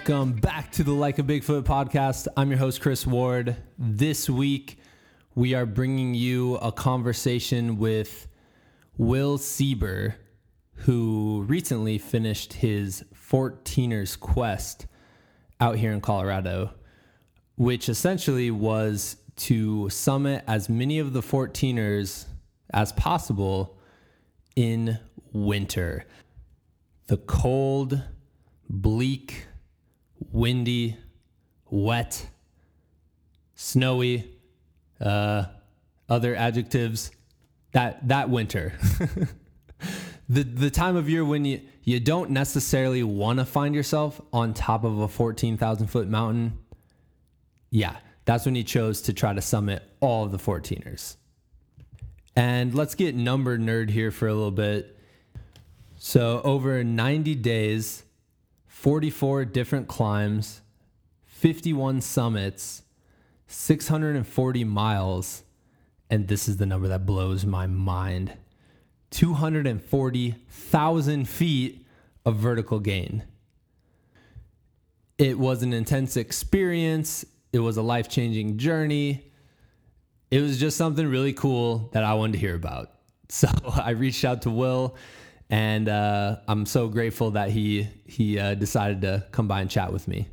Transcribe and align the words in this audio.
Welcome 0.00 0.32
back 0.32 0.72
to 0.72 0.82
the 0.82 0.92
Like 0.92 1.18
a 1.18 1.22
Bigfoot 1.22 1.64
podcast. 1.64 2.26
I'm 2.34 2.48
your 2.48 2.58
host, 2.58 2.80
Chris 2.80 3.06
Ward. 3.06 3.54
This 3.76 4.30
week, 4.30 4.78
we 5.34 5.52
are 5.52 5.66
bringing 5.66 6.14
you 6.14 6.56
a 6.56 6.72
conversation 6.72 7.76
with 7.76 8.26
Will 8.96 9.36
Sieber, 9.36 10.14
who 10.72 11.44
recently 11.46 11.98
finished 11.98 12.54
his 12.54 13.04
14ers 13.14 14.18
quest 14.18 14.86
out 15.60 15.76
here 15.76 15.92
in 15.92 16.00
Colorado, 16.00 16.72
which 17.56 17.90
essentially 17.90 18.50
was 18.50 19.18
to 19.36 19.90
summit 19.90 20.42
as 20.46 20.70
many 20.70 20.98
of 20.98 21.12
the 21.12 21.20
14ers 21.20 22.24
as 22.72 22.90
possible 22.92 23.78
in 24.56 24.98
winter. 25.34 26.06
The 27.08 27.18
cold, 27.18 28.02
bleak, 28.66 29.44
windy, 30.30 30.96
wet, 31.70 32.26
snowy, 33.54 34.30
uh, 35.00 35.44
other 36.08 36.34
adjectives. 36.34 37.10
That 37.72 38.08
that 38.08 38.30
winter, 38.30 38.72
the 40.28 40.42
the 40.42 40.70
time 40.70 40.96
of 40.96 41.08
year 41.08 41.24
when 41.24 41.44
you 41.44 41.60
you 41.84 42.00
don't 42.00 42.30
necessarily 42.30 43.02
want 43.04 43.38
to 43.38 43.44
find 43.44 43.74
yourself 43.74 44.20
on 44.32 44.54
top 44.54 44.82
of 44.84 44.98
a 44.98 45.08
fourteen 45.08 45.56
thousand 45.56 45.86
foot 45.86 46.08
mountain. 46.08 46.58
Yeah, 47.70 47.96
that's 48.24 48.44
when 48.44 48.54
he 48.54 48.64
chose 48.64 49.02
to 49.02 49.12
try 49.12 49.32
to 49.32 49.40
summit 49.40 49.82
all 50.00 50.24
of 50.24 50.32
the 50.32 50.38
14ers. 50.38 51.16
And 52.36 52.74
let's 52.74 52.94
get 52.94 53.14
number 53.14 53.58
nerd 53.58 53.90
here 53.90 54.10
for 54.10 54.28
a 54.28 54.34
little 54.34 54.50
bit. 54.50 54.96
So 55.96 56.40
over 56.44 56.82
90 56.84 57.34
days, 57.36 58.04
44 58.80 59.44
different 59.44 59.86
climbs, 59.88 60.62
51 61.26 62.00
summits, 62.00 62.82
640 63.46 64.64
miles, 64.64 65.42
and 66.08 66.28
this 66.28 66.48
is 66.48 66.56
the 66.56 66.64
number 66.64 66.88
that 66.88 67.04
blows 67.04 67.44
my 67.44 67.66
mind 67.66 68.32
240,000 69.10 71.28
feet 71.28 71.86
of 72.24 72.36
vertical 72.36 72.80
gain. 72.80 73.22
It 75.18 75.38
was 75.38 75.62
an 75.62 75.74
intense 75.74 76.16
experience, 76.16 77.26
it 77.52 77.58
was 77.58 77.76
a 77.76 77.82
life 77.82 78.08
changing 78.08 78.56
journey. 78.56 79.26
It 80.30 80.40
was 80.40 80.58
just 80.58 80.78
something 80.78 81.06
really 81.06 81.34
cool 81.34 81.90
that 81.92 82.02
I 82.02 82.14
wanted 82.14 82.32
to 82.32 82.38
hear 82.38 82.54
about. 82.54 82.92
So 83.28 83.48
I 83.64 83.90
reached 83.90 84.24
out 84.24 84.40
to 84.42 84.50
Will 84.50 84.96
and 85.50 85.88
uh, 85.88 86.36
I'm 86.46 86.64
so 86.64 86.88
grateful 86.88 87.32
that 87.32 87.50
he 87.50 87.88
he 88.06 88.38
uh, 88.38 88.54
decided 88.54 89.02
to 89.02 89.26
come 89.32 89.48
by 89.48 89.60
and 89.60 89.70
chat 89.70 89.92
with 89.92 90.06
me. 90.08 90.28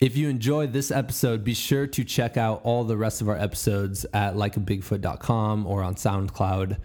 If 0.00 0.16
you 0.16 0.28
enjoyed 0.28 0.72
this 0.72 0.92
episode, 0.92 1.42
be 1.42 1.54
sure 1.54 1.86
to 1.88 2.04
check 2.04 2.36
out 2.36 2.60
all 2.62 2.84
the 2.84 2.96
rest 2.96 3.20
of 3.20 3.28
our 3.28 3.36
episodes 3.36 4.06
at 4.12 4.34
likeabigfoot.com 4.34 5.66
or 5.66 5.82
on 5.82 5.96
SoundCloud. 5.96 6.78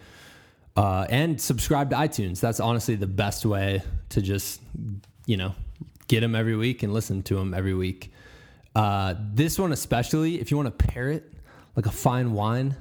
Uh, 0.75 1.05
and 1.09 1.39
subscribe 1.39 1.91
to 1.91 1.95
iTunes. 1.95 2.39
That's 2.39 2.59
honestly 2.59 2.95
the 2.95 3.05
best 3.05 3.45
way 3.45 3.83
to 4.09 4.21
just, 4.21 4.61
you 5.27 5.37
know, 5.37 5.53
get 6.07 6.21
them 6.21 6.33
every 6.33 6.55
week 6.55 6.81
and 6.81 6.91
listen 6.91 7.21
to 7.23 7.35
them 7.35 7.53
every 7.53 7.75
week. 7.75 8.11
Uh, 8.75 9.13
this 9.19 9.59
one, 9.59 9.71
especially, 9.71 10.41
if 10.41 10.49
you 10.49 10.57
want 10.57 10.75
to 10.75 10.85
pair 10.87 11.11
it 11.11 11.31
like 11.75 11.85
a 11.85 11.91
fine 11.91 12.33
wine, 12.33 12.75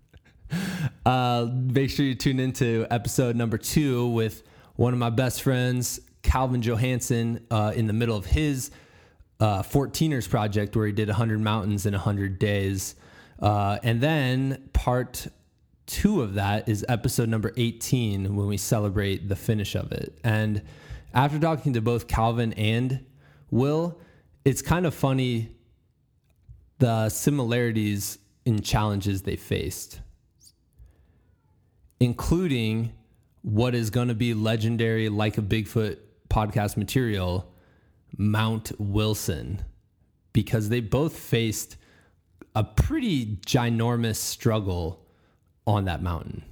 Uh, 1.10 1.50
make 1.52 1.90
sure 1.90 2.06
you 2.06 2.14
tune 2.14 2.38
into 2.38 2.86
episode 2.88 3.34
number 3.34 3.58
two 3.58 4.06
with 4.10 4.44
one 4.76 4.92
of 4.92 4.98
my 5.00 5.10
best 5.10 5.42
friends, 5.42 5.98
Calvin 6.22 6.62
Johansson, 6.62 7.44
uh, 7.50 7.72
in 7.74 7.88
the 7.88 7.92
middle 7.92 8.16
of 8.16 8.26
his 8.26 8.70
uh, 9.40 9.60
14ers 9.60 10.30
project 10.30 10.76
where 10.76 10.86
he 10.86 10.92
did 10.92 11.08
100 11.08 11.40
mountains 11.40 11.84
in 11.84 11.94
100 11.94 12.38
days. 12.38 12.94
Uh, 13.40 13.80
and 13.82 14.00
then 14.00 14.68
part 14.72 15.26
two 15.86 16.22
of 16.22 16.34
that 16.34 16.68
is 16.68 16.86
episode 16.88 17.28
number 17.28 17.52
18 17.56 18.36
when 18.36 18.46
we 18.46 18.56
celebrate 18.56 19.28
the 19.28 19.34
finish 19.34 19.74
of 19.74 19.90
it. 19.90 20.16
And 20.22 20.62
after 21.12 21.40
talking 21.40 21.72
to 21.72 21.80
both 21.80 22.06
Calvin 22.06 22.52
and 22.52 23.04
Will, 23.50 23.98
it's 24.44 24.62
kind 24.62 24.86
of 24.86 24.94
funny 24.94 25.56
the 26.78 27.08
similarities 27.08 28.20
in 28.44 28.62
challenges 28.62 29.22
they 29.22 29.34
faced 29.34 29.98
including 32.00 32.92
what 33.42 33.74
is 33.74 33.90
going 33.90 34.08
to 34.08 34.14
be 34.14 34.34
legendary, 34.34 35.08
like 35.08 35.38
a 35.38 35.42
Bigfoot 35.42 35.98
podcast 36.28 36.76
material, 36.76 37.54
Mount 38.16 38.72
Wilson, 38.78 39.64
because 40.32 40.68
they 40.68 40.80
both 40.80 41.16
faced 41.16 41.76
a 42.54 42.64
pretty 42.64 43.38
ginormous 43.46 44.16
struggle 44.16 45.06
on 45.66 45.84
that 45.84 46.02
mountain. 46.02 46.42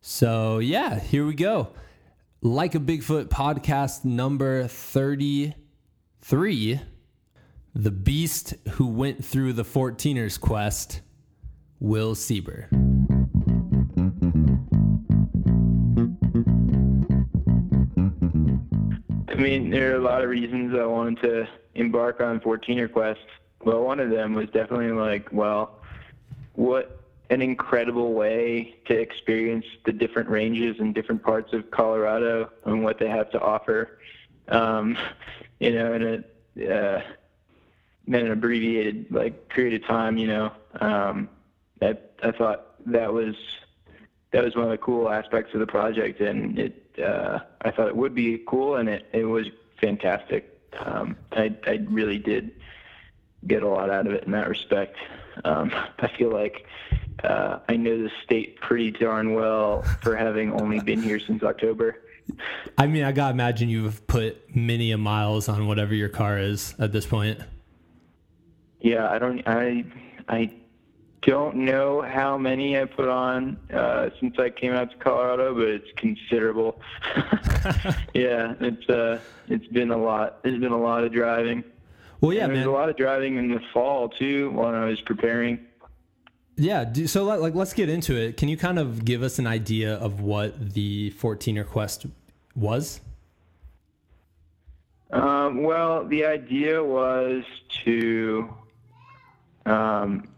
So, 0.00 0.58
yeah, 0.58 0.98
here 0.98 1.26
we 1.26 1.34
go. 1.34 1.68
Like 2.40 2.74
a 2.74 2.80
Bigfoot 2.80 3.26
podcast 3.26 4.04
number 4.04 4.66
33 4.66 6.80
The 7.74 7.90
Beast 7.90 8.54
Who 8.70 8.88
Went 8.88 9.24
Through 9.24 9.52
the 9.52 9.64
14ers 9.64 10.40
Quest, 10.40 11.02
Will 11.78 12.16
Sieber. 12.16 12.81
Mean, 19.42 19.70
there 19.70 19.92
are 19.92 19.96
a 19.96 20.02
lot 20.02 20.22
of 20.22 20.30
reasons 20.30 20.74
I 20.74 20.84
wanted 20.86 21.22
to 21.22 21.48
embark 21.74 22.20
on 22.20 22.40
14er 22.40 22.92
Quest. 22.92 23.20
Well, 23.64 23.82
one 23.82 24.00
of 24.00 24.10
them 24.10 24.34
was 24.34 24.46
definitely 24.46 24.92
like, 24.92 25.28
well, 25.32 25.80
what 26.54 27.00
an 27.30 27.40
incredible 27.40 28.12
way 28.12 28.76
to 28.86 28.94
experience 28.94 29.64
the 29.84 29.92
different 29.92 30.28
ranges 30.28 30.76
and 30.80 30.94
different 30.94 31.22
parts 31.22 31.52
of 31.52 31.70
Colorado 31.70 32.50
and 32.64 32.84
what 32.84 32.98
they 32.98 33.08
have 33.08 33.30
to 33.30 33.40
offer. 33.40 33.98
Um, 34.48 34.98
you 35.60 35.72
know, 35.72 35.94
in 35.94 36.02
a 36.02 36.24
uh, 36.60 37.02
in 38.06 38.14
an 38.14 38.30
abbreviated 38.30 39.06
like 39.10 39.48
period 39.48 39.80
of 39.80 39.86
time. 39.88 40.18
You 40.18 40.26
know, 40.26 40.52
um, 40.80 41.28
I 41.80 41.96
I 42.22 42.32
thought 42.32 42.74
that 42.92 43.12
was 43.12 43.34
that 44.32 44.42
was 44.42 44.56
one 44.56 44.64
of 44.64 44.70
the 44.70 44.78
cool 44.78 45.10
aspects 45.10 45.54
of 45.54 45.60
the 45.60 45.66
project, 45.66 46.20
and 46.20 46.58
it 46.58 46.78
uh, 47.02 47.40
I 47.62 47.70
thought 47.70 47.88
it 47.88 47.96
would 47.96 48.14
be 48.14 48.42
cool, 48.46 48.76
and 48.76 48.88
it, 48.88 49.06
it 49.12 49.24
was 49.24 49.46
fantastic. 49.80 50.48
Um, 50.78 51.16
I, 51.32 51.54
I 51.66 51.80
really 51.88 52.18
did 52.18 52.52
get 53.46 53.62
a 53.62 53.68
lot 53.68 53.90
out 53.90 54.06
of 54.06 54.12
it 54.12 54.24
in 54.24 54.32
that 54.32 54.48
respect. 54.48 54.96
Um, 55.44 55.72
I 55.98 56.08
feel 56.16 56.30
like 56.30 56.66
uh, 57.24 57.60
I 57.68 57.76
know 57.76 58.02
the 58.02 58.10
state 58.24 58.60
pretty 58.60 58.90
darn 58.90 59.34
well 59.34 59.82
for 60.02 60.16
having 60.16 60.52
only 60.60 60.80
been 60.80 61.02
here 61.02 61.20
since 61.20 61.42
October. 61.42 62.02
I 62.78 62.86
mean, 62.86 63.04
I 63.04 63.12
gotta 63.12 63.32
imagine 63.32 63.68
you've 63.68 64.06
put 64.06 64.54
many 64.54 64.92
a 64.92 64.98
miles 64.98 65.48
on 65.48 65.66
whatever 65.66 65.94
your 65.94 66.08
car 66.08 66.38
is 66.38 66.74
at 66.78 66.92
this 66.92 67.04
point. 67.04 67.40
Yeah, 68.80 69.10
I 69.10 69.18
don't. 69.18 69.42
I 69.46 69.84
I 70.28 70.52
don't 71.22 71.56
know 71.56 72.02
how 72.02 72.36
many 72.36 72.78
I 72.78 72.84
put 72.84 73.08
on 73.08 73.56
uh, 73.72 74.10
since 74.20 74.38
I 74.38 74.50
came 74.50 74.72
out 74.72 74.90
to 74.90 74.96
Colorado, 74.98 75.54
but 75.54 75.68
it's 75.68 75.88
considerable. 75.96 76.80
yeah, 78.14 78.54
it's 78.60 78.88
uh, 78.88 79.20
it's 79.48 79.66
been 79.68 79.90
a 79.90 79.96
lot. 79.96 80.42
There's 80.42 80.60
been 80.60 80.72
a 80.72 80.80
lot 80.80 81.04
of 81.04 81.12
driving. 81.12 81.64
Well, 82.20 82.32
yeah, 82.32 82.46
there's 82.46 82.66
a 82.66 82.70
lot 82.70 82.88
of 82.88 82.96
driving 82.96 83.36
in 83.36 83.50
the 83.50 83.60
fall 83.72 84.08
too 84.08 84.50
when 84.50 84.74
I 84.74 84.84
was 84.84 85.00
preparing. 85.00 85.60
Yeah, 86.56 86.92
so 87.06 87.24
like 87.24 87.54
let's 87.54 87.72
get 87.72 87.88
into 87.88 88.16
it. 88.16 88.36
Can 88.36 88.48
you 88.48 88.56
kind 88.56 88.78
of 88.78 89.04
give 89.04 89.22
us 89.22 89.38
an 89.38 89.46
idea 89.46 89.94
of 89.94 90.20
what 90.20 90.74
the 90.74 91.12
14er 91.12 91.66
quest 91.66 92.06
was? 92.54 93.00
Um, 95.10 95.62
well, 95.62 96.06
the 96.06 96.24
idea 96.24 96.82
was 96.82 97.44
to 97.84 98.54
um, 99.66 100.28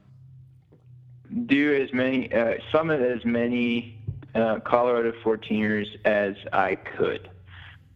do 1.47 1.75
as 1.83 1.93
many, 1.93 2.33
uh, 2.33 2.55
summit 2.71 3.01
as 3.01 3.25
many 3.25 3.99
uh, 4.35 4.61
Colorado 4.61 5.13
14ers 5.25 5.89
as 6.05 6.37
I 6.53 6.77
could 6.77 7.31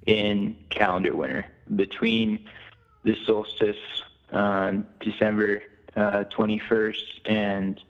in 0.07 0.57
calendar 0.71 1.15
winter 1.15 1.47
between 1.77 2.47
the 3.05 3.17
solstice 3.27 3.77
on 4.33 4.87
December 5.01 5.63
uh, 5.97 6.25
21st 6.31 7.03
and 7.27 7.81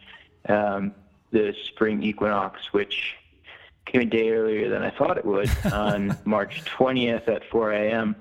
um, 0.48 0.94
the 1.30 1.54
spring 1.66 2.02
equinox, 2.02 2.72
which 2.72 3.14
came 3.86 4.02
a 4.02 4.04
day 4.04 4.30
earlier 4.30 4.68
than 4.68 4.82
I 4.82 4.90
thought 4.90 5.18
it 5.18 5.24
would 5.24 5.50
on 5.72 6.16
March 6.24 6.62
20th 6.64 7.28
at 7.28 7.48
4 7.50 7.72
a.m. 7.72 8.16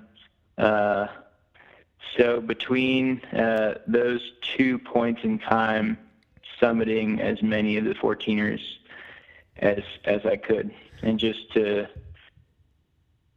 Uh, 0.58 1.08
so 2.18 2.42
between 2.42 3.24
uh, 3.26 3.80
those 3.88 4.22
two 4.42 4.80
points 4.80 5.22
in 5.24 5.40
time, 5.40 5.98
summiting 6.62 7.20
as 7.20 7.42
many 7.42 7.78
of 7.78 7.86
the 7.86 7.94
14ers 7.96 8.62
as 9.58 9.80
as 10.06 10.26
I 10.26 10.38
could, 10.38 10.72
and 11.02 11.20
just 11.20 11.52
to, 11.54 11.88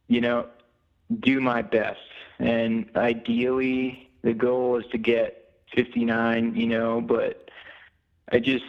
you 0.07 0.21
know, 0.21 0.47
do 1.19 1.41
my 1.41 1.61
best. 1.61 1.99
And 2.39 2.89
ideally, 2.95 4.09
the 4.23 4.33
goal 4.33 4.77
is 4.77 4.85
to 4.91 4.97
get 4.97 5.53
59, 5.75 6.55
you 6.55 6.67
know, 6.67 7.01
but 7.01 7.49
I 8.31 8.39
just, 8.39 8.65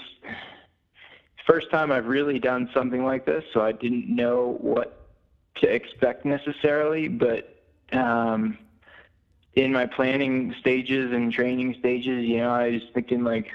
first 1.46 1.70
time 1.70 1.92
I've 1.92 2.06
really 2.06 2.38
done 2.38 2.68
something 2.74 3.04
like 3.04 3.26
this, 3.26 3.44
so 3.52 3.62
I 3.62 3.72
didn't 3.72 4.08
know 4.08 4.58
what 4.60 5.08
to 5.56 5.66
expect 5.72 6.24
necessarily, 6.24 7.08
but 7.08 7.62
um, 7.92 8.58
in 9.54 9.72
my 9.72 9.86
planning 9.86 10.54
stages 10.60 11.12
and 11.12 11.32
training 11.32 11.76
stages, 11.78 12.24
you 12.24 12.38
know, 12.38 12.50
I 12.50 12.70
was 12.70 12.82
thinking 12.94 13.24
like 13.24 13.48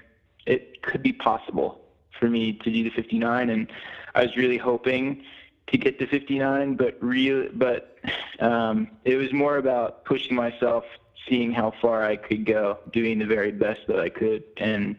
it 0.47 0.81
could 0.81 1.03
be 1.03 1.13
possible 1.13 1.81
for 2.19 2.29
me 2.29 2.53
to 2.53 2.71
do 2.71 2.83
the 2.83 2.89
59, 2.89 3.49
and 3.49 3.71
I 4.15 4.23
was 4.23 4.35
really 4.35 4.57
hoping 4.57 5.23
to 5.67 5.77
get 5.77 5.99
to 5.99 6.07
59, 6.07 6.75
but 6.75 6.97
real, 7.01 7.49
but 7.53 7.97
um, 8.39 8.89
it 9.03 9.17
was 9.17 9.31
more 9.33 9.57
about 9.57 10.05
pushing 10.05 10.35
myself, 10.35 10.85
seeing 11.27 11.51
how 11.51 11.73
far 11.81 12.03
I 12.03 12.15
could 12.15 12.45
go, 12.45 12.79
doing 12.91 13.19
the 13.19 13.25
very 13.25 13.51
best 13.51 13.81
that 13.87 13.99
I 13.99 14.09
could, 14.09 14.43
and 14.57 14.95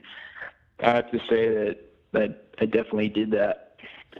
I 0.81 0.91
have 0.91 1.11
to 1.11 1.19
say 1.29 1.49
that 1.49 1.79
that 2.13 2.55
I 2.59 2.65
definitely 2.65 3.09
did 3.09 3.31
that. 3.33 3.77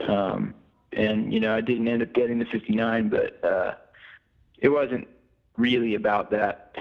Um, 0.07 0.53
and 0.93 1.33
you 1.33 1.39
know, 1.39 1.55
I 1.55 1.61
didn't 1.61 1.87
end 1.87 2.01
up 2.01 2.13
getting 2.13 2.39
the 2.39 2.45
59, 2.45 3.09
but 3.09 3.43
uh, 3.43 3.75
it 4.57 4.69
wasn't 4.69 5.07
really 5.57 5.95
about 5.95 6.31
that 6.31 6.75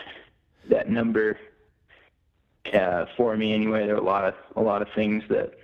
that 0.69 0.91
number 0.91 1.39
uh, 2.75 3.07
for 3.17 3.37
me 3.37 3.53
anyway. 3.55 3.87
There 3.87 3.95
were 3.95 4.01
a 4.01 4.05
lot 4.05 4.25
of 4.25 4.35
a 4.57 4.63
lot 4.63 4.83
of 4.83 4.89
things 4.95 5.23
that 5.29 5.55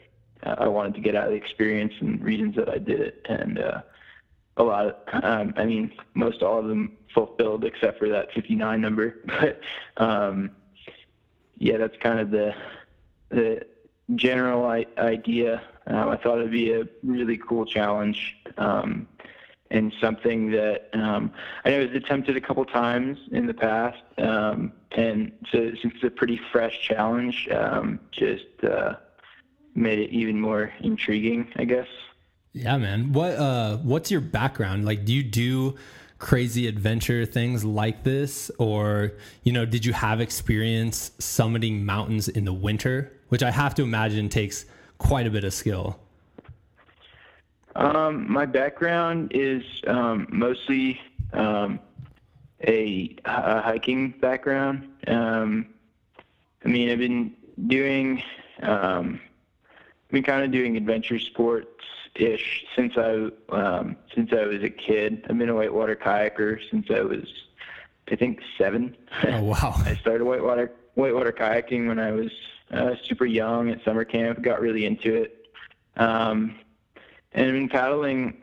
uh, 0.44 0.56
I 0.58 0.68
wanted 0.68 0.94
to 0.94 1.00
get 1.00 1.14
out 1.14 1.24
of 1.24 1.30
the 1.30 1.36
experience 1.36 1.92
and 2.00 2.22
reasons 2.22 2.56
that 2.56 2.68
I 2.68 2.78
did 2.78 3.00
it, 3.00 3.26
and 3.28 3.58
uh, 3.58 3.82
a 4.56 4.62
lot. 4.62 4.86
Of, 4.86 5.24
um, 5.24 5.54
I 5.56 5.64
mean, 5.64 5.92
most 6.14 6.42
all 6.42 6.58
of 6.58 6.66
them 6.68 6.96
fulfilled 7.12 7.64
except 7.64 7.98
for 7.98 8.08
that 8.08 8.32
59 8.32 8.80
number. 8.80 9.16
But 9.26 9.60
um, 9.96 10.50
yeah, 11.58 11.76
that's 11.76 11.96
kind 11.98 12.20
of 12.20 12.30
the 12.30 12.54
the 13.30 13.66
general 14.14 14.66
I- 14.66 14.86
idea. 14.98 15.62
Um, 15.86 16.08
I 16.08 16.16
thought 16.16 16.38
it'd 16.38 16.50
be 16.50 16.72
a 16.72 16.86
really 17.02 17.36
cool 17.38 17.66
challenge. 17.66 18.36
Um, 18.56 19.06
and 19.74 19.92
something 20.00 20.52
that 20.52 20.88
um, 20.92 21.32
I 21.64 21.70
know 21.70 21.80
was 21.80 21.94
attempted 21.94 22.36
a 22.36 22.40
couple 22.40 22.64
times 22.64 23.18
in 23.32 23.46
the 23.46 23.54
past, 23.54 24.02
um, 24.18 24.72
and 24.92 25.32
so 25.50 25.72
since 25.82 25.94
it's 25.96 26.04
a 26.04 26.10
pretty 26.10 26.40
fresh 26.52 26.80
challenge, 26.80 27.48
um, 27.50 27.98
just 28.12 28.46
uh, 28.62 28.94
made 29.74 29.98
it 29.98 30.10
even 30.10 30.40
more 30.40 30.72
intriguing, 30.80 31.52
I 31.56 31.64
guess. 31.64 31.88
Yeah, 32.52 32.76
man. 32.78 33.12
What 33.12 33.32
uh, 33.32 33.78
what's 33.78 34.12
your 34.12 34.20
background? 34.20 34.84
Like, 34.84 35.04
do 35.04 35.12
you 35.12 35.24
do 35.24 35.74
crazy 36.18 36.68
adventure 36.68 37.26
things 37.26 37.64
like 37.64 38.04
this, 38.04 38.52
or 38.58 39.14
you 39.42 39.52
know, 39.52 39.66
did 39.66 39.84
you 39.84 39.92
have 39.92 40.20
experience 40.20 41.10
summiting 41.18 41.82
mountains 41.82 42.28
in 42.28 42.44
the 42.44 42.52
winter, 42.52 43.12
which 43.28 43.42
I 43.42 43.50
have 43.50 43.74
to 43.74 43.82
imagine 43.82 44.28
takes 44.28 44.66
quite 44.98 45.26
a 45.26 45.30
bit 45.30 45.42
of 45.42 45.52
skill? 45.52 45.98
Um, 47.76 48.30
my 48.30 48.46
background 48.46 49.32
is 49.34 49.64
um, 49.86 50.26
mostly 50.30 51.00
um, 51.32 51.80
a, 52.66 53.16
a, 53.24 53.60
hiking 53.62 54.10
background. 54.20 54.88
Um, 55.06 55.66
I 56.64 56.68
mean, 56.68 56.90
I've 56.90 56.98
been 56.98 57.34
doing, 57.66 58.22
um, 58.62 59.20
I've 60.06 60.12
been 60.12 60.22
kind 60.22 60.44
of 60.44 60.52
doing 60.52 60.76
adventure 60.76 61.18
sports 61.18 61.68
ish 62.14 62.64
since 62.76 62.96
I 62.96 63.28
um, 63.48 63.96
since 64.14 64.32
I 64.32 64.44
was 64.44 64.62
a 64.62 64.70
kid. 64.70 65.24
I've 65.28 65.36
been 65.36 65.48
a 65.48 65.54
whitewater 65.54 65.96
kayaker 65.96 66.58
since 66.70 66.86
I 66.90 67.00
was, 67.00 67.24
I 68.10 68.16
think, 68.16 68.40
seven. 68.56 68.96
Oh 69.24 69.42
wow! 69.42 69.74
I 69.84 69.96
started 69.96 70.24
whitewater 70.24 70.72
whitewater 70.94 71.32
kayaking 71.32 71.88
when 71.88 71.98
I 71.98 72.12
was 72.12 72.30
uh, 72.72 72.94
super 73.04 73.26
young 73.26 73.70
at 73.70 73.84
summer 73.84 74.04
camp. 74.04 74.42
Got 74.42 74.60
really 74.60 74.86
into 74.86 75.14
it. 75.14 75.48
Um, 75.96 76.56
and 77.34 77.46
I've 77.46 77.52
been 77.52 77.68
paddling 77.68 78.42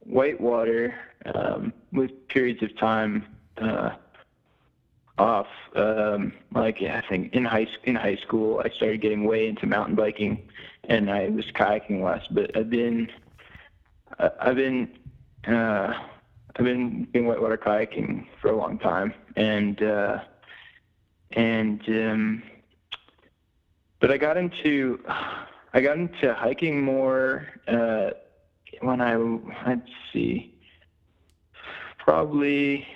whitewater 0.00 0.94
um, 1.34 1.72
with 1.92 2.10
periods 2.28 2.62
of 2.62 2.76
time 2.78 3.26
uh, 3.60 3.90
off. 5.18 5.48
Um, 5.74 6.32
like 6.54 6.80
yeah, 6.80 7.00
I 7.04 7.08
think 7.08 7.34
in 7.34 7.44
high 7.44 7.66
in 7.84 7.96
high 7.96 8.16
school, 8.16 8.62
I 8.64 8.70
started 8.70 9.00
getting 9.00 9.24
way 9.24 9.48
into 9.48 9.66
mountain 9.66 9.94
biking, 9.94 10.48
and 10.84 11.10
I 11.10 11.28
was 11.28 11.44
kayaking 11.54 12.02
less. 12.02 12.24
But 12.30 12.56
I've 12.56 12.70
been 12.70 13.10
I've 14.18 14.56
been 14.56 14.88
uh, 15.46 15.92
I've 16.56 16.64
been 16.64 17.08
in 17.14 17.26
whitewater 17.26 17.58
kayaking 17.58 18.26
for 18.40 18.50
a 18.50 18.56
long 18.56 18.78
time, 18.78 19.12
and 19.36 19.82
uh, 19.82 20.20
and 21.32 21.82
um, 21.88 22.42
but 24.00 24.12
I 24.12 24.16
got 24.16 24.36
into 24.36 25.00
I 25.74 25.80
got 25.80 25.96
into 25.96 26.34
hiking 26.34 26.82
more. 26.82 27.48
Uh, 27.66 28.10
when 28.80 29.00
I 29.00 29.16
let's 29.16 29.90
see, 30.12 30.54
probably 31.98 32.86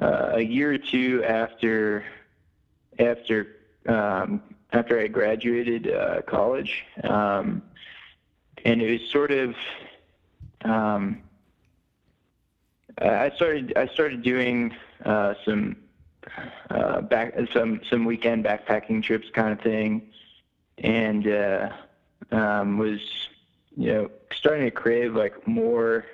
uh, 0.00 0.30
a 0.34 0.40
year 0.40 0.72
or 0.72 0.78
two 0.78 1.24
after 1.24 2.04
after 2.98 3.56
um, 3.86 4.42
after 4.72 5.00
I 5.00 5.08
graduated 5.08 5.90
uh, 5.92 6.22
college, 6.22 6.84
um, 7.04 7.62
and 8.64 8.82
it 8.82 9.00
was 9.00 9.10
sort 9.10 9.30
of 9.30 9.54
um, 10.64 11.22
I 12.98 13.30
started 13.36 13.72
I 13.76 13.86
started 13.88 14.22
doing 14.22 14.74
uh, 15.04 15.34
some 15.44 15.76
uh, 16.70 17.00
back 17.02 17.34
some 17.52 17.80
some 17.88 18.04
weekend 18.04 18.44
backpacking 18.44 19.02
trips 19.02 19.28
kind 19.32 19.52
of 19.52 19.60
thing, 19.60 20.10
and 20.78 21.26
uh, 21.26 21.70
um, 22.30 22.78
was 22.78 23.00
you 23.76 23.92
know, 23.92 24.10
starting 24.32 24.64
to 24.64 24.70
crave 24.70 25.14
like 25.14 25.46
more, 25.46 26.04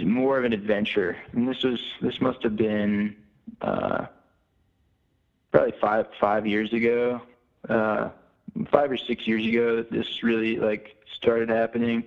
more 0.00 0.38
of 0.38 0.44
an 0.44 0.52
adventure. 0.52 1.16
And 1.32 1.48
this 1.48 1.62
was 1.62 1.80
this 2.00 2.20
must 2.20 2.42
have 2.42 2.56
been 2.56 3.16
uh, 3.60 4.06
probably 5.50 5.74
five 5.80 6.06
five 6.20 6.46
years 6.46 6.72
ago, 6.72 7.20
uh, 7.68 8.10
five 8.70 8.90
or 8.90 8.96
six 8.96 9.26
years 9.26 9.46
ago. 9.46 9.76
That 9.76 9.90
this 9.90 10.22
really 10.22 10.56
like 10.56 10.96
started 11.14 11.48
happening, 11.48 12.04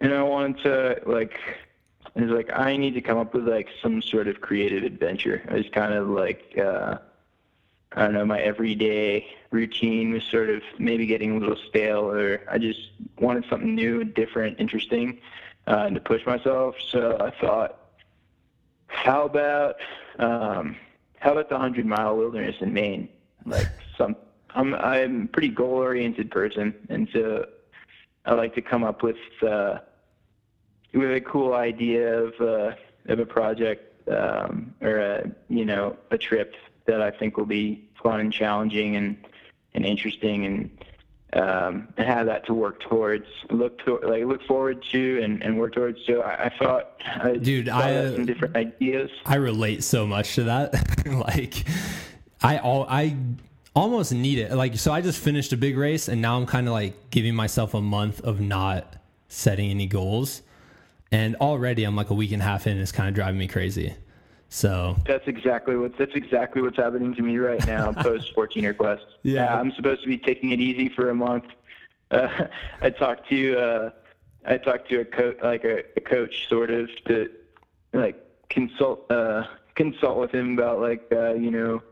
and 0.00 0.12
I 0.12 0.22
wanted 0.22 0.62
to 0.64 1.00
like. 1.06 1.38
It 2.14 2.22
was 2.22 2.30
like 2.30 2.50
I 2.50 2.78
need 2.78 2.94
to 2.94 3.02
come 3.02 3.18
up 3.18 3.34
with 3.34 3.46
like 3.46 3.68
some 3.82 4.00
sort 4.00 4.26
of 4.26 4.40
creative 4.40 4.84
adventure. 4.84 5.42
I 5.50 5.54
was 5.54 5.68
kind 5.70 5.92
of 5.92 6.08
like 6.08 6.56
uh, 6.58 6.96
I 7.96 8.02
don't 8.02 8.12
know, 8.12 8.26
my 8.26 8.40
everyday 8.40 9.26
routine 9.50 10.12
was 10.12 10.22
sort 10.24 10.50
of 10.50 10.62
maybe 10.78 11.06
getting 11.06 11.36
a 11.36 11.38
little 11.38 11.56
stale, 11.68 12.10
or 12.10 12.42
I 12.50 12.58
just 12.58 12.90
wanted 13.18 13.46
something 13.48 13.74
new, 13.74 14.04
different, 14.04 14.60
interesting, 14.60 15.18
uh, 15.66 15.88
to 15.88 16.00
push 16.00 16.24
myself. 16.26 16.76
So 16.90 17.16
I 17.18 17.30
thought, 17.40 17.78
how 18.88 19.24
about 19.24 19.76
um, 20.18 20.76
how 21.20 21.32
about 21.32 21.48
the 21.48 21.58
hundred 21.58 21.86
mile 21.86 22.16
wilderness 22.16 22.56
in 22.60 22.74
Maine? 22.74 23.08
Like 23.46 23.68
some, 23.96 24.14
I'm 24.54 24.74
I'm 24.74 25.22
a 25.22 25.26
pretty 25.28 25.48
goal 25.48 25.78
oriented 25.78 26.30
person, 26.30 26.74
and 26.90 27.08
so 27.14 27.46
I 28.26 28.34
like 28.34 28.54
to 28.56 28.62
come 28.62 28.84
up 28.84 29.02
with 29.02 29.16
uh, 29.42 29.78
with 30.92 31.12
a 31.12 31.20
cool 31.22 31.54
idea 31.54 32.24
of 32.24 32.34
uh, 32.42 32.72
of 33.06 33.20
a 33.20 33.26
project 33.26 34.06
um, 34.10 34.74
or 34.82 34.98
a 34.98 35.30
you 35.48 35.64
know 35.64 35.96
a 36.10 36.18
trip 36.18 36.54
that 36.86 37.00
I 37.00 37.10
think 37.10 37.36
will 37.36 37.46
be 37.46 37.88
fun 38.02 38.20
and 38.20 38.32
challenging 38.32 38.96
and 38.96 39.16
and 39.74 39.84
interesting 39.84 40.46
and 40.46 40.70
um, 41.32 41.88
and 41.96 42.06
have 42.06 42.26
that 42.26 42.46
to 42.46 42.54
work 42.54 42.80
towards, 42.80 43.26
look 43.50 43.84
to, 43.84 43.98
like 43.98 44.24
look 44.24 44.42
forward 44.46 44.82
to, 44.92 45.20
and, 45.22 45.42
and 45.42 45.58
work 45.58 45.74
towards. 45.74 45.98
So 46.06 46.22
I, 46.22 46.44
I 46.44 46.48
thought, 46.58 47.02
I 47.04 47.36
dude, 47.36 47.68
I 47.68 47.90
had 47.90 48.14
some 48.14 48.26
different 48.26 48.56
ideas. 48.56 49.10
I 49.24 49.36
relate 49.36 49.84
so 49.84 50.06
much 50.06 50.34
to 50.36 50.44
that. 50.44 51.06
like, 51.06 51.66
I 52.42 52.58
all 52.58 52.86
I 52.88 53.16
almost 53.74 54.12
need 54.12 54.38
it. 54.38 54.52
Like, 54.52 54.78
so 54.78 54.92
I 54.92 55.00
just 55.00 55.18
finished 55.18 55.52
a 55.52 55.56
big 55.56 55.76
race, 55.76 56.08
and 56.08 56.22
now 56.22 56.36
I'm 56.36 56.46
kind 56.46 56.68
of 56.68 56.72
like 56.72 57.10
giving 57.10 57.34
myself 57.34 57.74
a 57.74 57.82
month 57.82 58.20
of 58.22 58.40
not 58.40 58.96
setting 59.28 59.70
any 59.70 59.86
goals, 59.86 60.42
and 61.12 61.36
already 61.36 61.84
I'm 61.84 61.96
like 61.96 62.10
a 62.10 62.14
week 62.14 62.32
and 62.32 62.40
a 62.40 62.44
half 62.44 62.66
in. 62.66 62.78
It's 62.78 62.92
kind 62.92 63.08
of 63.08 63.14
driving 63.14 63.38
me 63.38 63.48
crazy. 63.48 63.94
So 64.48 64.96
that's 65.06 65.26
exactly 65.26 65.76
what 65.76 65.96
that's 65.98 66.14
exactly 66.14 66.62
what's 66.62 66.76
happening 66.76 67.14
to 67.14 67.22
me 67.22 67.38
right 67.38 67.64
now. 67.66 67.92
Post 67.96 68.32
14 68.34 68.74
quest. 68.74 69.04
Yeah, 69.22 69.58
I'm 69.58 69.72
supposed 69.72 70.02
to 70.02 70.08
be 70.08 70.18
taking 70.18 70.50
it 70.50 70.60
easy 70.60 70.88
for 70.88 71.10
a 71.10 71.14
month. 71.14 71.44
Uh, 72.10 72.46
I 72.80 72.90
talked 72.90 73.28
to 73.30 73.58
uh, 73.58 73.90
I 74.46 74.58
talked 74.58 74.88
to 74.90 75.00
a 75.00 75.04
coach, 75.04 75.36
like 75.42 75.64
a, 75.64 75.82
a, 75.96 76.00
coach, 76.00 76.48
sort 76.48 76.70
of 76.70 76.88
to 77.06 77.30
like 77.92 78.22
consult 78.48 79.10
uh, 79.10 79.44
consult 79.74 80.18
with 80.18 80.32
him 80.32 80.54
about 80.58 80.80
like 80.80 81.06
uh, 81.12 81.34
you 81.34 81.50
know 81.50 81.82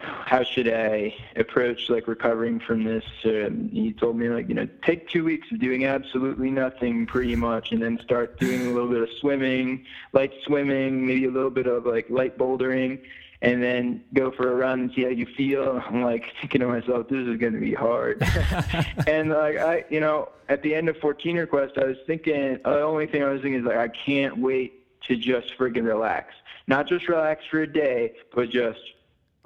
how 0.00 0.42
should 0.42 0.68
I 0.72 1.14
approach 1.36 1.90
like 1.90 2.08
recovering 2.08 2.60
from 2.60 2.84
this? 2.84 3.04
Um, 3.24 3.68
he 3.72 3.92
told 3.92 4.16
me 4.16 4.28
like 4.28 4.48
you 4.48 4.54
know 4.54 4.68
take 4.82 5.08
two 5.08 5.24
weeks 5.24 5.50
of 5.52 5.60
doing 5.60 5.84
absolutely 5.84 6.50
nothing 6.50 7.06
pretty 7.06 7.36
much, 7.36 7.72
and 7.72 7.82
then 7.82 7.98
start 8.02 8.38
doing 8.40 8.66
a 8.66 8.70
little 8.70 8.88
bit 8.88 9.02
of 9.02 9.08
swimming, 9.20 9.84
light 10.12 10.32
swimming, 10.44 11.06
maybe 11.06 11.26
a 11.26 11.30
little 11.30 11.50
bit 11.50 11.66
of 11.66 11.84
like 11.84 12.08
light 12.08 12.38
bouldering, 12.38 13.00
and 13.42 13.62
then 13.62 14.02
go 14.14 14.30
for 14.30 14.52
a 14.52 14.54
run 14.54 14.80
and 14.80 14.92
see 14.94 15.02
how 15.02 15.10
you 15.10 15.26
feel. 15.36 15.82
I'm 15.86 16.02
like 16.02 16.32
thinking 16.40 16.60
to 16.62 16.68
myself, 16.68 17.08
this 17.08 17.26
is 17.26 17.36
going 17.38 17.54
to 17.54 17.60
be 17.60 17.74
hard. 17.74 18.22
and 19.06 19.30
like 19.30 19.58
I, 19.58 19.84
you 19.90 20.00
know, 20.00 20.30
at 20.48 20.62
the 20.62 20.74
end 20.74 20.88
of 20.88 20.96
14er 20.96 21.48
Quest, 21.48 21.76
I 21.78 21.84
was 21.84 21.96
thinking 22.06 22.58
the 22.64 22.82
only 22.82 23.06
thing 23.06 23.22
I 23.22 23.28
was 23.28 23.42
thinking 23.42 23.60
is 23.60 23.66
like 23.66 23.76
I 23.76 23.88
can't 23.88 24.38
wait 24.38 25.02
to 25.08 25.16
just 25.16 25.56
freaking 25.58 25.86
relax, 25.86 26.34
not 26.66 26.86
just 26.86 27.08
relax 27.08 27.44
for 27.50 27.62
a 27.62 27.72
day, 27.72 28.14
but 28.34 28.50
just 28.50 28.80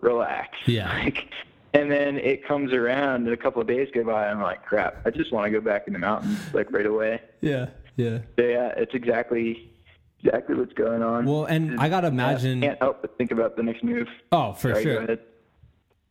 relax. 0.05 0.51
Yeah. 0.67 0.93
Like, 1.05 1.29
and 1.73 1.91
then 1.91 2.19
it 2.19 2.47
comes 2.47 2.73
around, 2.73 3.25
and 3.25 3.33
a 3.33 3.37
couple 3.37 3.61
of 3.61 3.67
days 3.67 3.89
go 3.93 4.05
by, 4.05 4.29
and 4.29 4.39
I'm 4.39 4.43
like, 4.43 4.65
crap, 4.65 5.05
I 5.05 5.11
just 5.11 5.33
want 5.33 5.47
to 5.47 5.51
go 5.51 5.61
back 5.61 5.89
in 5.89 5.93
the 5.93 5.99
mountains 5.99 6.39
like 6.55 6.71
right 6.71 6.87
away. 6.87 7.21
Yeah. 7.41 7.71
Yeah. 7.97 8.19
So 8.37 8.45
yeah, 8.45 8.69
it's 8.77 8.95
exactly 8.95 9.73
exactly 10.23 10.55
what's 10.55 10.73
going 10.73 11.03
on. 11.03 11.27
Well, 11.27 11.47
and 11.47 11.81
I 11.81 11.89
gotta 11.89 12.07
imagine. 12.09 12.63
I 12.63 12.69
can't 12.69 12.79
help 12.81 13.03
but 13.03 13.19
think 13.19 13.33
about 13.33 13.57
the 13.57 13.65
next 13.65 13.83
move. 13.83 14.07
Oh, 14.31 14.53
for 14.53 14.71
Sorry, 14.71 14.83
sure. 14.85 15.19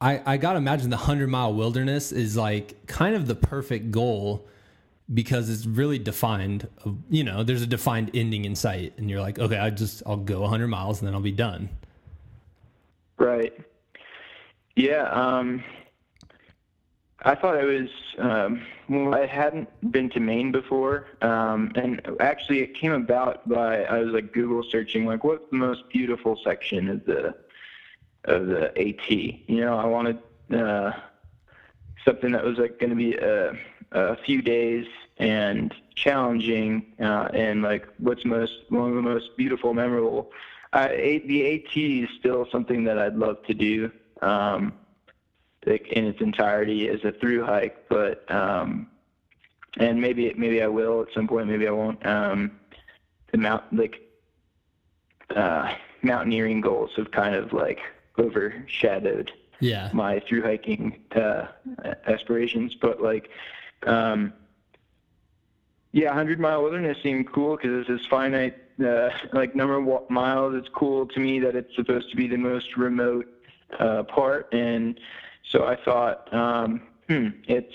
I, 0.02 0.22
I 0.26 0.38
gotta 0.38 0.58
imagine 0.58 0.90
the 0.90 0.98
hundred 0.98 1.30
mile 1.30 1.54
wilderness 1.54 2.12
is 2.12 2.36
like 2.36 2.86
kind 2.88 3.16
of 3.16 3.26
the 3.26 3.36
perfect 3.36 3.92
goal 3.92 4.46
because 5.14 5.50
it's 5.50 5.66
really 5.66 6.00
defined. 6.00 6.68
You 7.10 7.24
know, 7.24 7.44
there's 7.44 7.62
a 7.62 7.68
defined 7.68 8.12
ending 8.14 8.46
in 8.46 8.56
sight, 8.56 8.94
and 8.98 9.10
you're 9.10 9.22
like, 9.22 9.40
okay, 9.40 9.58
I 9.58 9.70
just 9.70 10.04
I'll 10.06 10.18
go 10.18 10.46
hundred 10.46 10.68
miles 10.68 11.00
and 11.00 11.08
then 11.08 11.16
I'll 11.16 11.22
be 11.22 11.32
done. 11.32 11.70
Right. 13.18 13.54
Yeah. 14.76 15.04
Um, 15.12 15.64
I 17.26 17.36
thought 17.36 17.58
it 17.58 17.66
was. 17.66 17.90
Um, 18.18 18.66
well, 18.90 19.16
I 19.16 19.26
hadn't 19.26 19.70
been 19.92 20.10
to 20.12 20.20
Maine 20.20 20.52
before, 20.52 21.08
um, 21.22 21.72
and 21.76 22.02
actually, 22.20 22.60
it 22.60 22.76
came 22.76 22.92
about 22.92 23.48
by 23.48 23.84
I 23.86 24.00
was 24.00 24.14
like 24.14 24.34
Google 24.34 24.62
searching, 24.70 25.06
like, 25.06 25.24
what's 25.24 25.50
the 25.50 25.58
most 25.58 25.88
beautiful 25.90 26.38
section 26.44 26.90
of 26.90 27.06
the 27.06 27.34
of 28.26 28.48
the 28.48 28.78
AT? 28.78 29.10
You 29.10 29.62
know, 29.62 29.78
I 29.78 29.86
wanted 29.86 30.20
uh, 30.54 30.92
something 32.04 32.32
that 32.34 32.44
was 32.44 32.58
like 32.58 32.78
going 32.80 32.90
to 32.90 32.96
be 32.96 33.16
a, 33.16 33.58
a 33.92 34.18
few 34.18 34.42
days 34.42 34.86
and 35.18 35.74
challenging, 35.96 36.94
uh, 37.00 37.30
and 37.34 37.62
like 37.62 37.88
what's 38.00 38.26
most 38.26 38.54
one 38.70 38.90
of 38.90 38.96
the 38.96 39.02
most 39.02 39.38
beautiful, 39.38 39.74
memorable. 39.74 40.32
Uh, 40.74 40.90
A- 40.92 41.26
the 41.28 41.54
AT 41.56 41.78
is 41.78 42.10
still 42.20 42.48
something 42.52 42.84
that 42.84 42.98
I'd 43.00 43.16
love 43.16 43.44
to 43.46 43.54
do. 43.54 43.92
Um, 44.24 44.74
in 45.66 46.06
its 46.06 46.20
entirety 46.22 46.90
as 46.90 47.04
a 47.06 47.12
through 47.14 47.46
hike, 47.46 47.88
but 47.90 48.30
um, 48.30 48.88
and 49.78 50.02
maybe 50.02 50.34
maybe 50.38 50.62
I 50.62 50.68
will 50.68 51.02
at 51.02 51.08
some 51.14 51.28
point, 51.28 51.48
maybe 51.48 51.68
I 51.68 51.72
won't. 51.72 52.06
Um, 52.06 52.60
the 53.32 53.38
mount 53.38 53.64
like 53.72 54.02
uh, 55.36 55.74
mountaineering 56.02 56.62
goals 56.62 56.92
have 56.98 57.12
kind 57.12 57.34
of 57.36 57.54
like 57.54 57.80
overshadowed 58.20 59.32
Yeah. 59.60 59.90
my 59.94 60.20
through 60.20 60.44
hiking 60.44 61.00
uh, 61.16 61.48
aspirations, 62.06 62.76
but 62.76 63.02
like, 63.02 63.30
um, 63.88 64.34
yeah, 65.94 66.08
100 66.08 66.40
mile 66.40 66.62
wilderness 66.62 66.98
seemed 67.02 67.32
cool 67.32 67.56
because 67.56 67.88
it's 67.88 67.88
this 67.88 68.06
finite, 68.08 68.58
uh, 68.86 69.10
like 69.32 69.56
number 69.56 69.76
of 69.78 70.10
miles. 70.10 70.56
It's 70.56 70.70
cool 70.70 71.08
to 71.08 71.20
me 71.20 71.40
that 71.40 71.56
it's 71.56 71.74
supposed 71.76 72.10
to 72.12 72.16
be 72.18 72.28
the 72.28 72.38
most 72.38 72.76
remote 72.78 73.28
uh, 73.80 74.04
part, 74.04 74.54
and 74.54 75.00
so 75.50 75.66
I 75.66 75.76
thought, 75.76 76.34
um, 76.34 76.82
hmm, 77.08 77.28
it's 77.48 77.74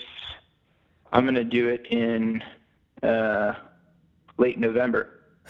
I'm 1.11 1.25
gonna 1.25 1.43
do 1.43 1.69
it 1.69 1.85
in 1.87 2.43
uh, 3.03 3.53
late 4.37 4.59
November. 4.59 5.21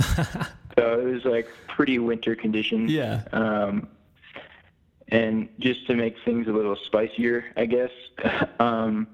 so 0.77 0.99
it 0.99 1.03
was 1.05 1.25
like 1.25 1.47
pretty 1.67 1.99
winter 1.99 2.35
conditions. 2.35 2.91
Yeah. 2.91 3.23
Um, 3.31 3.87
and 5.09 5.49
just 5.59 5.87
to 5.87 5.95
make 5.95 6.15
things 6.23 6.47
a 6.47 6.51
little 6.51 6.75
spicier, 6.85 7.45
I 7.57 7.65
guess. 7.65 7.89
um, 8.59 9.07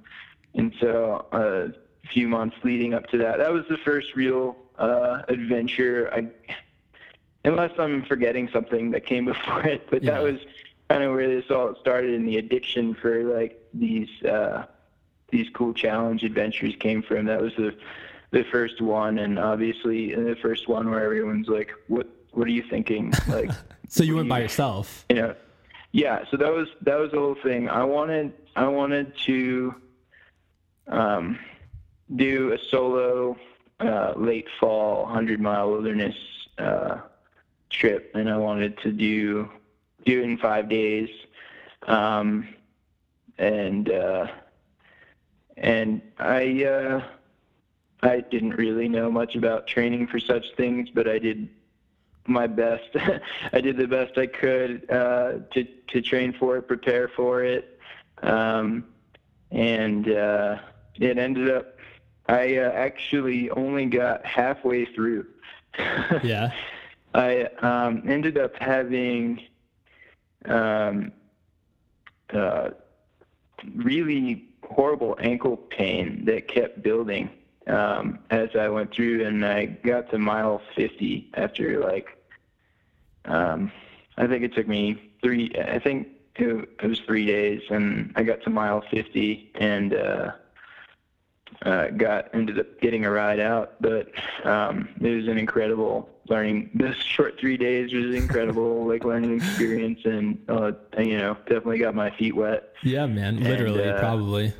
and 0.53 0.73
so 0.79 1.25
uh, 1.31 1.69
a 2.03 2.07
few 2.13 2.27
months 2.27 2.57
leading 2.63 2.93
up 2.93 3.07
to 3.07 3.17
that, 3.19 3.37
that 3.39 3.51
was 3.51 3.63
the 3.69 3.77
first 3.77 4.13
real 4.15 4.57
uh, 4.77 5.21
adventure. 5.29 6.11
I, 6.13 6.27
unless 7.45 7.71
I'm 7.79 8.03
forgetting 8.05 8.49
something 8.51 8.91
that 8.91 9.05
came 9.05 9.25
before 9.33 9.63
it, 9.65 9.87
but 9.89 10.03
Yeah. 10.03 10.11
that 10.11 10.23
was 10.23 10.39
kind 10.89 11.03
of 11.03 11.13
where 11.13 11.27
this 11.27 11.49
all 11.49 11.75
started, 11.79 12.13
and 12.13 12.27
the 12.27 12.37
addiction 12.37 12.93
for 12.95 13.23
like 13.23 13.61
these 13.73 14.09
uh, 14.23 14.65
these 15.29 15.47
cool 15.53 15.73
challenge 15.73 16.23
adventures 16.23 16.75
came 16.79 17.01
from. 17.01 17.25
That 17.25 17.41
was 17.41 17.53
the 17.55 17.75
the 18.31 18.43
first 18.51 18.81
one, 18.81 19.19
and 19.19 19.39
obviously 19.39 20.13
the 20.13 20.35
first 20.41 20.67
one 20.67 20.89
where 20.89 21.03
everyone's 21.03 21.47
like, 21.47 21.71
"What? 21.87 22.07
What 22.31 22.47
are 22.47 22.51
you 22.51 22.63
thinking?" 22.69 23.13
Like, 23.27 23.51
So 23.87 24.03
you 24.03 24.15
went 24.15 24.29
by 24.29 24.39
yourself. 24.39 25.05
you 25.09 25.15
know 25.17 25.35
yeah 25.95 26.25
so 26.29 26.35
that 26.35 26.51
was 26.51 26.67
that 26.81 26.99
was 26.99 27.11
the 27.11 27.17
whole 27.17 27.37
thing 27.41 27.69
i 27.69 27.81
wanted 27.81 28.33
i 28.57 28.67
wanted 28.67 29.17
to 29.17 29.73
um 30.89 31.39
do 32.17 32.51
a 32.51 32.57
solo 32.69 33.37
uh 33.79 34.11
late 34.17 34.47
fall 34.59 35.03
100 35.03 35.39
mile 35.39 35.71
wilderness 35.71 36.15
uh 36.57 36.97
trip 37.69 38.11
and 38.13 38.29
i 38.29 38.35
wanted 38.35 38.77
to 38.79 38.91
do 38.91 39.49
do 40.05 40.21
it 40.21 40.23
in 40.23 40.37
five 40.37 40.69
days 40.69 41.09
um 41.87 42.47
and 43.37 43.89
uh 43.91 44.27
and 45.57 46.01
i 46.19 46.63
uh 46.63 47.03
i 48.03 48.19
didn't 48.19 48.55
really 48.55 48.87
know 48.87 49.11
much 49.11 49.35
about 49.35 49.67
training 49.67 50.07
for 50.07 50.19
such 50.19 50.45
things 50.55 50.89
but 50.93 51.07
i 51.07 51.19
did 51.19 51.49
my 52.27 52.47
best. 52.47 52.89
I 53.53 53.61
did 53.61 53.77
the 53.77 53.87
best 53.87 54.17
I 54.17 54.27
could 54.27 54.89
uh, 54.89 55.33
to 55.53 55.63
to 55.63 56.01
train 56.01 56.33
for 56.33 56.57
it, 56.57 56.67
prepare 56.67 57.07
for 57.07 57.43
it, 57.43 57.79
um, 58.23 58.85
and 59.51 60.09
uh, 60.09 60.57
it 60.95 61.17
ended 61.17 61.49
up. 61.49 61.77
I 62.27 62.57
uh, 62.57 62.71
actually 62.71 63.51
only 63.51 63.85
got 63.85 64.25
halfway 64.25 64.85
through. 64.85 65.27
Yeah. 66.23 66.51
I 67.13 67.43
um, 67.61 68.03
ended 68.07 68.37
up 68.37 68.55
having 68.59 69.41
um, 70.47 71.11
uh, 72.33 72.69
really 73.75 74.47
horrible 74.63 75.15
ankle 75.19 75.57
pain 75.57 76.25
that 76.25 76.47
kept 76.47 76.81
building 76.81 77.29
um, 77.67 78.19
as 78.29 78.49
I 78.55 78.69
went 78.69 78.93
through, 78.93 79.25
and 79.25 79.45
I 79.45 79.65
got 79.65 80.09
to 80.11 80.17
mile 80.17 80.61
50 80.75 81.31
after 81.35 81.79
like 81.79 82.17
um, 83.25 83.71
I 84.17 84.27
think 84.27 84.43
it 84.43 84.53
took 84.53 84.67
me 84.67 85.11
three. 85.21 85.51
I 85.55 85.79
think 85.79 86.07
it, 86.35 86.81
was 86.83 86.99
three 87.01 87.25
days, 87.25 87.61
and 87.69 88.13
I 88.15 88.23
got 88.23 88.43
to 88.43 88.49
mile 88.49 88.83
50 88.91 89.51
and 89.55 89.93
uh, 89.93 90.31
uh, 91.63 91.87
got 91.89 92.29
ended 92.33 92.59
up 92.59 92.79
getting 92.81 93.05
a 93.05 93.11
ride 93.11 93.39
out. 93.39 93.73
But 93.81 94.11
um, 94.43 94.89
it 95.01 95.15
was 95.15 95.27
an 95.27 95.37
incredible 95.37 96.09
learning. 96.29 96.71
This 96.73 96.95
short 96.97 97.39
three 97.39 97.57
days 97.57 97.93
was 97.93 98.15
incredible, 98.15 98.85
like 98.87 99.03
learning 99.03 99.37
experience, 99.37 99.99
and 100.05 100.37
uh, 100.47 100.71
you 100.97 101.17
know, 101.17 101.35
definitely 101.45 101.79
got 101.79 101.95
my 101.95 102.09
feet 102.11 102.35
wet. 102.35 102.73
Yeah, 102.83 103.05
man. 103.05 103.43
Literally, 103.43 103.87
uh, 103.87 103.99
probably. 103.99 104.53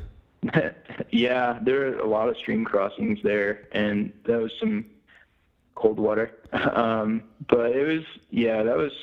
yeah, 1.09 1.59
there 1.61 1.87
are 1.87 1.99
a 1.99 2.07
lot 2.07 2.29
of 2.29 2.37
stream 2.37 2.65
crossings 2.65 3.19
there, 3.23 3.67
and 3.71 4.11
that 4.25 4.39
was 4.39 4.51
some 4.59 4.85
cold 5.75 5.99
water. 5.99 6.31
Um, 6.55 7.23
but 7.49 7.71
it 7.71 7.85
was, 7.85 8.05
yeah, 8.29 8.63
that 8.63 8.77
was 8.77 8.93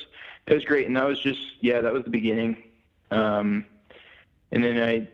it 0.47 0.53
was 0.53 0.65
great, 0.65 0.87
and 0.87 0.97
that 0.97 1.05
was 1.05 1.19
just, 1.19 1.39
yeah, 1.61 1.81
that 1.81 1.93
was 1.93 2.03
the 2.03 2.09
beginning. 2.09 2.57
Um, 3.11 3.65
and 4.51 4.63
then 4.63 4.81
i 4.81 5.07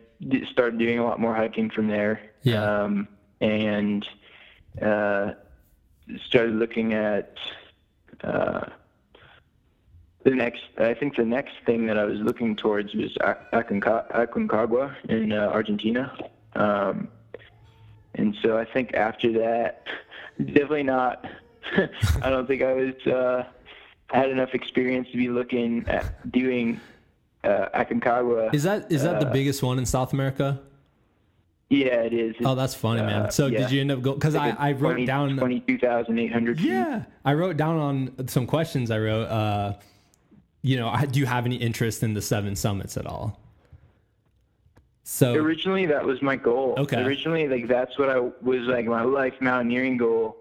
started 0.50 0.78
doing 0.78 0.98
a 0.98 1.04
lot 1.04 1.20
more 1.20 1.34
hiking 1.34 1.70
from 1.70 1.88
there. 1.88 2.20
Yeah. 2.42 2.62
Um, 2.62 3.08
and 3.40 4.06
uh, 4.82 5.32
started 6.26 6.54
looking 6.54 6.94
at 6.94 7.36
uh, 8.22 8.66
the 10.24 10.30
next. 10.30 10.62
I 10.78 10.94
think 10.94 11.16
the 11.16 11.24
next 11.24 11.54
thing 11.66 11.86
that 11.86 11.98
I 11.98 12.04
was 12.04 12.18
looking 12.18 12.56
towards 12.56 12.94
was 12.94 13.16
Ac- 13.22 13.38
Aconcagua 13.52 14.94
in 15.08 15.32
uh, 15.32 15.50
Argentina. 15.52 16.16
Um, 16.54 17.08
and 18.14 18.36
so 18.42 18.58
I 18.58 18.64
think 18.64 18.94
after 18.94 19.32
that, 19.38 19.86
definitely 20.38 20.82
not. 20.82 21.24
I 22.22 22.30
don't 22.30 22.46
think 22.46 22.62
I 22.62 22.72
was 22.72 23.06
uh, 23.06 23.44
had 24.08 24.30
enough 24.30 24.54
experience 24.54 25.08
to 25.12 25.16
be 25.16 25.28
looking 25.28 25.84
at 25.88 26.30
doing 26.32 26.80
uh, 27.44 27.66
Aconcagua. 27.74 28.52
Is 28.54 28.64
that 28.64 28.90
is 28.90 29.02
that 29.02 29.20
the 29.20 29.28
uh, 29.28 29.32
biggest 29.32 29.62
one 29.62 29.78
in 29.78 29.86
South 29.86 30.12
America? 30.12 30.60
Yeah, 31.70 32.02
it 32.02 32.12
is. 32.12 32.34
Oh, 32.44 32.56
that's 32.56 32.74
funny, 32.74 33.00
man. 33.00 33.22
uh, 33.22 33.30
So 33.30 33.46
yeah. 33.46 33.60
did 33.60 33.70
you 33.70 33.80
end 33.80 33.92
up 33.92 34.02
go? 34.02 34.14
Because 34.14 34.34
I, 34.34 34.50
I 34.58 34.72
wrote 34.72 35.06
down. 35.06 35.36
twenty-two 35.38 35.78
thousand 35.78 36.18
eight 36.18 36.32
hundred. 36.32 36.60
Yeah, 36.60 37.04
I 37.24 37.34
wrote 37.34 37.56
down 37.56 37.76
on 37.76 38.28
some 38.28 38.46
questions 38.46 38.90
I 38.90 38.98
wrote. 38.98 39.26
Uh, 39.26 39.74
you 40.62 40.76
know, 40.76 40.94
do 41.10 41.20
you 41.20 41.26
have 41.26 41.46
any 41.46 41.56
interest 41.56 42.02
in 42.02 42.12
the 42.12 42.20
seven 42.20 42.56
summits 42.56 42.96
at 42.96 43.06
all? 43.06 43.38
So 45.04 45.34
originally 45.34 45.86
that 45.86 46.04
was 46.04 46.20
my 46.22 46.36
goal. 46.36 46.74
Okay. 46.78 47.02
Originally, 47.02 47.48
like 47.48 47.66
that's 47.68 47.98
what 47.98 48.08
I 48.10 48.18
was 48.18 48.62
like 48.62 48.86
my 48.86 49.02
life 49.02 49.34
mountaineering 49.40 49.96
goal. 49.96 50.36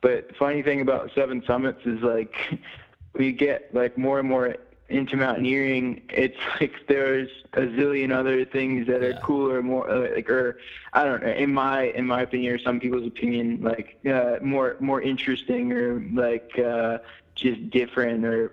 But 0.00 0.28
the 0.28 0.34
funny 0.34 0.62
thing 0.62 0.80
about 0.80 1.10
seven 1.14 1.42
summits 1.46 1.80
is 1.86 2.00
like 2.02 2.34
we 3.14 3.32
get 3.32 3.74
like 3.74 3.96
more 3.96 4.18
and 4.18 4.28
more 4.28 4.56
into 4.88 5.16
mountaineering, 5.16 6.02
it's 6.10 6.36
like 6.60 6.72
there's 6.88 7.28
a 7.54 7.62
zillion 7.62 8.12
other 8.12 8.44
things 8.44 8.86
that 8.86 9.02
are 9.02 9.14
cooler, 9.22 9.62
more 9.62 9.88
uh, 9.88 10.14
like, 10.14 10.28
or 10.28 10.58
I 10.92 11.04
don't 11.04 11.22
know. 11.22 11.32
In 11.32 11.52
my 11.52 11.84
in 11.84 12.06
my 12.06 12.22
opinion, 12.22 12.54
or 12.54 12.58
some 12.58 12.80
people's 12.80 13.06
opinion, 13.06 13.62
like 13.62 13.98
uh, 14.06 14.36
more 14.42 14.76
more 14.80 15.00
interesting 15.00 15.72
or 15.72 16.00
like 16.12 16.58
uh, 16.58 16.98
just 17.34 17.70
different 17.70 18.24
or 18.24 18.52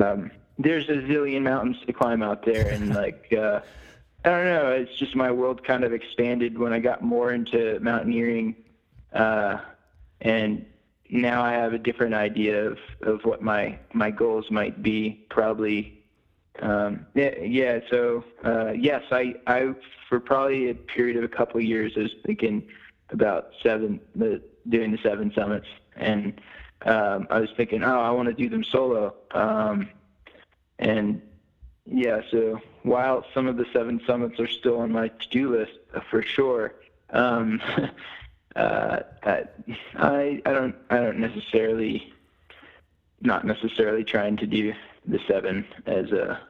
um, 0.00 0.30
there's 0.58 0.88
a 0.88 0.94
zillion 0.94 1.42
mountains 1.42 1.76
to 1.86 1.92
climb 1.92 2.22
out 2.22 2.44
there, 2.44 2.68
and 2.68 2.94
like 2.94 3.32
uh, 3.32 3.60
I 4.24 4.28
don't 4.28 4.44
know. 4.44 4.70
It's 4.70 4.96
just 4.98 5.14
my 5.14 5.30
world 5.30 5.64
kind 5.64 5.84
of 5.84 5.92
expanded 5.92 6.58
when 6.58 6.72
I 6.72 6.78
got 6.78 7.02
more 7.02 7.32
into 7.32 7.78
mountaineering, 7.80 8.56
uh, 9.12 9.58
and 10.20 10.66
now 11.10 11.42
I 11.42 11.52
have 11.52 11.72
a 11.72 11.78
different 11.78 12.14
idea 12.14 12.66
of, 12.66 12.78
of 13.02 13.24
what 13.24 13.42
my 13.42 13.78
my 13.92 14.10
goals 14.10 14.50
might 14.50 14.82
be. 14.82 15.24
Probably, 15.28 16.02
um, 16.60 17.06
yeah, 17.14 17.38
yeah. 17.40 17.80
So 17.90 18.24
uh, 18.44 18.72
yes, 18.72 19.02
I 19.10 19.34
I 19.46 19.74
for 20.08 20.20
probably 20.20 20.70
a 20.70 20.74
period 20.74 21.16
of 21.16 21.24
a 21.24 21.28
couple 21.28 21.58
of 21.58 21.64
years, 21.64 21.92
I 21.96 22.00
was 22.00 22.14
thinking 22.24 22.66
about 23.10 23.50
seven 23.62 24.00
the 24.14 24.42
doing 24.68 24.92
the 24.92 24.98
seven 24.98 25.32
summits, 25.34 25.66
and 25.96 26.40
um, 26.82 27.26
I 27.30 27.40
was 27.40 27.50
thinking, 27.56 27.84
oh, 27.84 28.00
I 28.00 28.10
want 28.10 28.28
to 28.28 28.34
do 28.34 28.48
them 28.48 28.64
solo, 28.64 29.14
um, 29.32 29.90
and 30.78 31.20
yeah. 31.84 32.22
So 32.30 32.60
while 32.82 33.24
some 33.34 33.46
of 33.46 33.56
the 33.56 33.66
seven 33.72 34.00
summits 34.06 34.40
are 34.40 34.48
still 34.48 34.80
on 34.80 34.90
my 34.90 35.08
to-do 35.08 35.56
list 35.56 35.72
uh, 35.94 36.00
for 36.10 36.22
sure. 36.22 36.74
Um, 38.56 38.64
uh, 38.64 38.98
I, 39.22 39.44
I 39.96 40.42
I 40.46 40.52
don't 40.52 40.74
I 40.90 40.96
don't 40.96 41.18
necessarily 41.18 42.12
not 43.20 43.44
necessarily 43.44 44.04
trying 44.04 44.36
to 44.36 44.46
do 44.46 44.72
the 45.06 45.18
seven 45.26 45.66
as 45.86 46.12
a 46.12 46.40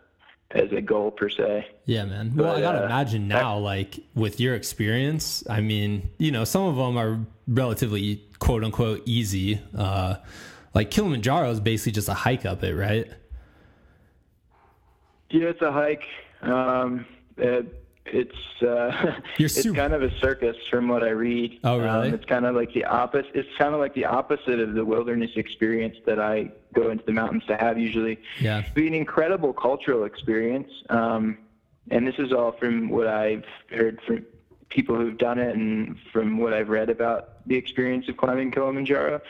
as 0.50 0.70
a 0.72 0.80
goal 0.80 1.10
per 1.10 1.28
se. 1.28 1.66
Yeah, 1.86 2.04
man. 2.04 2.34
Well, 2.34 2.54
I 2.54 2.60
gotta 2.60 2.82
uh, 2.82 2.86
imagine 2.86 3.28
now, 3.28 3.58
like 3.58 3.98
with 4.14 4.40
your 4.40 4.54
experience. 4.54 5.44
I 5.48 5.60
mean, 5.60 6.10
you 6.18 6.30
know, 6.30 6.44
some 6.44 6.62
of 6.64 6.76
them 6.76 6.96
are 6.96 7.20
relatively 7.48 8.22
quote 8.38 8.64
unquote 8.64 9.02
easy. 9.06 9.60
Uh, 9.76 10.16
like 10.74 10.90
Kilimanjaro 10.90 11.50
is 11.50 11.60
basically 11.60 11.92
just 11.92 12.08
a 12.08 12.14
hike 12.14 12.44
up 12.44 12.62
it, 12.64 12.74
right? 12.74 13.06
Yeah, 15.30 15.48
it's 15.48 15.62
a 15.62 15.72
hike. 15.72 16.04
Um, 16.42 17.06
it, 17.36 17.83
it's 18.06 18.62
uh, 18.62 19.20
it's 19.38 19.54
super- 19.54 19.74
kind 19.74 19.92
of 19.92 20.02
a 20.02 20.10
circus 20.18 20.56
from 20.70 20.88
what 20.88 21.02
I 21.02 21.10
read. 21.10 21.58
Oh, 21.64 21.78
really? 21.78 22.08
Um, 22.08 22.14
it's 22.14 22.24
kind 22.24 22.44
of 22.44 22.54
like 22.54 22.72
the 22.74 22.84
opposite. 22.84 23.32
It's 23.34 23.48
kind 23.58 23.74
of 23.74 23.80
like 23.80 23.94
the 23.94 24.04
opposite 24.04 24.60
of 24.60 24.74
the 24.74 24.84
wilderness 24.84 25.30
experience 25.36 25.96
that 26.06 26.20
I 26.20 26.50
go 26.74 26.90
into 26.90 27.04
the 27.04 27.12
mountains 27.12 27.44
to 27.46 27.56
have 27.56 27.78
usually. 27.78 28.18
Yeah. 28.40 28.60
It'd 28.60 28.74
be 28.74 28.86
an 28.86 28.94
incredible 28.94 29.52
cultural 29.52 30.04
experience. 30.04 30.70
Um, 30.90 31.38
and 31.90 32.06
this 32.06 32.14
is 32.18 32.32
all 32.32 32.52
from 32.52 32.88
what 32.88 33.06
I've 33.06 33.44
heard 33.70 34.00
from 34.06 34.24
people 34.70 34.96
who've 34.96 35.18
done 35.18 35.38
it 35.38 35.54
and 35.54 35.96
from 36.12 36.38
what 36.38 36.52
I've 36.52 36.68
read 36.68 36.90
about 36.90 37.46
the 37.46 37.56
experience 37.56 38.08
of 38.08 38.16
climbing 38.16 38.50
Kilimanjaro. 38.50 39.20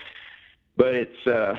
But 0.77 0.95
it's, 0.95 1.27
uh, 1.27 1.57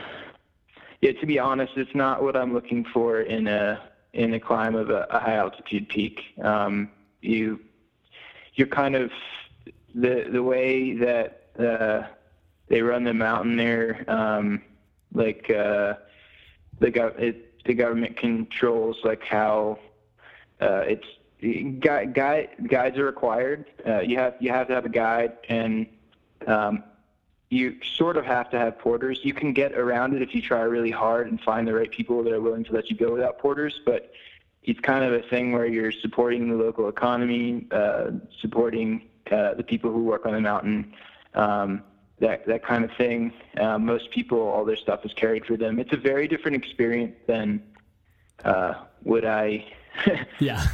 yeah, 1.01 1.13
to 1.13 1.25
be 1.25 1.39
honest, 1.39 1.73
it's 1.75 1.93
not 1.93 2.23
what 2.23 2.35
I'm 2.35 2.53
looking 2.53 2.85
for 2.93 3.21
in 3.21 3.47
a 3.47 3.81
in 4.13 4.33
a 4.33 4.39
climb 4.39 4.75
of 4.75 4.89
a, 4.89 5.05
a 5.09 5.19
high 5.19 5.35
altitude 5.35 5.89
peak. 5.89 6.21
Um, 6.41 6.89
you 7.25 7.59
you're 8.53 8.67
kind 8.67 8.95
of 8.95 9.11
the 9.93 10.27
the 10.31 10.41
way 10.41 10.93
that 10.93 11.49
uh, 11.59 12.07
they 12.67 12.81
run 12.81 13.03
the 13.03 13.13
mountain 13.13 13.55
there, 13.55 14.03
um, 14.07 14.61
like 15.13 15.49
uh, 15.49 15.95
the 16.79 16.91
gov- 16.91 17.19
it, 17.19 17.63
the 17.65 17.73
government 17.73 18.17
controls 18.17 18.97
like 19.03 19.23
how 19.23 19.79
uh, 20.61 20.83
it's 20.87 21.07
guide, 21.79 22.13
guide, 22.13 22.49
guides 22.67 22.97
are 22.97 23.05
required. 23.05 23.65
Uh, 23.85 23.99
you 23.99 24.17
have 24.17 24.35
you 24.39 24.51
have 24.51 24.67
to 24.67 24.73
have 24.73 24.85
a 24.85 24.89
guide, 24.89 25.37
and 25.49 25.87
um, 26.47 26.83
you 27.49 27.77
sort 27.83 28.17
of 28.17 28.25
have 28.25 28.49
to 28.51 28.59
have 28.59 28.79
porters. 28.79 29.19
You 29.23 29.33
can 29.33 29.53
get 29.53 29.73
around 29.73 30.15
it 30.15 30.21
if 30.21 30.33
you 30.33 30.41
try 30.41 30.61
really 30.61 30.91
hard 30.91 31.27
and 31.27 31.39
find 31.41 31.67
the 31.67 31.73
right 31.73 31.91
people 31.91 32.23
that 32.23 32.33
are 32.33 32.41
willing 32.41 32.63
to 32.65 32.73
let 32.73 32.89
you 32.89 32.95
go 32.95 33.13
without 33.13 33.37
porters, 33.39 33.79
but 33.85 34.11
it's 34.65 34.79
kind 34.79 35.03
of 35.03 35.13
a 35.13 35.21
thing 35.29 35.51
where 35.51 35.65
you're 35.65 35.91
supporting 35.91 36.49
the 36.49 36.55
local 36.55 36.89
economy, 36.89 37.67
uh, 37.71 38.11
supporting 38.41 39.07
uh, 39.31 39.53
the 39.53 39.63
people 39.63 39.91
who 39.91 40.03
work 40.03 40.25
on 40.25 40.33
the 40.33 40.41
mountain, 40.41 40.93
um, 41.35 41.83
that 42.19 42.45
that 42.47 42.63
kind 42.63 42.83
of 42.83 42.91
thing. 42.97 43.31
Uh, 43.59 43.77
most 43.77 44.09
people, 44.11 44.39
all 44.39 44.65
their 44.65 44.75
stuff 44.75 45.05
is 45.05 45.13
carried 45.13 45.45
for 45.45 45.55
them. 45.55 45.79
It's 45.79 45.93
a 45.93 45.97
very 45.97 46.27
different 46.27 46.57
experience 46.57 47.15
than 47.27 47.61
uh, 48.43 48.73
what 49.03 49.25
I, 49.25 49.65
Yeah. 50.39 50.65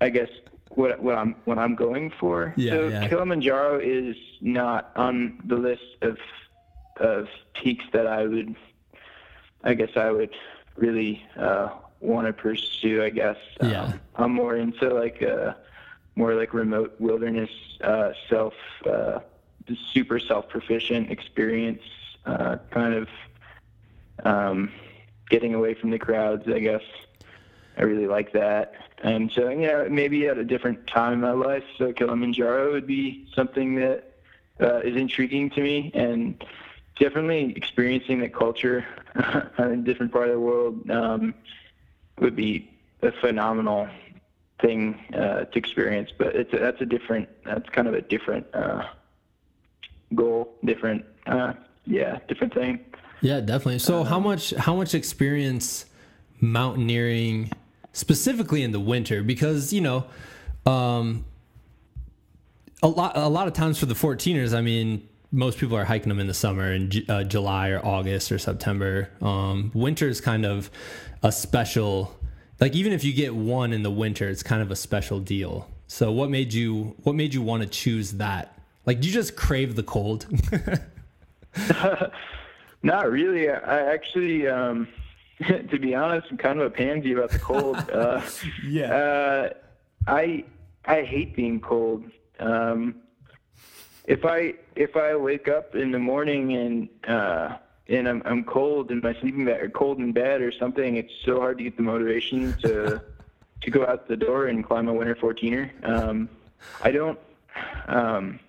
I 0.00 0.08
guess, 0.08 0.28
what 0.70 1.02
what 1.02 1.16
I'm 1.16 1.34
what 1.44 1.58
I'm 1.58 1.74
going 1.74 2.10
for. 2.10 2.54
Yeah, 2.56 2.72
so 2.72 2.88
yeah. 2.88 3.08
Kilimanjaro 3.08 3.80
is 3.80 4.16
not 4.40 4.92
on 4.96 5.40
the 5.44 5.56
list 5.56 5.96
of 6.00 6.16
of 6.98 7.26
peaks 7.54 7.84
that 7.92 8.06
I 8.06 8.26
would, 8.26 8.54
I 9.64 9.74
guess 9.74 9.90
I 9.96 10.10
would 10.10 10.34
really 10.76 11.22
uh, 11.36 11.70
want 12.02 12.26
to 12.26 12.32
pursue. 12.32 13.02
I 13.02 13.10
guess. 13.10 13.36
Yeah. 13.62 13.84
Um, 13.84 14.00
I'm 14.16 14.32
more 14.32 14.56
into 14.56 14.92
like 14.92 15.22
a 15.22 15.56
more 16.14 16.34
like 16.34 16.52
remote 16.52 16.94
wilderness, 16.98 17.50
uh, 17.82 18.12
self, 18.28 18.54
uh, 18.86 19.20
super 19.92 20.18
self 20.18 20.48
proficient 20.48 21.10
experience, 21.10 21.82
uh, 22.26 22.58
kind 22.70 22.94
of 22.94 23.08
um, 24.24 24.70
getting 25.30 25.54
away 25.54 25.74
from 25.74 25.90
the 25.90 25.98
crowds. 25.98 26.46
I 26.48 26.58
guess 26.58 26.82
I 27.78 27.82
really 27.82 28.06
like 28.06 28.32
that. 28.32 28.74
And 29.02 29.32
so, 29.32 29.48
yeah, 29.48 29.86
maybe 29.90 30.28
at 30.28 30.38
a 30.38 30.44
different 30.44 30.86
time 30.86 31.14
in 31.14 31.20
my 31.20 31.32
life, 31.32 31.64
so 31.76 31.92
Kilimanjaro 31.92 32.72
would 32.72 32.86
be 32.86 33.26
something 33.34 33.74
that 33.76 34.12
uh, 34.60 34.78
is 34.78 34.96
intriguing 34.96 35.50
to 35.50 35.60
me, 35.60 35.90
and 35.94 36.44
definitely 37.00 37.52
experiencing 37.56 38.20
the 38.20 38.28
culture 38.28 38.86
in 39.58 39.64
a 39.64 39.76
different 39.78 40.12
part 40.12 40.28
of 40.28 40.34
the 40.34 40.40
world 40.40 40.88
um, 40.90 41.34
would 42.18 42.36
be 42.36 42.70
a 43.02 43.12
phenomenal 43.20 43.88
thing 44.60 44.98
uh, 45.14 45.44
to 45.44 45.58
experience. 45.58 46.10
But 46.16 46.36
it's 46.36 46.52
a, 46.52 46.58
that's 46.58 46.80
a 46.80 46.86
different, 46.86 47.28
that's 47.44 47.68
kind 47.70 47.88
of 47.88 47.94
a 47.94 48.00
different 48.00 48.46
uh, 48.54 48.84
goal, 50.14 50.54
different, 50.64 51.04
uh, 51.26 51.54
yeah, 51.86 52.18
different 52.28 52.54
thing. 52.54 52.80
Yeah, 53.20 53.40
definitely. 53.40 53.78
So 53.78 54.02
how 54.02 54.18
much 54.18 54.50
how 54.50 54.74
much 54.74 54.94
experience 54.94 55.86
mountaineering 56.40 57.52
specifically 57.92 58.64
in 58.64 58.72
the 58.72 58.80
winter 58.80 59.22
because, 59.22 59.72
you 59.72 59.80
know, 59.80 60.06
um 60.66 61.24
a 62.82 62.88
lot 62.88 63.16
a 63.16 63.28
lot 63.28 63.46
of 63.46 63.54
times 63.54 63.78
for 63.78 63.86
the 63.86 63.94
14ers, 63.94 64.56
I 64.56 64.60
mean, 64.60 65.08
most 65.32 65.58
people 65.58 65.76
are 65.76 65.84
hiking 65.84 66.08
them 66.10 66.20
in 66.20 66.26
the 66.26 66.34
summer 66.34 66.72
in 66.72 66.90
uh, 67.08 67.24
July 67.24 67.70
or 67.70 67.84
August 67.84 68.30
or 68.30 68.38
September. 68.38 69.08
Um 69.20 69.70
winter 69.74 70.08
is 70.08 70.20
kind 70.20 70.44
of 70.46 70.70
a 71.22 71.32
special 71.32 72.14
like 72.60 72.74
even 72.74 72.92
if 72.92 73.02
you 73.02 73.12
get 73.12 73.34
one 73.34 73.72
in 73.72 73.82
the 73.82 73.90
winter, 73.90 74.28
it's 74.28 74.42
kind 74.42 74.62
of 74.62 74.70
a 74.70 74.76
special 74.76 75.18
deal. 75.18 75.68
So 75.88 76.12
what 76.12 76.30
made 76.30 76.52
you 76.52 76.94
what 77.02 77.14
made 77.14 77.34
you 77.34 77.42
want 77.42 77.62
to 77.62 77.68
choose 77.68 78.12
that? 78.12 78.56
Like 78.86 79.00
do 79.00 79.08
you 79.08 79.14
just 79.14 79.34
crave 79.36 79.74
the 79.74 79.82
cold? 79.82 80.26
Not 82.82 83.10
really. 83.10 83.48
I 83.48 83.92
actually, 83.92 84.48
um, 84.48 84.88
to 85.46 85.78
be 85.78 85.94
honest, 85.94 86.26
I'm 86.30 86.36
kind 86.36 86.60
of 86.60 86.66
a 86.66 86.70
pansy 86.70 87.12
about 87.12 87.30
the 87.30 87.38
cold. 87.38 87.76
Uh, 87.90 88.20
Yeah. 88.66 88.94
Uh, 88.94 89.50
I 90.06 90.44
I 90.84 91.02
hate 91.02 91.36
being 91.36 91.60
cold. 91.60 92.04
Um, 92.40 92.96
if 94.04 94.24
I 94.24 94.54
if 94.76 94.96
I 94.96 95.14
wake 95.16 95.48
up 95.48 95.74
in 95.74 95.92
the 95.92 95.98
morning 95.98 96.54
and 96.54 96.88
uh, 97.06 97.56
and 97.88 98.08
I'm 98.08 98.22
I'm 98.24 98.44
cold 98.44 98.90
in 98.90 99.00
my 99.00 99.14
sleeping 99.20 99.44
bag 99.44 99.62
or 99.62 99.70
cold 99.70 99.98
in 99.98 100.12
bed 100.12 100.40
or 100.40 100.52
something, 100.52 100.96
it's 100.96 101.12
so 101.24 101.40
hard 101.40 101.58
to 101.58 101.64
get 101.64 101.76
the 101.76 101.82
motivation 101.82 102.54
to 102.62 103.02
to 103.62 103.70
go 103.70 103.86
out 103.86 104.08
the 104.08 104.16
door 104.16 104.46
and 104.46 104.64
climb 104.64 104.88
a 104.88 104.92
winter 104.92 105.14
14er. 105.14 105.88
Um, 105.88 106.28
I 106.82 106.90
don't. 106.90 107.18
Um, 107.86 108.40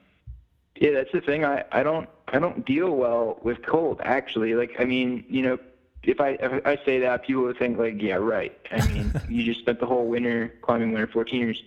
yeah, 0.75 0.91
that's 0.91 1.11
the 1.11 1.21
thing. 1.21 1.45
I, 1.45 1.63
I 1.71 1.83
don't 1.83 2.09
I 2.29 2.39
don't 2.39 2.65
deal 2.65 2.95
well 2.95 3.39
with 3.43 3.63
cold. 3.65 4.01
Actually, 4.03 4.55
like 4.55 4.75
I 4.79 4.85
mean, 4.85 5.23
you 5.29 5.43
know, 5.43 5.59
if 6.01 6.19
I 6.19 6.29
if 6.41 6.65
I 6.65 6.77
say 6.83 6.99
that, 6.99 7.25
people 7.25 7.43
would 7.43 7.59
think 7.59 7.77
like, 7.77 8.01
yeah, 8.01 8.15
right. 8.15 8.57
I 8.71 8.87
mean, 8.87 9.13
you 9.29 9.43
just 9.43 9.59
spent 9.59 9.79
the 9.79 9.85
whole 9.85 10.07
winter 10.07 10.53
climbing 10.61 10.93
winter 10.93 11.07
14ers. 11.07 11.59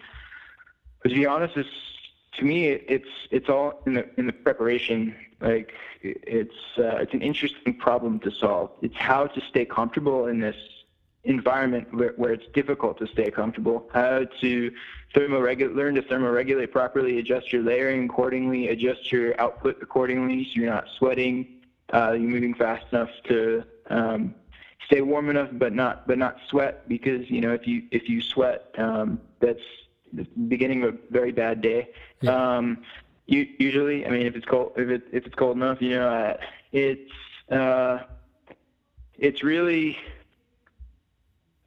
But 1.02 1.10
to 1.10 1.14
be 1.14 1.26
honest, 1.26 1.56
it's 1.56 1.68
to 2.36 2.44
me, 2.44 2.66
it's 2.68 3.08
it's 3.30 3.48
all 3.48 3.82
in 3.86 3.94
the 3.94 4.08
in 4.18 4.26
the 4.26 4.32
preparation. 4.32 5.14
Like 5.40 5.72
it's 6.02 6.54
uh, 6.78 6.96
it's 6.96 7.14
an 7.14 7.22
interesting 7.22 7.74
problem 7.74 8.20
to 8.20 8.30
solve. 8.30 8.70
It's 8.82 8.96
how 8.96 9.26
to 9.26 9.40
stay 9.40 9.64
comfortable 9.64 10.26
in 10.26 10.40
this 10.40 10.56
environment 11.24 11.92
where, 11.92 12.12
where 12.16 12.32
it's 12.32 12.46
difficult 12.54 12.98
to 12.98 13.06
stay 13.06 13.30
comfortable. 13.30 13.88
How 13.92 14.24
to 14.40 14.72
thermoregu- 15.14 15.74
learn 15.74 15.96
to 15.96 16.02
thermoregulate 16.02 16.70
properly, 16.70 17.18
adjust 17.18 17.52
your 17.52 17.62
layering 17.62 18.04
accordingly, 18.04 18.68
adjust 18.68 19.10
your 19.10 19.38
output 19.40 19.78
accordingly, 19.82 20.44
so 20.44 20.60
you're 20.60 20.70
not 20.72 20.86
sweating. 20.98 21.60
Uh, 21.92 22.12
you're 22.12 22.30
moving 22.30 22.54
fast 22.54 22.84
enough 22.92 23.10
to 23.24 23.64
um, 23.90 24.34
stay 24.86 25.00
warm 25.00 25.30
enough, 25.30 25.50
but 25.52 25.72
not 25.72 26.06
but 26.06 26.18
not 26.18 26.36
sweat 26.48 26.88
because 26.88 27.30
you 27.30 27.40
know 27.40 27.52
if 27.52 27.66
you 27.66 27.82
if 27.90 28.08
you 28.08 28.20
sweat, 28.20 28.74
um, 28.78 29.20
that's 29.40 29.60
the 30.12 30.24
beginning 30.48 30.82
of 30.82 30.94
a 30.94 30.98
very 31.10 31.32
bad 31.32 31.60
day. 31.60 31.88
Yeah. 32.20 32.56
Um, 32.56 32.78
you, 33.26 33.46
usually, 33.58 34.06
I 34.06 34.10
mean, 34.10 34.26
if 34.26 34.36
it's 34.36 34.46
cold, 34.46 34.72
if 34.76 34.88
it 34.88 35.02
if 35.12 35.26
it's 35.26 35.34
cold 35.34 35.56
enough, 35.56 35.80
you 35.80 35.90
know, 35.90 36.08
uh, 36.08 36.36
it's 36.72 37.12
uh, 37.50 37.98
it's 39.18 39.42
really 39.42 39.96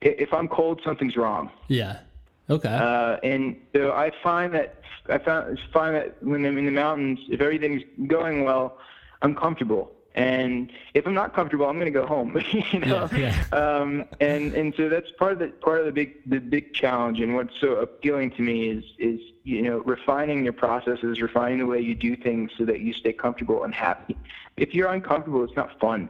if 0.02 0.34
I'm 0.34 0.47
cold, 0.47 0.82
something's 0.84 1.17
wrong. 1.17 1.52
Yeah. 1.67 1.99
Okay. 2.49 2.69
Uh, 2.69 3.17
and 3.23 3.58
so 3.75 3.91
I 3.91 4.12
find 4.23 4.54
that 4.54 4.82
I 5.10 5.17
found 5.17 5.60
find 5.73 5.95
that 5.95 6.21
when 6.23 6.45
I'm 6.45 6.58
in 6.58 6.65
the 6.65 6.71
mountains, 6.71 7.19
if 7.30 7.41
everything's 7.41 7.84
going 8.08 8.43
well, 8.43 8.78
I'm 9.21 9.36
comfortable. 9.36 9.91
And 10.20 10.72
if 10.94 11.08
I'm 11.08 11.14
not 11.14 11.34
comfortable, 11.34 11.68
I'm 11.68 11.80
going 11.80 11.92
to 11.92 12.00
go 12.00 12.06
home. 12.06 12.42
you 12.52 12.80
know. 12.80 13.10
Yeah, 13.16 13.44
Um, 13.52 14.06
and 14.20 14.54
and 14.54 14.74
so 14.76 14.90
that's 14.90 15.10
part 15.18 15.34
of 15.34 15.40
the 15.40 15.48
part 15.48 15.80
of 15.80 15.86
the 15.86 15.92
big 15.92 16.30
the 16.30 16.40
big 16.40 16.74
challenge. 16.74 17.20
And 17.20 17.36
what's 17.36 17.58
so 17.60 17.76
appealing 17.78 18.32
to 18.32 18.42
me 18.42 18.70
is 18.70 18.84
is 18.98 19.20
you 19.44 19.62
know 19.62 19.80
refining 19.80 20.44
your 20.44 20.54
processes, 20.54 21.22
refining 21.22 21.60
the 21.60 21.66
way 21.66 21.80
you 21.80 21.96
do 21.96 22.16
things 22.16 22.52
so 22.58 22.66
that 22.66 22.82
you 22.82 22.94
stay 22.94 23.14
comfortable 23.14 23.64
and 23.64 23.74
happy. 23.74 24.18
If 24.58 24.74
you're 24.74 24.92
uncomfortable, 24.92 25.44
it's 25.44 25.56
not 25.56 25.80
fun. 25.80 26.10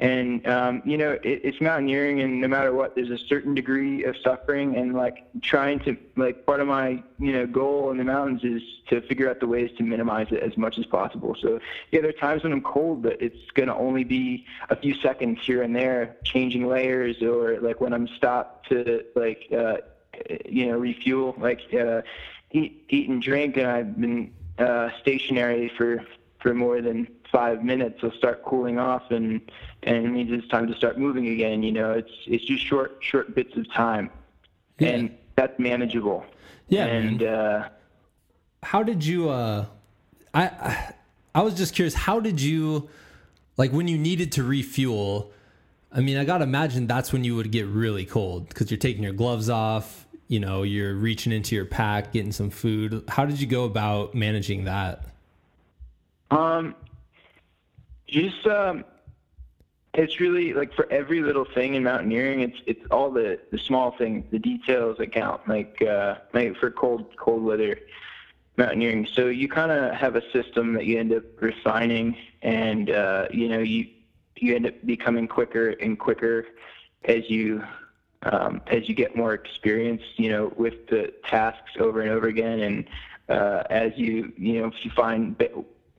And 0.00 0.46
um, 0.46 0.82
you 0.86 0.96
know, 0.96 1.10
it, 1.10 1.42
it's 1.44 1.60
mountaineering, 1.60 2.22
and 2.22 2.40
no 2.40 2.48
matter 2.48 2.72
what, 2.72 2.94
there's 2.94 3.10
a 3.10 3.18
certain 3.18 3.54
degree 3.54 4.02
of 4.04 4.16
suffering. 4.24 4.76
And 4.76 4.94
like 4.94 5.26
trying 5.42 5.78
to, 5.80 5.94
like, 6.16 6.46
part 6.46 6.60
of 6.60 6.68
my, 6.68 7.02
you 7.18 7.32
know, 7.32 7.46
goal 7.46 7.90
in 7.90 7.98
the 7.98 8.04
mountains 8.04 8.42
is 8.42 8.62
to 8.88 9.02
figure 9.02 9.28
out 9.28 9.40
the 9.40 9.46
ways 9.46 9.70
to 9.76 9.82
minimize 9.82 10.28
it 10.30 10.42
as 10.42 10.56
much 10.56 10.78
as 10.78 10.86
possible. 10.86 11.36
So 11.38 11.60
yeah, 11.90 12.00
there 12.00 12.08
are 12.08 12.14
times 12.14 12.42
when 12.42 12.52
I'm 12.52 12.62
cold, 12.62 13.02
but 13.02 13.20
it's 13.20 13.50
gonna 13.52 13.76
only 13.76 14.04
be 14.04 14.46
a 14.70 14.76
few 14.76 14.94
seconds 14.94 15.38
here 15.42 15.62
and 15.62 15.76
there, 15.76 16.16
changing 16.24 16.66
layers, 16.66 17.22
or 17.22 17.60
like 17.60 17.82
when 17.82 17.92
I'm 17.92 18.08
stopped 18.16 18.70
to 18.70 19.04
like, 19.14 19.48
uh, 19.52 19.76
you 20.48 20.68
know, 20.68 20.78
refuel, 20.78 21.34
like 21.36 21.60
uh, 21.74 22.00
eat, 22.52 22.86
eat 22.88 23.10
and 23.10 23.20
drink, 23.20 23.58
and 23.58 23.66
I've 23.66 24.00
been 24.00 24.32
uh, 24.58 24.88
stationary 25.02 25.70
for 25.76 26.02
for 26.40 26.54
more 26.54 26.80
than 26.80 27.06
five 27.30 27.62
minutes, 27.64 28.00
I'll 28.02 28.12
start 28.12 28.44
cooling 28.44 28.78
off, 28.78 29.10
and 29.10 29.40
and 29.82 30.06
it 30.06 30.08
means 30.10 30.30
it's 30.32 30.48
time 30.48 30.66
to 30.68 30.74
start 30.74 30.98
moving 30.98 31.28
again. 31.28 31.62
You 31.62 31.72
know, 31.72 31.92
it's 31.92 32.10
it's 32.26 32.44
just 32.44 32.64
short 32.64 32.98
short 33.00 33.34
bits 33.34 33.56
of 33.56 33.70
time, 33.72 34.10
Yeah. 34.78 34.88
and 34.88 35.16
that's 35.36 35.58
manageable. 35.58 36.24
Yeah, 36.68 36.86
and 36.86 37.22
uh, 37.22 37.68
how 38.62 38.82
did 38.82 39.04
you 39.04 39.28
uh 39.30 39.66
I, 40.34 40.44
I 40.44 40.94
I 41.34 41.42
was 41.42 41.54
just 41.54 41.74
curious 41.74 41.94
how 41.94 42.20
did 42.20 42.40
you 42.40 42.88
like 43.56 43.72
when 43.72 43.88
you 43.88 43.98
needed 43.98 44.32
to 44.32 44.42
refuel 44.44 45.32
I 45.92 46.00
mean 46.00 46.16
I 46.16 46.24
got 46.24 46.38
to 46.38 46.44
imagine 46.44 46.86
that's 46.86 47.12
when 47.12 47.24
you 47.24 47.34
would 47.36 47.50
get 47.50 47.66
really 47.66 48.04
cold 48.04 48.54
cuz 48.54 48.70
you're 48.70 48.78
taking 48.78 49.02
your 49.02 49.12
gloves 49.14 49.48
off 49.48 50.06
you 50.28 50.38
know 50.38 50.62
you're 50.62 50.94
reaching 50.94 51.32
into 51.32 51.56
your 51.56 51.64
pack 51.64 52.12
getting 52.12 52.32
some 52.32 52.50
food 52.50 53.02
how 53.08 53.24
did 53.24 53.40
you 53.40 53.46
go 53.46 53.64
about 53.64 54.14
managing 54.14 54.64
that 54.64 55.04
Um, 56.30 56.74
just 58.06 58.46
um, 58.46 58.84
it's 59.94 60.20
really 60.20 60.52
like 60.52 60.72
for 60.74 60.90
every 60.90 61.20
little 61.20 61.44
thing 61.44 61.74
in 61.74 61.82
mountaineering, 61.82 62.40
it's 62.40 62.58
it's 62.66 62.84
all 62.90 63.10
the 63.10 63.38
the 63.50 63.58
small 63.58 63.92
things, 63.92 64.24
the 64.30 64.38
details 64.38 64.98
that 64.98 65.12
count. 65.12 65.48
Like 65.48 65.82
uh, 65.82 66.16
like 66.32 66.56
for 66.56 66.70
cold 66.70 67.16
cold 67.16 67.42
weather 67.42 67.78
mountaineering, 68.56 69.06
so 69.06 69.26
you 69.26 69.48
kind 69.48 69.72
of 69.72 69.94
have 69.94 70.16
a 70.16 70.30
system 70.32 70.74
that 70.74 70.86
you 70.86 70.98
end 70.98 71.12
up 71.12 71.24
refining, 71.40 72.16
and 72.42 72.90
uh, 72.90 73.26
you 73.32 73.48
know 73.48 73.58
you 73.58 73.88
you 74.36 74.54
end 74.54 74.66
up 74.66 74.74
becoming 74.84 75.26
quicker 75.26 75.70
and 75.70 75.98
quicker 75.98 76.46
as 77.04 77.28
you 77.28 77.62
um, 78.24 78.60
as 78.66 78.88
you 78.88 78.94
get 78.94 79.16
more 79.16 79.32
experience, 79.34 80.02
you 80.16 80.30
know, 80.30 80.52
with 80.56 80.86
the 80.88 81.12
tasks 81.24 81.72
over 81.78 82.02
and 82.02 82.10
over 82.10 82.28
again, 82.28 82.60
and 82.60 82.88
uh, 83.28 83.64
as 83.70 83.92
you 83.96 84.32
you 84.36 84.60
know 84.60 84.68
if 84.68 84.84
you 84.84 84.90
find 84.90 85.36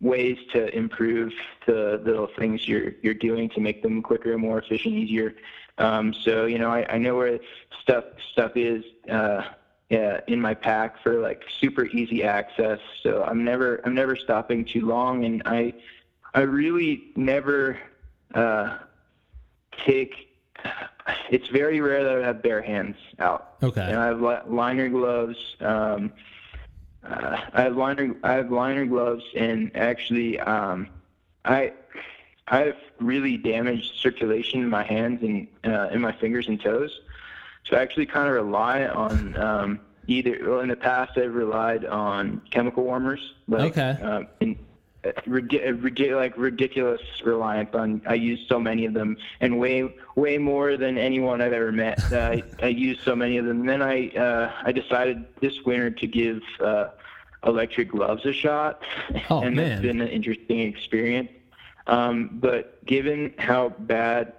ways 0.01 0.37
to 0.51 0.75
improve 0.75 1.31
the 1.67 2.01
little 2.03 2.27
things 2.37 2.67
you're 2.67 2.93
you're 3.01 3.13
doing 3.13 3.49
to 3.49 3.61
make 3.61 3.83
them 3.83 4.01
quicker, 4.01 4.37
more 4.37 4.59
efficient, 4.59 4.95
easier. 4.95 5.35
Um, 5.77 6.13
so 6.13 6.45
you 6.45 6.59
know 6.59 6.69
I, 6.69 6.85
I 6.93 6.97
know 6.97 7.15
where 7.15 7.39
stuff 7.81 8.05
stuff 8.31 8.51
is 8.55 8.83
uh, 9.09 9.43
yeah, 9.91 10.21
in 10.27 10.39
my 10.39 10.53
pack 10.53 11.03
for 11.03 11.19
like 11.19 11.43
super 11.59 11.85
easy 11.85 12.23
access. 12.23 12.79
So 13.03 13.23
I'm 13.23 13.43
never 13.43 13.81
I'm 13.85 13.93
never 13.93 14.15
stopping 14.15 14.63
too 14.63 14.85
long, 14.85 15.25
and 15.25 15.43
I 15.45 15.73
I 16.33 16.41
really 16.41 17.11
never 17.15 17.77
uh, 18.33 18.77
take. 19.85 20.29
It's 21.29 21.47
very 21.47 21.81
rare 21.81 22.03
that 22.03 22.23
I 22.23 22.25
have 22.25 22.41
bare 22.41 22.61
hands 22.61 22.95
out. 23.19 23.55
Okay. 23.61 23.81
And 23.81 23.97
I 23.97 24.05
have 24.07 24.47
liner 24.47 24.87
gloves. 24.87 25.37
Um, 25.59 26.13
uh, 27.07 27.37
I 27.53 27.61
have 27.63 27.75
liner 27.75 28.15
I 28.23 28.33
have 28.33 28.51
liner 28.51 28.85
gloves, 28.85 29.23
and 29.35 29.71
actually, 29.75 30.39
um, 30.39 30.87
I 31.45 31.73
I've 32.47 32.77
really 32.99 33.37
damaged 33.37 33.95
circulation 33.95 34.61
in 34.61 34.69
my 34.69 34.83
hands 34.83 35.21
and 35.23 35.47
uh, 35.65 35.89
in 35.91 36.01
my 36.01 36.11
fingers 36.11 36.47
and 36.47 36.61
toes. 36.61 37.01
So 37.63 37.77
I 37.77 37.81
actually 37.81 38.05
kind 38.07 38.27
of 38.27 38.33
rely 38.33 38.85
on 38.85 39.37
um, 39.37 39.79
either. 40.07 40.37
Well, 40.45 40.59
in 40.59 40.69
the 40.69 40.75
past, 40.75 41.17
I've 41.17 41.33
relied 41.33 41.85
on 41.85 42.41
chemical 42.51 42.83
warmers. 42.83 43.33
Like, 43.47 43.77
Okay. 43.77 44.01
Um, 44.01 44.27
in, 44.39 44.57
uh, 45.03 45.11
ridi- 45.25 45.63
uh, 45.63 45.71
ridi- 45.73 46.13
like 46.13 46.37
ridiculous 46.37 47.01
reliance 47.23 47.73
on. 47.73 48.01
I 48.07 48.13
use 48.15 48.45
so 48.47 48.59
many 48.59 48.85
of 48.85 48.93
them, 48.93 49.17
and 49.39 49.59
way 49.59 49.93
way 50.15 50.37
more 50.37 50.77
than 50.77 50.97
anyone 50.97 51.41
I've 51.41 51.53
ever 51.53 51.71
met. 51.71 51.99
Uh, 52.11 52.17
I, 52.19 52.43
I 52.61 52.67
use 52.67 52.99
so 53.03 53.15
many 53.15 53.37
of 53.37 53.45
them. 53.45 53.61
And 53.61 53.69
then 53.69 53.81
I 53.81 54.09
uh, 54.09 54.51
I 54.63 54.71
decided 54.71 55.25
this 55.41 55.61
winter 55.65 55.89
to 55.91 56.07
give 56.07 56.41
uh, 56.59 56.89
electric 57.45 57.89
gloves 57.91 58.25
a 58.25 58.33
shot, 58.33 58.81
Oh, 59.29 59.41
and 59.43 59.55
man. 59.55 59.69
that's 59.69 59.81
been 59.81 60.01
an 60.01 60.07
interesting 60.09 60.59
experience. 60.61 61.29
Um, 61.87 62.29
but 62.33 62.85
given 62.85 63.33
how 63.39 63.69
bad 63.69 64.33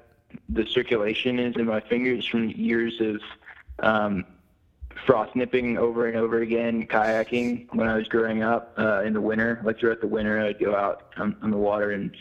the 0.48 0.64
circulation 0.66 1.38
is 1.40 1.56
in 1.56 1.66
my 1.66 1.80
fingers 1.80 2.24
from 2.24 2.48
years 2.50 3.00
of 3.00 3.20
um, 3.80 4.24
frost 5.06 5.34
nipping 5.36 5.78
over 5.78 6.06
and 6.06 6.16
over 6.16 6.40
again, 6.40 6.86
kayaking 6.86 7.66
when 7.74 7.88
I 7.88 7.96
was 7.96 8.08
growing 8.08 8.42
up 8.42 8.74
uh, 8.78 9.02
in 9.02 9.12
the 9.12 9.20
winter. 9.20 9.60
Like 9.64 9.78
throughout 9.78 10.00
the 10.00 10.06
winter, 10.06 10.40
I'd 10.40 10.58
go 10.58 10.74
out 10.76 11.12
on, 11.16 11.36
on 11.42 11.50
the 11.50 11.56
water, 11.56 11.90
and 11.90 12.14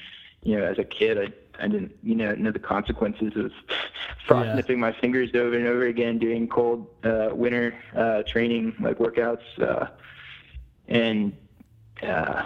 you 0.44 0.58
know, 0.58 0.66
as 0.66 0.80
a 0.80 0.84
kid, 0.84 1.18
I 1.18 1.64
I 1.64 1.68
didn't 1.68 1.96
you 2.04 2.16
know 2.16 2.34
know 2.36 2.52
the 2.52 2.60
consequences 2.60 3.34
of 3.36 3.52
frost 4.28 4.48
Yeah. 4.48 4.56
nipping 4.56 4.80
my 4.80 4.92
fingers 4.92 5.30
over 5.36 5.56
and 5.56 5.68
over 5.68 5.86
again 5.86 6.18
doing 6.18 6.48
cold 6.48 6.88
uh, 7.04 7.30
winter 7.34 7.76
uh, 7.96 8.24
training 8.24 8.76
like 8.80 8.98
workouts, 8.98 9.44
uh, 9.62 9.88
and 10.88 11.34
uh, 12.02 12.44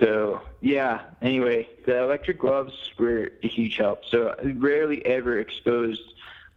so 0.00 0.40
yeah. 0.60 1.02
Anyway, 1.22 1.68
the 1.86 2.02
electric 2.02 2.38
gloves 2.38 2.72
were 2.98 3.30
a 3.42 3.48
huge 3.48 3.76
help. 3.76 4.04
So 4.04 4.34
I 4.42 4.46
rarely 4.56 5.04
ever 5.06 5.38
exposed 5.38 6.02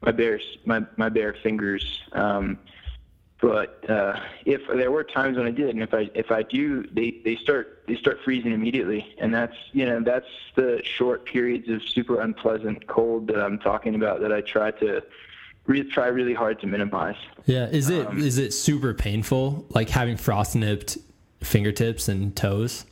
my 0.01 0.11
bare 0.11 0.39
my 0.65 0.85
my 0.97 1.09
bare 1.09 1.35
fingers. 1.41 2.01
Um, 2.13 2.59
but 3.41 3.89
uh, 3.89 4.19
if 4.45 4.61
there 4.67 4.91
were 4.91 5.03
times 5.03 5.35
when 5.37 5.47
I 5.47 5.51
did, 5.51 5.69
and 5.69 5.81
if 5.81 5.93
I 5.93 6.09
if 6.13 6.31
I 6.31 6.43
do, 6.43 6.83
they, 6.91 7.21
they 7.25 7.35
start 7.35 7.83
they 7.87 7.95
start 7.95 8.19
freezing 8.23 8.51
immediately, 8.51 9.15
and 9.17 9.33
that's 9.33 9.55
you 9.73 9.85
know 9.85 9.99
that's 10.01 10.27
the 10.55 10.81
short 10.83 11.25
periods 11.25 11.67
of 11.67 11.81
super 11.83 12.21
unpleasant 12.21 12.85
cold 12.87 13.27
that 13.27 13.39
I'm 13.39 13.57
talking 13.57 13.95
about 13.95 14.21
that 14.21 14.31
I 14.31 14.41
try 14.41 14.69
to 14.71 15.01
re- 15.65 15.89
try 15.89 16.07
really 16.07 16.35
hard 16.35 16.59
to 16.61 16.67
minimize. 16.67 17.15
yeah 17.45 17.67
is 17.67 17.89
it 17.89 18.07
is 18.13 18.37
it 18.37 18.53
super 18.53 18.93
painful 18.93 19.65
like 19.69 19.89
having 19.89 20.17
frost 20.17 20.55
nipped 20.55 20.97
fingertips 21.41 22.07
and 22.07 22.35
toes 22.35 22.85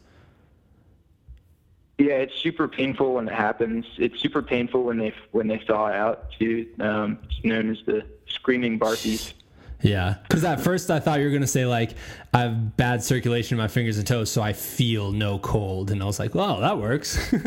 Yeah, 2.00 2.14
it's 2.14 2.36
super 2.36 2.70
painful 2.70 3.16
when 3.16 3.28
it 3.28 3.34
happens. 3.34 3.86
It's 3.98 4.22
super 4.22 4.42
painful 4.42 4.84
when 4.84 4.98
they 4.98 5.14
when 5.32 5.48
they 5.48 5.60
thaw 5.60 5.88
out 5.88 6.32
too. 6.32 6.66
Um, 6.80 7.20
it's 7.26 7.44
known 7.44 7.70
as 7.70 7.80
the 7.86 8.06
screaming 8.26 8.80
barfies. 8.80 9.34
Yeah, 9.82 10.16
because 10.24 10.46
at 10.46 10.62
first 10.62 10.92
I 10.92 11.02
thought 11.02 11.20
you 11.20 11.26
were 11.26 11.32
gonna 11.32 11.46
say 11.46 11.66
like 11.66 11.96
I 12.34 12.40
have 12.40 12.78
bad 12.78 13.04
circulation 13.04 13.58
in 13.58 13.62
my 13.62 13.68
fingers 13.68 13.98
and 13.98 14.08
toes, 14.08 14.32
so 14.32 14.42
I 14.42 14.54
feel 14.54 15.12
no 15.12 15.40
cold, 15.40 15.92
and 15.92 16.02
I 16.02 16.06
was 16.06 16.20
like, 16.20 16.34
"Well, 16.34 16.62
that 16.62 16.78
works." 16.78 17.34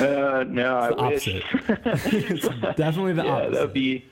Uh, 0.00 0.42
no, 0.48 0.78
I 0.78 1.08
wish. 1.10 1.28
it's 1.28 2.48
definitely 2.74 3.12
the 3.12 3.22
yeah, 3.22 3.32
opposite. 3.32 3.52
that'd 3.52 3.72
be. 3.74 4.02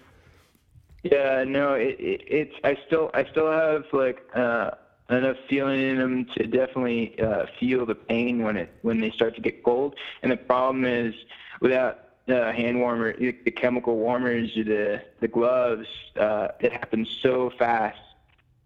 Yeah, 1.03 1.45
no, 1.45 1.73
it, 1.73 1.99
it, 1.99 2.21
it's. 2.27 2.55
I 2.63 2.77
still, 2.87 3.11
I 3.15 3.25
still 3.25 3.51
have 3.51 3.85
like 3.95 4.19
uh, 4.35 4.73
enough 5.15 5.37
feeling 5.49 5.81
in 5.81 5.99
them 5.99 6.25
to 6.37 6.47
definitely 6.47 7.19
uh, 7.21 7.47
feel 7.59 7.87
the 7.87 7.95
pain 7.95 8.43
when 8.43 8.57
it 8.57 8.73
when 8.83 9.01
they 9.01 9.11
start 9.11 9.35
to 9.37 9.41
get 9.41 9.63
cold. 9.63 9.95
And 10.23 10.33
the 10.33 10.37
problem 10.37 10.85
is, 10.85 11.15
without 11.61 12.11
uh, 12.29 12.53
hand 12.53 12.81
warmer, 12.81 13.17
the 13.17 13.33
chemical 13.51 13.97
warmers, 13.97 14.57
or 14.57 14.65
the 14.65 15.03
the 15.21 15.29
gloves, 15.29 15.89
uh, 16.19 16.49
it 16.61 16.73
happens 16.73 17.09
so 17.23 17.51
fast. 17.59 17.99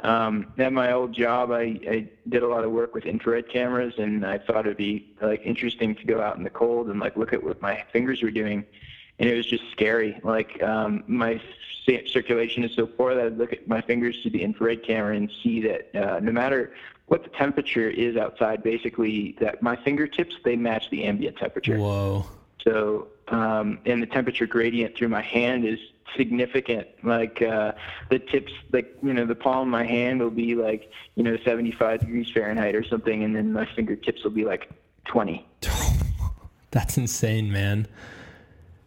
Um, 0.01 0.53
at 0.59 0.75
my 0.75 0.93
old 0.93 1.15
job, 1.15 1.51
I, 1.51 1.81
I 1.91 2.09
did 2.29 2.43
a 2.43 2.49
lot 2.49 2.65
of 2.65 2.71
work 2.71 2.95
with 2.95 3.07
infrared 3.07 3.49
cameras, 3.49 3.95
and 3.97 4.27
I 4.27 4.39
thought 4.39 4.67
it'd 4.67 4.77
be 4.77 5.15
like 5.23 5.41
interesting 5.45 5.95
to 5.95 6.05
go 6.05 6.21
out 6.21 6.37
in 6.37 6.43
the 6.43 6.51
cold 6.51 6.89
and 6.89 7.01
like 7.01 7.17
look 7.17 7.33
at 7.33 7.43
what 7.43 7.63
my 7.63 7.83
fingers 7.93 8.23
were 8.23 8.31
doing, 8.31 8.65
and 9.19 9.29
it 9.29 9.35
was 9.35 9.47
just 9.47 9.65
scary. 9.73 10.21
Like 10.23 10.63
um, 10.63 11.03
my 11.07 11.41
circulation 11.87 12.65
is 12.65 12.75
so 12.75 12.87
poor 12.87 13.15
that 13.15 13.27
I'd 13.27 13.39
look 13.39 13.53
at 13.53 13.67
my 13.69 13.81
fingers 13.81 14.17
through 14.21 14.33
the 14.33 14.43
infrared 14.43 14.85
camera 14.85 15.17
and 15.17 15.31
see 15.43 15.61
that 15.63 15.95
uh, 15.95 16.21
no 16.21 16.33
matter 16.33 16.73
what 17.07 17.23
the 17.23 17.31
temperature 17.31 17.89
is 17.89 18.17
outside, 18.17 18.63
basically 18.63 19.37
that 19.41 19.63
my 19.63 19.77
fingertips 19.77 20.35
they 20.45 20.57
match 20.57 20.91
the 20.91 21.05
ambient 21.05 21.37
temperature. 21.37 21.79
Whoa. 21.79 22.27
So, 22.63 23.09
um, 23.29 23.79
and 23.87 24.03
the 24.03 24.07
temperature 24.07 24.47
gradient 24.47 24.97
through 24.97 25.09
my 25.09 25.23
hand 25.23 25.65
is 25.65 25.79
significant. 26.17 26.89
Like 27.05 27.41
uh, 27.43 27.73
the 28.11 28.19
tips, 28.19 28.53
like 28.73 28.97
you 29.03 29.13
know, 29.13 29.25
the 29.25 29.37
palm 29.37 29.69
of 29.69 29.69
my 29.69 29.85
hand 29.85 30.21
will 30.21 30.31
be 30.31 30.55
like 30.55 30.91
you 31.15 31.23
know 31.23 31.37
75 31.45 32.01
degrees 32.01 32.29
Fahrenheit 32.33 32.75
or 32.75 32.83
something, 32.83 33.23
and 33.23 33.37
then 33.37 33.53
my 33.53 33.67
fingertips 33.75 34.25
will 34.25 34.33
be 34.33 34.45
like 34.45 34.69
20. 35.07 35.47
That's 36.73 36.99
insane, 36.99 37.53
man. 37.53 37.87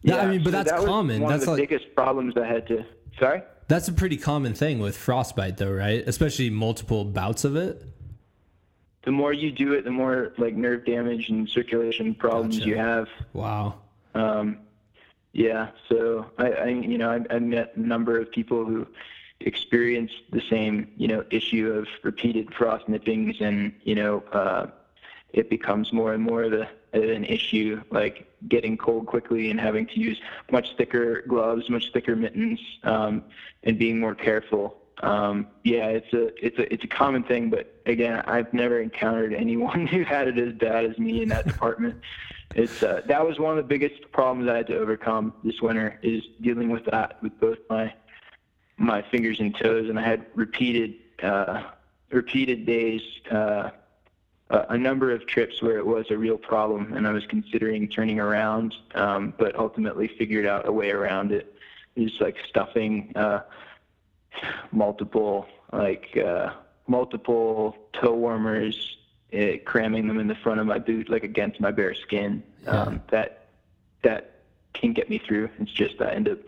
Yeah, 0.02 0.18
I 0.18 0.28
mean, 0.28 0.44
but 0.44 0.52
so 0.52 0.64
that's 0.64 0.72
that 0.72 0.86
common. 0.86 1.22
One 1.22 1.32
That's 1.32 1.44
of 1.44 1.48
the 1.48 1.52
like 1.62 1.70
biggest 1.70 1.94
problems 1.96 2.36
I 2.38 2.46
had 2.46 2.68
to. 2.68 2.86
Sorry. 3.20 3.42
that's 3.68 3.88
a 3.90 3.94
pretty 3.94 4.16
common 4.18 4.54
thing 4.54 4.80
with 4.80 4.96
frostbite, 4.96 5.58
though, 5.58 5.72
right? 5.72 6.08
Especially 6.08 6.50
multiple 6.50 7.04
bouts 7.04 7.44
of 7.44 7.56
it. 7.58 7.84
The 9.04 9.12
more 9.12 9.34
you 9.34 9.52
do 9.52 9.74
it, 9.74 9.84
the 9.84 9.92
more 9.92 10.34
like 10.38 10.56
nerve 10.56 10.86
damage 10.86 11.30
and 11.30 11.50
circulation 11.50 12.16
problems 12.16 12.58
Gotcha. 12.60 12.70
you 12.70 12.78
have. 12.78 13.08
Wow. 13.34 13.80
Um, 14.14 14.60
yeah, 15.34 15.70
so 15.88 16.26
I, 16.38 16.52
I 16.52 16.66
you 16.68 16.98
know, 16.98 17.12
I, 17.12 17.36
I 17.36 17.40
met 17.40 17.76
a 17.76 17.80
number 17.80 18.20
of 18.20 18.32
people 18.32 18.66
who 18.66 18.88
experienced 19.42 20.16
the 20.32 20.42
same, 20.50 20.92
you 20.98 21.08
know, 21.08 21.24
issue 21.30 21.72
of 21.72 21.88
repeated 22.04 22.54
frost 22.54 22.88
nippings, 22.90 23.38
and 23.40 23.74
you 23.84 23.96
know, 23.96 24.24
uh, 24.32 24.68
it 25.34 25.50
becomes 25.50 25.94
more 25.94 26.14
and 26.14 26.24
more 26.24 26.44
of 26.44 26.54
a, 26.54 26.70
an 26.94 27.26
issue, 27.26 27.82
like 27.92 28.28
getting 28.48 28.78
cold 28.78 29.06
quickly 29.08 29.52
and 29.52 29.60
having 29.60 29.86
to 29.88 30.00
use 30.00 30.20
much 30.52 30.76
thicker 30.78 31.24
gloves, 31.28 31.70
much 31.70 31.92
thicker 31.94 32.16
mittens, 32.16 32.60
um, 32.84 33.24
and 33.64 33.78
being 33.78 34.00
more 34.00 34.16
careful. 34.16 34.78
Um, 35.02 35.48
yeah, 35.64 35.88
it's 35.88 36.14
a 36.14 36.46
it's 36.46 36.58
a 36.58 36.74
it's 36.74 36.84
a 36.84 36.88
common 36.88 37.24
thing, 37.24 37.50
but 37.50 37.82
again, 37.86 38.22
I've 38.28 38.54
never 38.54 38.80
encountered 38.80 39.34
anyone 39.34 39.88
who 39.94 40.04
had 40.04 40.28
it 40.28 40.38
as 40.38 40.54
bad 40.54 40.86
as 40.86 40.98
me 40.98 41.22
in 41.22 41.30
that 41.30 41.48
department. 41.48 42.02
It's 42.56 42.84
uh, 42.84 43.02
that 43.06 43.26
was 43.26 43.40
one 43.40 43.52
of 43.52 43.58
the 43.58 43.68
biggest 43.68 44.12
problems 44.12 44.50
I 44.50 44.58
had 44.58 44.68
to 44.68 44.78
overcome 44.78 45.34
this 45.44 45.62
winter 45.62 46.00
is 46.02 46.24
dealing 46.42 46.70
with 46.70 46.86
that 46.86 47.22
with 47.22 47.40
both 47.40 47.60
my 47.70 47.94
my 48.78 49.02
fingers 49.04 49.40
and 49.40 49.56
toes, 49.56 49.90
and 49.90 50.00
I 50.00 50.04
had 50.04 50.26
repeated 50.36 50.96
uh, 51.22 51.64
repeated 52.12 52.66
days, 52.66 53.02
uh, 53.30 53.70
a 54.50 54.66
a 54.70 54.78
number 54.78 55.12
of 55.12 55.26
trips 55.28 55.62
where 55.62 55.78
it 55.78 55.86
was 55.86 56.06
a 56.10 56.18
real 56.18 56.38
problem, 56.38 56.94
and 56.94 57.08
I 57.08 57.12
was 57.12 57.26
considering 57.26 57.88
turning 57.88 58.20
around, 58.20 58.76
um, 58.96 59.34
but 59.38 59.56
ultimately 59.56 60.08
figured 60.08 60.46
out 60.46 60.68
a 60.68 60.72
way 60.72 60.92
around 60.92 61.32
it. 61.32 61.54
Just 61.98 62.22
like 62.22 62.38
stuffing 62.48 63.12
uh, 63.16 63.42
multiple 64.72 65.48
like 65.72 66.18
uh, 66.18 66.54
multiple 66.88 67.78
toe 67.94 68.14
warmers, 68.14 68.98
uh, 69.34 69.58
cramming 69.66 70.08
them 70.08 70.20
in 70.20 70.28
the 70.28 70.36
front 70.36 70.60
of 70.60 70.68
my 70.68 70.80
boot, 70.80 71.10
like 71.10 71.24
against 71.24 71.60
my 71.60 71.72
bare 71.72 71.94
skin. 71.94 72.44
Um, 72.68 73.02
that 73.10 73.48
that 74.04 74.42
can 74.74 74.94
get 74.94 75.10
me 75.10 75.20
through. 75.20 75.50
It's 75.60 75.72
just 75.72 76.02
I 76.02 76.12
end 76.12 76.30
up. 76.30 76.40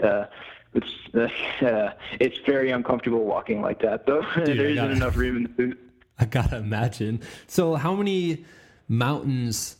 Uh, 0.00 0.26
it's 0.74 1.14
uh, 1.62 1.92
it's 2.20 2.38
very 2.38 2.70
uncomfortable 2.70 3.24
walking 3.24 3.60
like 3.60 3.80
that, 3.82 4.06
though. 4.06 4.22
I 4.36 4.40
there 4.40 4.66
isn't 4.68 4.90
enough 4.90 5.16
room 5.16 5.36
in 5.36 5.42
the 5.44 5.48
boot. 5.48 5.80
I 6.18 6.24
gotta 6.26 6.56
imagine. 6.56 7.20
So, 7.46 7.74
how 7.74 7.94
many 7.94 8.44
mountains? 8.88 9.76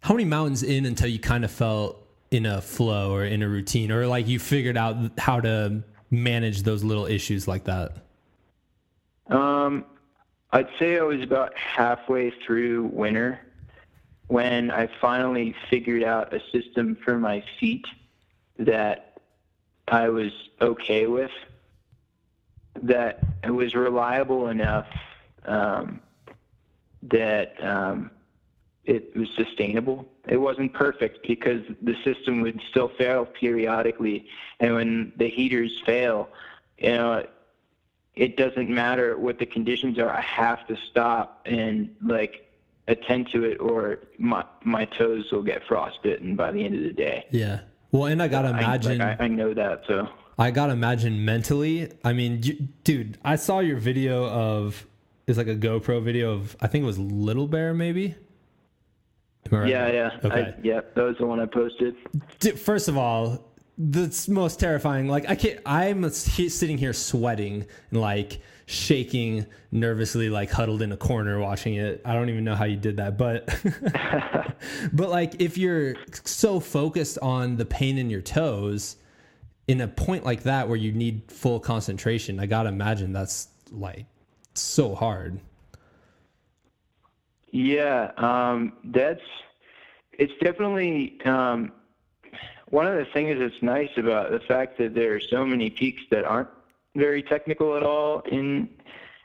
How 0.00 0.14
many 0.14 0.24
mountains 0.24 0.62
in 0.62 0.86
until 0.86 1.08
you 1.08 1.18
kind 1.18 1.44
of 1.44 1.50
felt 1.50 2.06
in 2.30 2.46
a 2.46 2.60
flow 2.60 3.12
or 3.12 3.24
in 3.24 3.42
a 3.42 3.48
routine, 3.48 3.90
or 3.92 4.06
like 4.06 4.26
you 4.26 4.38
figured 4.38 4.76
out 4.76 4.96
how 5.18 5.40
to 5.40 5.82
manage 6.10 6.62
those 6.62 6.82
little 6.82 7.06
issues 7.06 7.46
like 7.46 7.64
that? 7.64 7.96
Um, 9.28 9.84
I'd 10.52 10.68
say 10.78 10.98
I 10.98 11.02
was 11.02 11.22
about 11.22 11.56
halfway 11.56 12.30
through 12.44 12.90
winter 12.92 13.40
when 14.28 14.70
I 14.70 14.88
finally 15.00 15.54
figured 15.68 16.02
out 16.02 16.32
a 16.32 16.40
system 16.52 16.96
for 17.04 17.18
my 17.18 17.44
feet 17.60 17.84
that 18.58 19.20
I 19.88 20.08
was 20.08 20.32
okay 20.60 21.06
with, 21.06 21.30
that 22.82 23.22
was 23.46 23.74
reliable 23.74 24.48
enough 24.48 24.86
um, 25.46 26.00
that 27.02 27.54
um, 27.62 28.10
it 28.84 29.14
was 29.16 29.28
sustainable. 29.36 30.08
It 30.28 30.36
wasn't 30.36 30.72
perfect 30.72 31.26
because 31.26 31.62
the 31.82 31.94
system 32.04 32.40
would 32.42 32.60
still 32.70 32.88
fail 32.88 33.24
periodically, 33.26 34.26
and 34.60 34.74
when 34.74 35.12
the 35.16 35.28
heaters 35.28 35.80
fail, 35.84 36.28
you 36.78 36.90
know, 36.90 37.26
it 38.14 38.36
doesn't 38.36 38.68
matter 38.68 39.16
what 39.18 39.38
the 39.38 39.46
conditions 39.46 39.98
are. 39.98 40.10
I 40.10 40.20
have 40.20 40.66
to 40.68 40.76
stop 40.90 41.42
and 41.46 41.94
like 42.02 42.50
attend 42.88 43.30
to 43.30 43.44
it, 43.44 43.58
or 43.60 44.00
my 44.18 44.44
my 44.64 44.84
toes 44.84 45.30
will 45.32 45.42
get 45.42 45.64
frostbitten 45.66 46.36
by 46.36 46.52
the 46.52 46.64
end 46.64 46.74
of 46.74 46.82
the 46.82 46.92
day. 46.92 47.26
Yeah. 47.30 47.60
Well, 47.90 48.06
and 48.06 48.22
I 48.22 48.28
gotta 48.28 48.48
I- 48.48 48.52
like, 48.52 48.60
imagine. 48.62 49.00
I, 49.00 49.16
I 49.24 49.28
know 49.28 49.54
that, 49.54 49.82
so. 49.86 50.08
I 50.38 50.50
gotta 50.50 50.72
imagine 50.72 51.24
mentally. 51.24 51.92
I 52.04 52.14
mean, 52.14 52.42
you, 52.42 52.54
dude, 52.84 53.18
I 53.24 53.36
saw 53.36 53.60
your 53.60 53.76
video 53.76 54.26
of 54.26 54.86
it's 55.26 55.38
like 55.38 55.48
a 55.48 55.56
GoPro 55.56 56.02
video 56.02 56.32
of 56.32 56.56
I 56.60 56.66
think 56.66 56.82
it 56.82 56.86
was 56.86 56.98
Little 56.98 57.46
Bear, 57.46 57.74
maybe. 57.74 58.14
Right? 59.50 59.68
Yeah, 59.68 59.90
yeah, 59.90 60.18
Okay. 60.24 60.40
I, 60.40 60.54
yeah. 60.62 60.80
That 60.94 61.02
was 61.02 61.16
the 61.18 61.26
one 61.26 61.40
I 61.40 61.46
posted. 61.46 61.96
First 62.58 62.88
of 62.88 62.96
all, 62.96 63.52
the 63.76 64.26
most 64.28 64.60
terrifying. 64.60 65.08
Like 65.08 65.28
I 65.28 65.34
can't. 65.34 65.60
I'm 65.66 66.08
sitting 66.10 66.78
here 66.78 66.92
sweating 66.92 67.66
and 67.90 68.00
like 68.00 68.40
shaking 68.66 69.46
nervously, 69.70 70.30
like 70.30 70.50
huddled 70.50 70.82
in 70.82 70.92
a 70.92 70.96
corner 70.96 71.38
watching 71.40 71.74
it. 71.74 72.00
I 72.04 72.14
don't 72.14 72.28
even 72.28 72.44
know 72.44 72.54
how 72.54 72.64
you 72.64 72.76
did 72.76 72.96
that, 72.98 73.18
but 73.18 73.48
but 74.92 75.10
like 75.10 75.40
if 75.40 75.58
you're 75.58 75.96
so 76.24 76.60
focused 76.60 77.18
on 77.20 77.56
the 77.56 77.64
pain 77.64 77.98
in 77.98 78.10
your 78.10 78.22
toes, 78.22 78.96
in 79.68 79.80
a 79.80 79.88
point 79.88 80.24
like 80.24 80.44
that 80.44 80.68
where 80.68 80.76
you 80.76 80.92
need 80.92 81.30
full 81.30 81.58
concentration, 81.60 82.38
I 82.38 82.46
gotta 82.46 82.68
imagine 82.68 83.12
that's 83.12 83.48
like 83.70 84.06
so 84.54 84.94
hard. 84.94 85.40
Yeah, 87.50 88.12
um, 88.16 88.74
that's 88.84 89.20
it's 90.12 90.32
definitely 90.42 91.20
um, 91.24 91.72
one 92.68 92.86
of 92.86 92.94
the 92.96 93.04
things 93.12 93.38
that's 93.38 93.62
nice 93.62 93.90
about 93.96 94.30
the 94.30 94.40
fact 94.40 94.78
that 94.78 94.94
there 94.94 95.14
are 95.14 95.20
so 95.20 95.44
many 95.44 95.68
peaks 95.70 96.02
that 96.10 96.24
aren't 96.24 96.48
very 96.94 97.22
technical 97.22 97.76
at 97.76 97.82
all. 97.82 98.20
In 98.20 98.68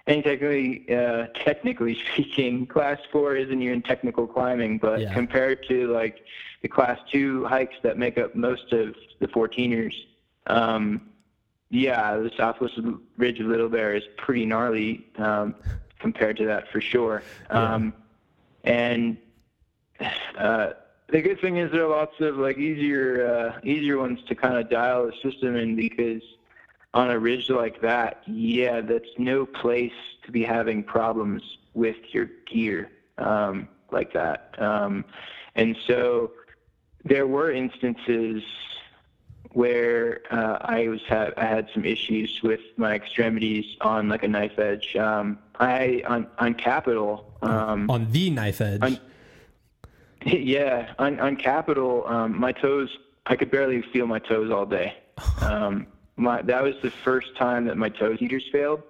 and 0.07 0.23
technically, 0.23 0.85
uh, 0.93 1.27
technically 1.43 1.97
speaking, 2.13 2.65
class 2.65 2.99
four 3.11 3.35
isn't 3.35 3.61
even 3.61 3.81
technical 3.81 4.25
climbing, 4.27 4.77
but 4.77 5.01
Yeah. 5.01 5.13
compared 5.13 5.65
to 5.67 5.87
like 5.93 6.19
the 6.61 6.67
class 6.67 6.99
two 7.11 7.45
hikes 7.45 7.75
that 7.83 7.97
make 7.97 8.17
up 8.17 8.35
most 8.35 8.71
of 8.73 8.95
the 9.19 9.27
14ers, 9.27 9.93
um, 10.47 11.09
yeah, 11.69 12.15
the 12.17 12.31
Southwest 12.37 12.79
Ridge 13.17 13.39
of 13.39 13.47
Little 13.47 13.69
Bear 13.69 13.95
is 13.95 14.03
pretty 14.17 14.45
gnarly 14.45 15.05
um, 15.17 15.55
compared 15.99 16.37
to 16.37 16.45
that 16.45 16.69
for 16.71 16.79
sure. 16.79 17.23
Um, 17.49 17.93
and 18.63 19.17
uh, 20.37 20.71
the 21.09 21.21
good 21.21 21.39
thing 21.41 21.57
is 21.57 21.71
there 21.71 21.83
are 21.85 21.89
lots 21.89 22.19
of 22.19 22.37
like 22.37 22.57
easier 22.57 23.27
uh, 23.55 23.59
easier 23.63 23.97
ones 23.97 24.19
to 24.27 24.35
kind 24.35 24.55
of 24.55 24.69
dial 24.69 25.05
the 25.05 25.13
system 25.29 25.55
in 25.55 25.75
because 25.75 26.21
on 26.93 27.11
a 27.11 27.19
ridge 27.19 27.49
like 27.49 27.81
that, 27.81 28.23
yeah, 28.25 28.81
that's 28.81 29.09
no 29.17 29.45
place 29.45 29.91
to 30.23 30.31
be 30.31 30.43
having 30.43 30.83
problems 30.83 31.43
with 31.73 31.97
your 32.11 32.29
gear 32.45 32.89
um, 33.17 33.67
like 33.91 34.13
that. 34.13 34.55
Um, 34.57 35.05
and 35.55 35.77
so 35.85 36.31
there 37.03 37.27
were 37.27 37.51
instances 37.51 38.41
where 39.61 40.21
uh, 40.29 40.59
I 40.61 40.87
was 40.87 41.01
ha- 41.09 41.31
I 41.35 41.45
had 41.45 41.67
some 41.73 41.83
issues 41.83 42.41
with 42.43 42.59
my 42.77 42.93
extremities 42.93 43.65
on 43.81 44.07
like 44.07 44.21
a 44.21 44.27
knife 44.27 44.59
edge. 44.59 44.95
Um, 44.95 45.39
I 45.59 46.03
on 46.07 46.27
on 46.37 46.53
Capitol. 46.53 47.11
Um, 47.41 47.89
On 47.89 48.05
the 48.11 48.29
knife 48.29 48.61
edge. 48.61 48.83
on- 48.83 48.99
yeah, 50.25 50.93
on 50.99 51.19
on 51.19 51.35
Capitol, 51.37 52.03
um, 52.07 52.39
my 52.39 52.51
toes. 52.51 52.89
I 53.25 53.35
could 53.35 53.49
barely 53.49 53.81
feel 53.93 54.05
my 54.05 54.19
toes 54.19 54.51
all 54.51 54.65
day. 54.67 54.89
Um, 55.41 55.87
my 56.17 56.41
that 56.43 56.61
was 56.63 56.75
the 56.83 56.91
first 56.91 57.35
time 57.35 57.65
that 57.65 57.77
my 57.77 57.89
toe 57.89 58.13
heaters 58.15 58.45
failed, 58.51 58.81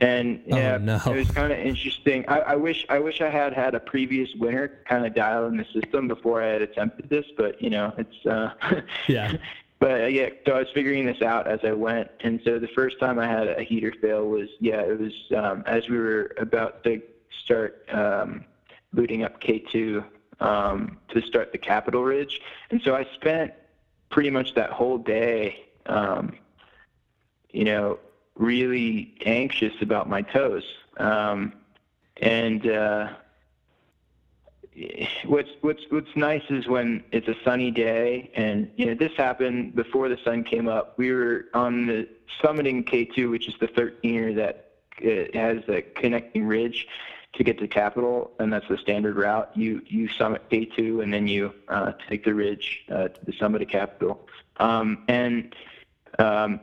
And 0.00 0.42
Oh, 0.52 0.56
yeah, 0.56 0.78
no. 0.78 0.96
it 1.06 1.16
was 1.16 1.30
kind 1.30 1.52
of 1.52 1.58
interesting. 1.58 2.24
I, 2.28 2.40
I 2.40 2.54
wish 2.56 2.86
I 2.88 2.98
wish 3.00 3.20
I 3.20 3.28
had 3.28 3.52
had 3.52 3.74
a 3.74 3.80
previous 3.80 4.32
winter 4.36 4.80
kind 4.88 5.04
of 5.04 5.14
dial 5.14 5.46
in 5.46 5.56
the 5.56 5.64
system 5.72 6.06
before 6.06 6.42
I 6.42 6.46
had 6.48 6.62
attempted 6.62 7.08
this, 7.10 7.26
but 7.36 7.60
you 7.60 7.70
know, 7.70 7.92
it's 7.98 8.26
uh, 8.26 8.82
Yeah. 9.08 9.36
But 9.80 10.02
uh, 10.02 10.06
yeah, 10.06 10.30
so 10.44 10.52
I 10.54 10.58
was 10.58 10.68
figuring 10.74 11.06
this 11.06 11.22
out 11.22 11.46
as 11.46 11.60
I 11.64 11.72
went, 11.72 12.10
and 12.20 12.40
so 12.44 12.58
the 12.58 12.68
first 12.68 12.98
time 12.98 13.18
I 13.18 13.26
had 13.28 13.46
a 13.48 13.62
heater 13.62 13.92
fail 14.00 14.26
was 14.28 14.48
yeah, 14.60 14.80
it 14.80 14.98
was 14.98 15.12
um, 15.36 15.62
as 15.66 15.88
we 15.88 15.98
were 15.98 16.34
about 16.38 16.82
to 16.84 17.00
start 17.44 17.84
um, 17.92 18.44
booting 18.92 19.22
up 19.22 19.40
K2 19.40 20.04
um, 20.40 20.98
to 21.10 21.22
start 21.22 21.52
the 21.52 21.58
Capitol 21.58 22.02
Ridge, 22.04 22.40
and 22.70 22.80
so 22.82 22.94
I 22.96 23.04
spent 23.14 23.52
pretty 24.10 24.30
much 24.30 24.54
that 24.54 24.70
whole 24.70 24.98
day, 24.98 25.66
um, 25.86 26.36
you 27.50 27.64
know, 27.64 27.98
really 28.38 29.14
anxious 29.26 29.74
about 29.80 30.08
my 30.08 30.22
toes, 30.22 30.64
um, 30.98 31.52
and. 32.18 32.66
Uh, 32.66 33.08
what's 35.24 35.50
what's 35.62 35.82
what's 35.90 36.14
nice 36.14 36.44
is 36.50 36.68
when 36.68 37.02
it's 37.10 37.26
a 37.26 37.34
sunny 37.42 37.68
day 37.68 38.30
and 38.36 38.70
you 38.76 38.86
know 38.86 38.94
this 38.94 39.10
happened 39.16 39.74
before 39.74 40.08
the 40.08 40.16
sun 40.24 40.44
came 40.44 40.68
up 40.68 40.96
we 40.96 41.10
were 41.10 41.46
on 41.52 41.86
the 41.86 42.08
summiting 42.40 42.88
k2 42.88 43.28
which 43.28 43.48
is 43.48 43.54
the 43.58 43.66
13er 43.66 44.36
that 44.36 44.68
uh, 45.04 45.36
has 45.36 45.58
a 45.68 45.82
connecting 45.82 46.46
ridge 46.46 46.86
to 47.34 47.44
get 47.44 47.58
to 47.58 47.68
Capitol, 47.68 48.32
and 48.38 48.52
that's 48.52 48.66
the 48.68 48.78
standard 48.78 49.16
route. 49.16 49.50
You 49.54 49.82
you 49.86 50.08
summit 50.08 50.42
K2, 50.50 51.02
and 51.02 51.12
then 51.12 51.28
you 51.28 51.54
uh, 51.68 51.92
take 52.08 52.24
the 52.24 52.34
ridge 52.34 52.84
uh, 52.90 53.08
to 53.08 53.24
the 53.24 53.32
summit 53.32 53.62
of 53.62 53.68
Capitol. 53.68 54.26
Um, 54.56 55.04
and 55.08 55.54
um, 56.18 56.60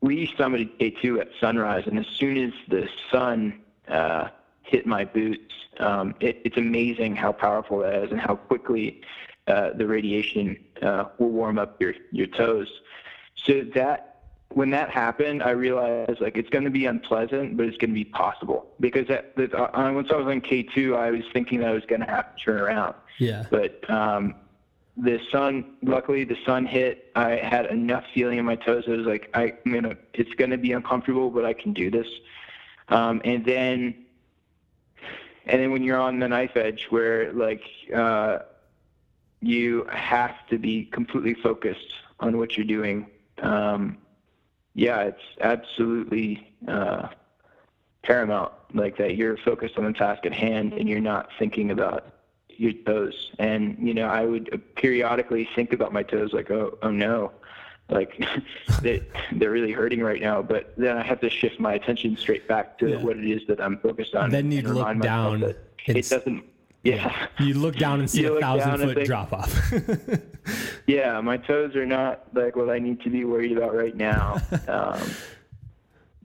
we 0.00 0.28
summited 0.38 0.70
K2 0.78 1.20
at 1.20 1.28
sunrise, 1.40 1.84
and 1.86 1.98
as 1.98 2.06
soon 2.06 2.36
as 2.36 2.52
the 2.68 2.88
sun 3.10 3.60
uh, 3.88 4.28
hit 4.62 4.86
my 4.86 5.04
boots, 5.04 5.54
um, 5.78 6.14
it, 6.20 6.40
it's 6.44 6.56
amazing 6.56 7.16
how 7.16 7.32
powerful 7.32 7.78
that 7.78 8.04
is 8.04 8.10
and 8.10 8.20
how 8.20 8.36
quickly 8.36 9.02
uh, 9.46 9.70
the 9.74 9.86
radiation 9.86 10.56
uh, 10.82 11.04
will 11.18 11.30
warm 11.30 11.58
up 11.58 11.80
your, 11.80 11.94
your 12.10 12.26
toes. 12.26 12.68
So 13.44 13.62
that 13.74 14.16
when 14.50 14.70
that 14.70 14.90
happened, 14.90 15.42
I 15.42 15.50
realized 15.50 16.20
like 16.20 16.36
it's 16.36 16.48
going 16.48 16.64
to 16.64 16.70
be 16.70 16.86
unpleasant, 16.86 17.56
but 17.56 17.66
it's 17.66 17.76
going 17.76 17.90
to 17.90 17.94
be 17.94 18.04
possible 18.04 18.66
because 18.80 19.08
at, 19.10 19.36
that, 19.36 19.54
uh, 19.54 19.92
once 19.92 20.08
I 20.10 20.16
was 20.16 20.26
on 20.26 20.40
K2, 20.40 20.96
I 20.96 21.10
was 21.10 21.22
thinking 21.32 21.60
that 21.60 21.68
I 21.68 21.72
was 21.72 21.84
going 21.86 22.00
to 22.00 22.06
have 22.06 22.34
to 22.34 22.42
turn 22.42 22.60
around. 22.60 22.94
Yeah. 23.18 23.44
But 23.50 23.88
um, 23.90 24.34
the 24.96 25.20
sun, 25.30 25.76
luckily, 25.82 26.24
the 26.24 26.38
sun 26.46 26.64
hit. 26.64 27.10
I 27.14 27.36
had 27.36 27.66
enough 27.66 28.04
feeling 28.14 28.38
in 28.38 28.44
my 28.44 28.56
toes. 28.56 28.84
I 28.86 28.92
was 28.92 29.06
like, 29.06 29.30
I, 29.34 29.52
I'm 29.64 29.72
gonna. 29.72 29.96
It's 30.14 30.32
gonna 30.34 30.56
be 30.56 30.72
uncomfortable, 30.72 31.30
but 31.30 31.44
I 31.44 31.52
can 31.52 31.72
do 31.72 31.90
this. 31.90 32.06
Um, 32.88 33.20
and 33.24 33.44
then, 33.44 34.06
and 35.46 35.60
then 35.60 35.70
when 35.72 35.82
you're 35.82 36.00
on 36.00 36.18
the 36.18 36.28
knife 36.28 36.56
edge, 36.56 36.86
where 36.88 37.32
like 37.32 37.62
uh, 37.94 38.38
you 39.40 39.86
have 39.92 40.34
to 40.48 40.58
be 40.58 40.86
completely 40.86 41.34
focused 41.34 41.92
on 42.20 42.38
what 42.38 42.56
you're 42.56 42.66
doing. 42.66 43.06
Um, 43.42 43.98
yeah, 44.74 45.02
it's 45.02 45.22
absolutely 45.40 46.54
uh, 46.66 47.08
paramount. 48.02 48.52
Like 48.72 48.96
that, 48.96 49.16
you're 49.16 49.36
focused 49.38 49.76
on 49.76 49.84
the 49.84 49.92
task 49.92 50.24
at 50.24 50.32
hand, 50.32 50.72
and 50.72 50.88
you're 50.88 51.00
not 51.00 51.28
thinking 51.38 51.70
about 51.70 52.15
your 52.58 52.72
toes. 52.72 53.30
And 53.38 53.76
you 53.80 53.94
know, 53.94 54.06
I 54.08 54.24
would 54.24 54.62
periodically 54.76 55.48
think 55.54 55.72
about 55.72 55.92
my 55.92 56.02
toes, 56.02 56.32
like, 56.32 56.50
oh, 56.50 56.78
oh 56.82 56.90
no, 56.90 57.32
like 57.88 58.24
they 58.82 59.02
they're 59.32 59.50
really 59.50 59.72
hurting 59.72 60.00
right 60.00 60.20
now. 60.20 60.42
But 60.42 60.74
then 60.76 60.96
I 60.96 61.02
have 61.02 61.20
to 61.20 61.30
shift 61.30 61.58
my 61.60 61.74
attention 61.74 62.16
straight 62.16 62.46
back 62.48 62.78
to 62.78 62.90
Yeah. 62.90 63.02
what 63.02 63.16
it 63.16 63.24
is 63.28 63.46
that 63.48 63.60
I'm 63.60 63.78
focused 63.78 64.14
on. 64.14 64.24
And 64.26 64.32
then 64.34 64.50
you'd 64.52 64.66
and 64.66 64.74
look 64.74 65.00
down 65.02 65.42
It 65.86 66.08
doesn't. 66.08 66.44
Yeah. 66.82 67.26
You 67.40 67.54
look 67.54 67.74
down 67.76 67.98
and 67.98 68.08
see 68.08 68.20
You 68.22 68.38
a 68.38 68.40
thousand 68.40 68.78
foot 68.78 68.94
think- 68.94 69.06
drop 69.08 69.32
off. 69.32 69.72
Yeah, 70.86 71.20
my 71.20 71.36
toes 71.36 71.74
are 71.74 71.84
not 71.84 72.28
like 72.32 72.54
what 72.54 72.70
I 72.70 72.78
need 72.78 73.00
to 73.00 73.10
be 73.10 73.24
worried 73.24 73.50
about 73.56 73.74
right 73.74 73.96
now. 73.96 74.36
um, 74.68 75.00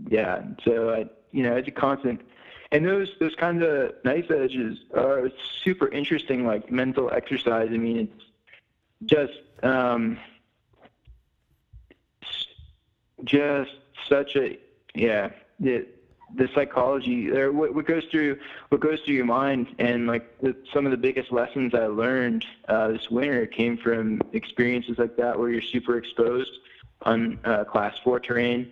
yeah, 0.07 0.43
so 0.63 0.91
I, 0.93 1.05
you 1.31 1.41
know, 1.41 1.55
it's 1.55 1.67
a 1.67 1.71
constant, 1.71 2.21
and 2.71 2.85
those 2.85 3.09
those 3.19 3.35
kinds 3.35 3.63
of 3.63 3.93
knife 4.03 4.31
edges 4.31 4.79
are 4.95 5.29
super 5.63 5.87
interesting, 5.89 6.45
like 6.45 6.71
mental 6.71 7.11
exercise. 7.11 7.69
I 7.71 7.77
mean, 7.77 8.09
it's 8.09 8.25
just 9.05 9.33
um, 9.63 10.17
just 13.23 13.71
such 14.07 14.35
a 14.35 14.57
yeah. 14.95 15.29
The, 15.59 15.85
the 16.33 16.49
psychology 16.55 17.29
or 17.29 17.51
what, 17.51 17.75
what 17.75 17.85
goes 17.85 18.05
through 18.05 18.39
what 18.69 18.79
goes 18.79 19.01
through 19.01 19.15
your 19.15 19.25
mind 19.25 19.67
and 19.79 20.07
like 20.07 20.39
the, 20.39 20.55
some 20.73 20.85
of 20.85 20.91
the 20.91 20.97
biggest 20.97 21.31
lessons 21.31 21.75
I 21.75 21.87
learned 21.87 22.45
uh, 22.69 22.87
this 22.87 23.09
winter 23.09 23.45
came 23.45 23.77
from 23.77 24.21
experiences 24.31 24.97
like 24.97 25.17
that 25.17 25.37
where 25.37 25.49
you're 25.49 25.61
super 25.61 25.97
exposed 25.97 26.51
on 27.01 27.37
uh, 27.43 27.65
class 27.65 27.95
four 28.03 28.19
terrain 28.19 28.71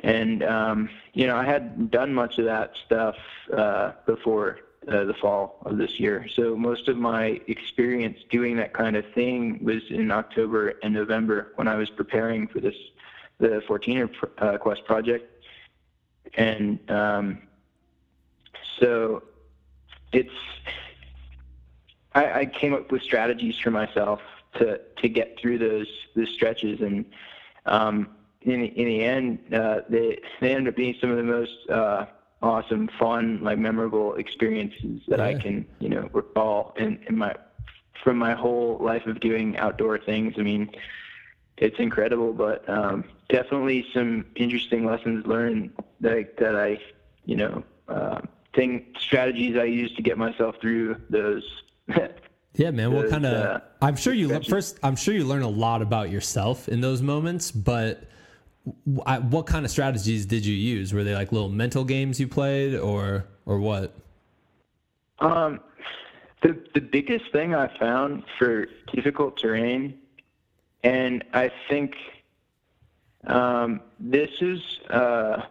and 0.00 0.42
um, 0.42 0.88
you 1.14 1.26
know 1.26 1.36
I 1.36 1.44
hadn't 1.44 1.90
done 1.90 2.12
much 2.12 2.38
of 2.38 2.44
that 2.44 2.72
stuff 2.84 3.16
uh, 3.56 3.92
before 4.06 4.58
uh, 4.88 5.04
the 5.04 5.14
fall 5.14 5.58
of 5.64 5.78
this 5.78 5.98
year. 5.98 6.26
So 6.34 6.56
most 6.56 6.88
of 6.88 6.96
my 6.96 7.40
experience 7.48 8.18
doing 8.30 8.56
that 8.56 8.72
kind 8.72 8.96
of 8.96 9.04
thing 9.14 9.58
was 9.64 9.82
in 9.90 10.10
October 10.10 10.74
and 10.82 10.94
November 10.94 11.52
when 11.56 11.66
I 11.66 11.74
was 11.74 11.90
preparing 11.90 12.46
for 12.46 12.60
this 12.60 12.76
the 13.38 13.62
14er 13.68 14.10
uh, 14.38 14.58
quest 14.58 14.84
project. 14.84 15.44
And 16.34 16.78
um, 16.90 17.42
so 18.78 19.22
it's 20.12 20.30
I, 22.14 22.40
I 22.40 22.46
came 22.46 22.72
up 22.72 22.90
with 22.90 23.02
strategies 23.02 23.58
for 23.58 23.70
myself 23.70 24.20
to 24.58 24.80
to 24.98 25.08
get 25.08 25.38
through 25.38 25.58
those 25.58 25.88
those 26.14 26.30
stretches 26.30 26.80
and 26.80 27.04
um, 27.66 28.08
in 28.46 28.62
the, 28.62 28.66
in 28.66 28.86
the 28.86 29.04
end 29.04 29.38
uh, 29.54 29.80
they 29.88 30.18
they 30.40 30.54
ended 30.54 30.72
up 30.72 30.76
being 30.76 30.94
some 31.00 31.10
of 31.10 31.18
the 31.18 31.22
most 31.22 31.68
uh, 31.70 32.06
awesome 32.42 32.88
fun 32.98 33.40
like 33.42 33.58
memorable 33.58 34.14
experiences 34.14 35.02
that 35.08 35.20
I 35.20 35.34
can 35.34 35.66
you 35.78 35.88
know 35.88 36.08
recall 36.12 36.74
in, 36.78 36.98
in 37.08 37.18
my 37.18 37.34
from 38.02 38.16
my 38.18 38.34
whole 38.34 38.78
life 38.80 39.06
of 39.06 39.20
doing 39.20 39.56
outdoor 39.58 39.98
things 39.98 40.34
I 40.38 40.42
mean 40.42 40.70
it's 41.58 41.78
incredible, 41.78 42.32
but 42.32 42.68
um, 42.68 43.04
definitely 43.28 43.86
some 43.94 44.26
interesting 44.34 44.84
lessons 44.84 45.26
learned 45.26 45.72
that 46.00 46.36
that 46.38 46.56
I, 46.56 46.78
you 47.24 47.36
know, 47.36 47.64
uh, 47.88 48.20
thing 48.54 48.86
strategies 48.98 49.56
I 49.56 49.64
use 49.64 49.94
to 49.94 50.02
get 50.02 50.18
myself 50.18 50.56
through 50.60 51.00
those. 51.10 51.44
Yeah, 52.58 52.70
man. 52.70 52.94
What 52.94 53.10
kind 53.10 53.26
of? 53.26 53.34
uh, 53.34 53.60
I'm 53.82 53.96
sure 53.96 54.14
you 54.14 54.40
first. 54.40 54.78
I'm 54.82 54.96
sure 54.96 55.12
you 55.12 55.26
learn 55.26 55.42
a 55.42 55.48
lot 55.48 55.82
about 55.82 56.08
yourself 56.08 56.70
in 56.70 56.80
those 56.80 57.02
moments. 57.02 57.50
But 57.50 58.04
I, 59.04 59.18
what 59.18 59.46
kind 59.46 59.64
of 59.64 59.70
strategies 59.70 60.26
did 60.26 60.44
you 60.44 60.54
use? 60.54 60.92
Were 60.92 61.04
they 61.04 61.14
like 61.14 61.32
little 61.32 61.48
mental 61.48 61.84
games 61.84 62.18
you 62.18 62.28
played, 62.28 62.74
or 62.74 63.26
or 63.44 63.58
what? 63.58 63.94
um, 65.18 65.60
the 66.42 66.58
the 66.74 66.80
biggest 66.80 67.30
thing 67.32 67.54
I 67.54 67.68
found 67.78 68.24
for 68.38 68.66
difficult 68.92 69.38
terrain, 69.38 69.98
and 70.82 71.24
I 71.32 71.50
think 71.68 71.94
um, 73.26 73.80
this 73.98 74.30
is. 74.40 74.60
Uh, 74.90 75.42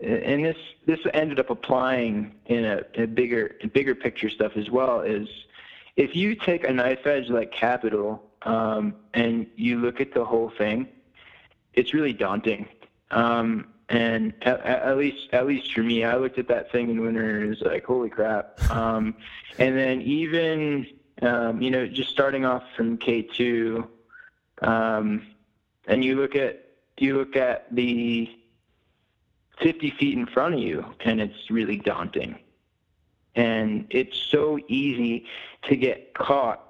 and 0.00 0.44
this 0.44 0.56
this 0.86 0.98
ended 1.14 1.38
up 1.38 1.50
applying 1.50 2.34
in 2.46 2.64
a, 2.64 2.82
a 2.96 3.06
bigger 3.06 3.56
a 3.62 3.68
bigger 3.68 3.94
picture 3.94 4.28
stuff 4.28 4.52
as 4.56 4.68
well 4.68 5.00
is 5.00 5.28
if 5.96 6.16
you 6.16 6.34
take 6.34 6.68
a 6.68 6.72
knife 6.72 7.06
edge 7.06 7.30
like 7.30 7.52
Capitol 7.52 8.22
um, 8.42 8.94
and 9.14 9.46
you 9.56 9.78
look 9.78 10.00
at 10.00 10.12
the 10.12 10.22
whole 10.22 10.50
thing 10.58 10.88
it's 11.74 11.94
really 11.94 12.12
daunting. 12.12 12.68
Um, 13.10 13.68
and 13.90 14.32
at, 14.42 14.60
at 14.60 14.96
least 14.96 15.28
at 15.32 15.46
least 15.46 15.74
for 15.74 15.82
me 15.82 16.04
i 16.04 16.16
looked 16.16 16.38
at 16.38 16.48
that 16.48 16.72
thing 16.72 16.88
in 16.88 17.02
winter 17.02 17.40
and 17.40 17.50
was 17.50 17.60
like 17.60 17.84
holy 17.84 18.08
crap. 18.08 18.58
Um, 18.70 19.14
and 19.58 19.76
then 19.76 20.00
even 20.02 20.86
um, 21.22 21.60
you 21.60 21.70
know 21.70 21.86
just 21.86 22.10
starting 22.10 22.44
off 22.44 22.62
from 22.76 22.96
k2 22.98 23.86
um, 24.62 25.26
and 25.86 26.04
you 26.04 26.16
look 26.16 26.34
at 26.34 26.64
you 26.98 27.16
look 27.16 27.36
at 27.36 27.66
the 27.74 28.30
50 29.60 29.90
feet 29.92 30.16
in 30.18 30.26
front 30.26 30.54
of 30.54 30.60
you, 30.60 30.84
and 31.00 31.20
it's 31.20 31.50
really 31.50 31.76
daunting. 31.76 32.38
And 33.36 33.86
it's 33.90 34.16
so 34.16 34.58
easy 34.68 35.26
to 35.64 35.76
get 35.76 36.14
caught 36.14 36.60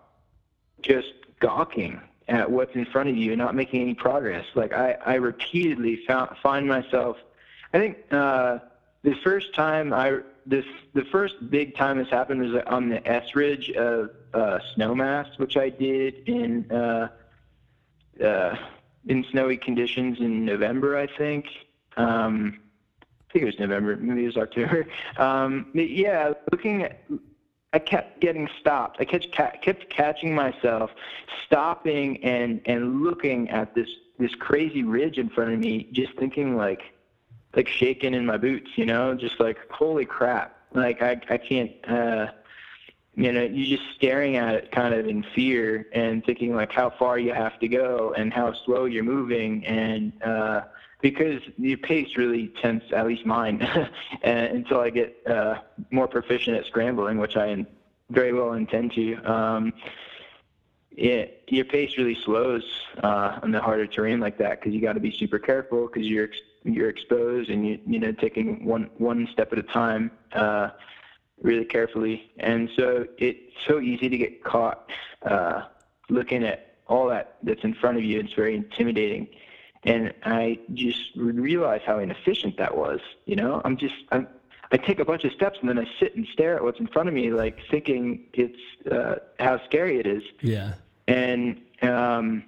just 0.80 1.12
gawking 1.40 2.00
at 2.29 2.51
what's 2.51 2.75
in 2.75 2.87
front 2.87 3.09
of 3.09 3.16
you 3.16 3.33
and 3.33 3.39
not 3.39 3.55
making 3.55 3.83
any 3.83 3.95
progress. 3.95 4.47
Like 4.55 4.72
I, 4.72 4.97
I 5.05 5.14
repeatedly 5.14 6.05
found, 6.07 6.37
find 6.43 6.66
myself. 6.66 7.16
I 7.72 7.79
think 7.79 7.99
uh, 8.11 8.59
the 9.03 9.14
first 9.22 9.55
time 9.55 9.93
I 9.93 10.20
this 10.47 10.64
the 10.93 11.05
first 11.07 11.51
big 11.51 11.75
time 11.75 11.99
this 11.99 12.09
happened 12.09 12.41
was 12.41 12.62
on 12.66 12.89
the 12.89 13.07
S 13.09 13.35
Ridge 13.35 13.70
of 13.70 14.11
uh, 14.33 14.59
Snowmass, 14.77 15.39
which 15.39 15.57
I 15.57 15.70
did 15.70 16.29
in 16.29 16.70
uh, 16.70 17.09
uh, 18.22 18.57
in 19.07 19.25
snowy 19.31 19.57
conditions 19.57 20.20
in 20.20 20.45
November, 20.45 20.97
I 20.99 21.07
think. 21.07 21.47
Um, 21.97 22.61
I 23.29 23.33
think 23.33 23.43
it 23.43 23.47
was 23.47 23.59
November, 23.59 23.97
maybe 23.97 24.22
it 24.22 24.27
was 24.27 24.37
October. 24.37 24.87
Um, 25.16 25.66
yeah, 25.75 26.33
looking 26.53 26.85
at, 26.85 27.01
I 27.75 27.81
kept 27.81 28.20
getting 28.20 28.49
stopped. 28.61 28.99
I 29.01 29.05
kept 29.05 29.33
kept 29.33 29.91
catching 29.91 30.33
myself 30.33 30.93
stopping 31.45 32.22
and 32.25 32.61
and 32.66 33.03
looking 33.03 33.51
at 33.51 33.75
this 33.75 33.89
this 34.16 34.33
crazy 34.37 34.85
ridge 34.85 35.18
in 35.18 35.29
front 35.29 35.53
of 35.53 35.59
me, 35.59 35.89
just 35.91 36.12
thinking 36.14 36.57
like 36.57 36.83
like 37.57 37.66
shaking 37.68 38.14
in 38.14 38.25
my 38.25 38.37
boots, 38.37 38.70
you 38.77 38.87
know, 38.87 39.14
just 39.16 39.41
like 39.41 39.59
holy 39.70 40.05
crap, 40.05 40.57
like 40.72 41.03
I 41.03 41.20
I 41.29 41.37
can't. 41.37 41.72
uh 41.87 42.29
you 43.16 43.31
know, 43.31 43.43
you're 43.43 43.79
just 43.79 43.95
staring 43.95 44.37
at 44.39 44.57
it 44.57 44.72
kind 44.72 44.93
of 44.93 45.07
in 45.07 45.25
fear 45.37 45.87
and 45.93 46.25
thinking 46.25 46.53
like 46.53 46.72
how 46.72 46.91
far 46.91 47.16
you 47.16 47.33
have 47.33 47.61
to 47.61 47.68
go 47.68 48.12
and 48.16 48.33
how 48.33 48.53
slow 48.64 48.87
you're 48.87 49.05
moving 49.05 49.64
and 49.66 50.12
uh 50.25 50.62
because 51.05 51.42
the 51.59 51.76
pace 51.76 52.16
really 52.16 52.48
tends, 52.62 52.82
at 52.90 53.07
least 53.07 53.26
mine, 53.26 53.61
until 54.22 54.80
I 54.80 54.88
get 54.88 55.14
uh, 55.26 55.57
more 55.90 56.09
proficient 56.09 56.57
at 56.57 56.64
scrambling, 56.64 57.18
which 57.18 57.36
I 57.36 57.66
very 58.09 58.32
well 58.32 58.55
intend 58.55 58.94
to. 58.94 59.16
Um, 59.30 59.74
it, 60.92 61.44
your 61.48 61.66
pace 61.66 61.98
really 61.98 62.16
slows 62.24 62.64
uh, 63.02 63.38
on 63.42 63.50
the 63.50 63.61
harder 63.61 63.86
terrain 63.86 64.18
like 64.18 64.38
that 64.38 64.61
because 64.61 64.72
you 64.72 64.80
got 64.80 64.94
to 64.94 65.00
be 65.00 65.14
super 65.14 65.38
careful 65.38 65.88
because 65.88 66.09
you're 66.09 66.30
you're 66.62 66.88
exposed 66.88 67.50
and 67.50 67.68
you 67.68 67.78
you 67.86 67.98
know 67.98 68.12
taking 68.12 68.64
one 68.64 68.88
one 68.96 69.28
step 69.30 69.52
at 69.52 69.59
a 69.59 69.62
time 69.62 70.11
uh, 70.32 70.70
really 71.42 71.66
carefully, 71.66 72.32
and 72.38 72.70
so 72.76 73.07
it's 73.18 73.52
so 73.68 73.78
easy 73.78 74.09
to 74.09 74.16
get 74.16 74.42
caught 74.42 74.88
uh, 75.26 75.64
looking 76.09 76.44
at 76.44 76.78
all 76.86 77.07
that 77.09 77.36
that's 77.42 77.62
in 77.62 77.74
front 77.74 77.98
of 77.98 78.05
you. 78.05 78.20
It's 78.20 78.32
very 78.32 78.57
intimidating 78.57 79.28
and 79.85 80.14
I 80.24 80.59
just 80.72 81.14
realized 81.14 81.85
how 81.85 81.99
inefficient 81.99 82.57
that 82.57 82.76
was. 82.76 83.01
You 83.26 83.37
know, 83.37 83.61
I'm 83.64 83.76
just 83.76 83.95
I'm, 84.12 84.26
I 84.72 84.76
take 84.76 84.99
a 84.99 85.05
bunch 85.05 85.24
of 85.24 85.32
steps 85.32 85.59
and 85.61 85.68
then 85.68 85.78
I 85.78 85.87
sit 86.01 86.16
and 86.16 86.26
stare 86.32 86.57
at 86.57 86.64
what's 86.64 86.80
in 86.80 86.87
front 86.87 87.09
of 87.09 87.14
me, 87.14 87.30
like 87.30 87.61
thinking 87.70 88.26
it's 88.32 88.59
uh, 88.91 89.16
how 89.39 89.62
scary 89.64 89.99
it 89.99 90.07
is. 90.07 90.22
Yeah. 90.41 90.74
And 91.07 91.61
um, 91.82 92.45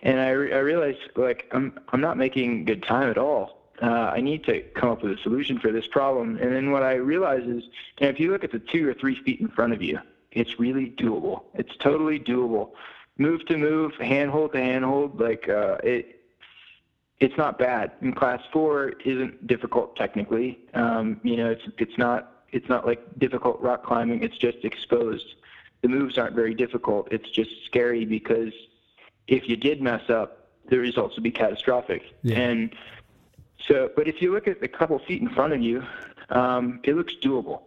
and 0.00 0.20
I, 0.20 0.30
re- 0.30 0.52
I 0.52 0.58
realized 0.58 1.00
like 1.16 1.48
I'm 1.52 1.78
I'm 1.90 2.00
not 2.00 2.16
making 2.16 2.64
good 2.64 2.82
time 2.82 3.10
at 3.10 3.18
all. 3.18 3.58
Uh, 3.80 4.10
I 4.12 4.20
need 4.20 4.42
to 4.44 4.62
come 4.74 4.88
up 4.90 5.02
with 5.02 5.12
a 5.12 5.22
solution 5.22 5.60
for 5.60 5.70
this 5.70 5.86
problem. 5.86 6.36
And 6.38 6.52
then 6.52 6.72
what 6.72 6.82
I 6.82 6.94
realize 6.94 7.44
is, 7.44 7.62
you 7.98 8.06
know, 8.06 8.08
if 8.08 8.18
you 8.18 8.32
look 8.32 8.42
at 8.42 8.50
the 8.50 8.58
two 8.58 8.88
or 8.88 8.94
three 8.94 9.14
feet 9.22 9.40
in 9.40 9.46
front 9.46 9.72
of 9.72 9.80
you, 9.80 10.00
it's 10.32 10.58
really 10.58 10.90
doable. 10.90 11.44
It's 11.54 11.76
totally 11.76 12.18
doable. 12.18 12.70
Move 13.18 13.46
to 13.46 13.56
move, 13.56 13.92
handhold 14.00 14.52
to 14.54 14.58
handhold, 14.58 15.20
like 15.20 15.48
uh, 15.48 15.76
it 15.84 16.17
it's 17.20 17.36
not 17.36 17.58
bad. 17.58 17.92
And 18.00 18.14
class 18.14 18.40
four 18.52 18.90
isn't 19.04 19.46
difficult 19.46 19.96
technically. 19.96 20.58
Um, 20.74 21.20
you 21.22 21.36
know, 21.36 21.50
it's 21.50 21.64
it's 21.78 21.98
not 21.98 22.44
it's 22.50 22.68
not 22.68 22.86
like 22.86 23.00
difficult 23.18 23.60
rock 23.60 23.84
climbing. 23.84 24.22
It's 24.22 24.38
just 24.38 24.58
exposed. 24.64 25.34
The 25.82 25.88
moves 25.88 26.18
aren't 26.18 26.34
very 26.34 26.54
difficult. 26.54 27.08
It's 27.10 27.30
just 27.30 27.50
scary 27.66 28.04
because 28.04 28.52
if 29.26 29.48
you 29.48 29.56
did 29.56 29.82
mess 29.82 30.08
up, 30.08 30.48
the 30.68 30.78
results 30.78 31.16
would 31.16 31.24
be 31.24 31.30
catastrophic. 31.30 32.02
Yeah. 32.22 32.38
And 32.38 32.74
so, 33.66 33.90
but 33.94 34.08
if 34.08 34.22
you 34.22 34.32
look 34.32 34.48
at 34.48 34.62
a 34.62 34.68
couple 34.68 34.98
feet 35.00 35.20
in 35.20 35.28
front 35.28 35.52
of 35.52 35.60
you, 35.60 35.84
um, 36.30 36.80
it 36.84 36.94
looks 36.94 37.14
doable. 37.22 37.62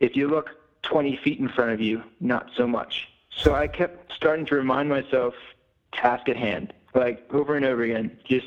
If 0.00 0.16
you 0.16 0.28
look 0.28 0.50
20 0.82 1.16
feet 1.16 1.40
in 1.40 1.48
front 1.48 1.72
of 1.72 1.80
you, 1.80 2.02
not 2.20 2.50
so 2.56 2.66
much. 2.66 3.08
So 3.30 3.54
I 3.54 3.68
kept 3.68 4.12
starting 4.12 4.46
to 4.46 4.54
remind 4.54 4.88
myself, 4.88 5.34
task 5.92 6.28
at 6.28 6.36
hand 6.36 6.72
like 6.94 7.32
over 7.32 7.56
and 7.56 7.64
over 7.64 7.82
again, 7.82 8.18
just 8.24 8.46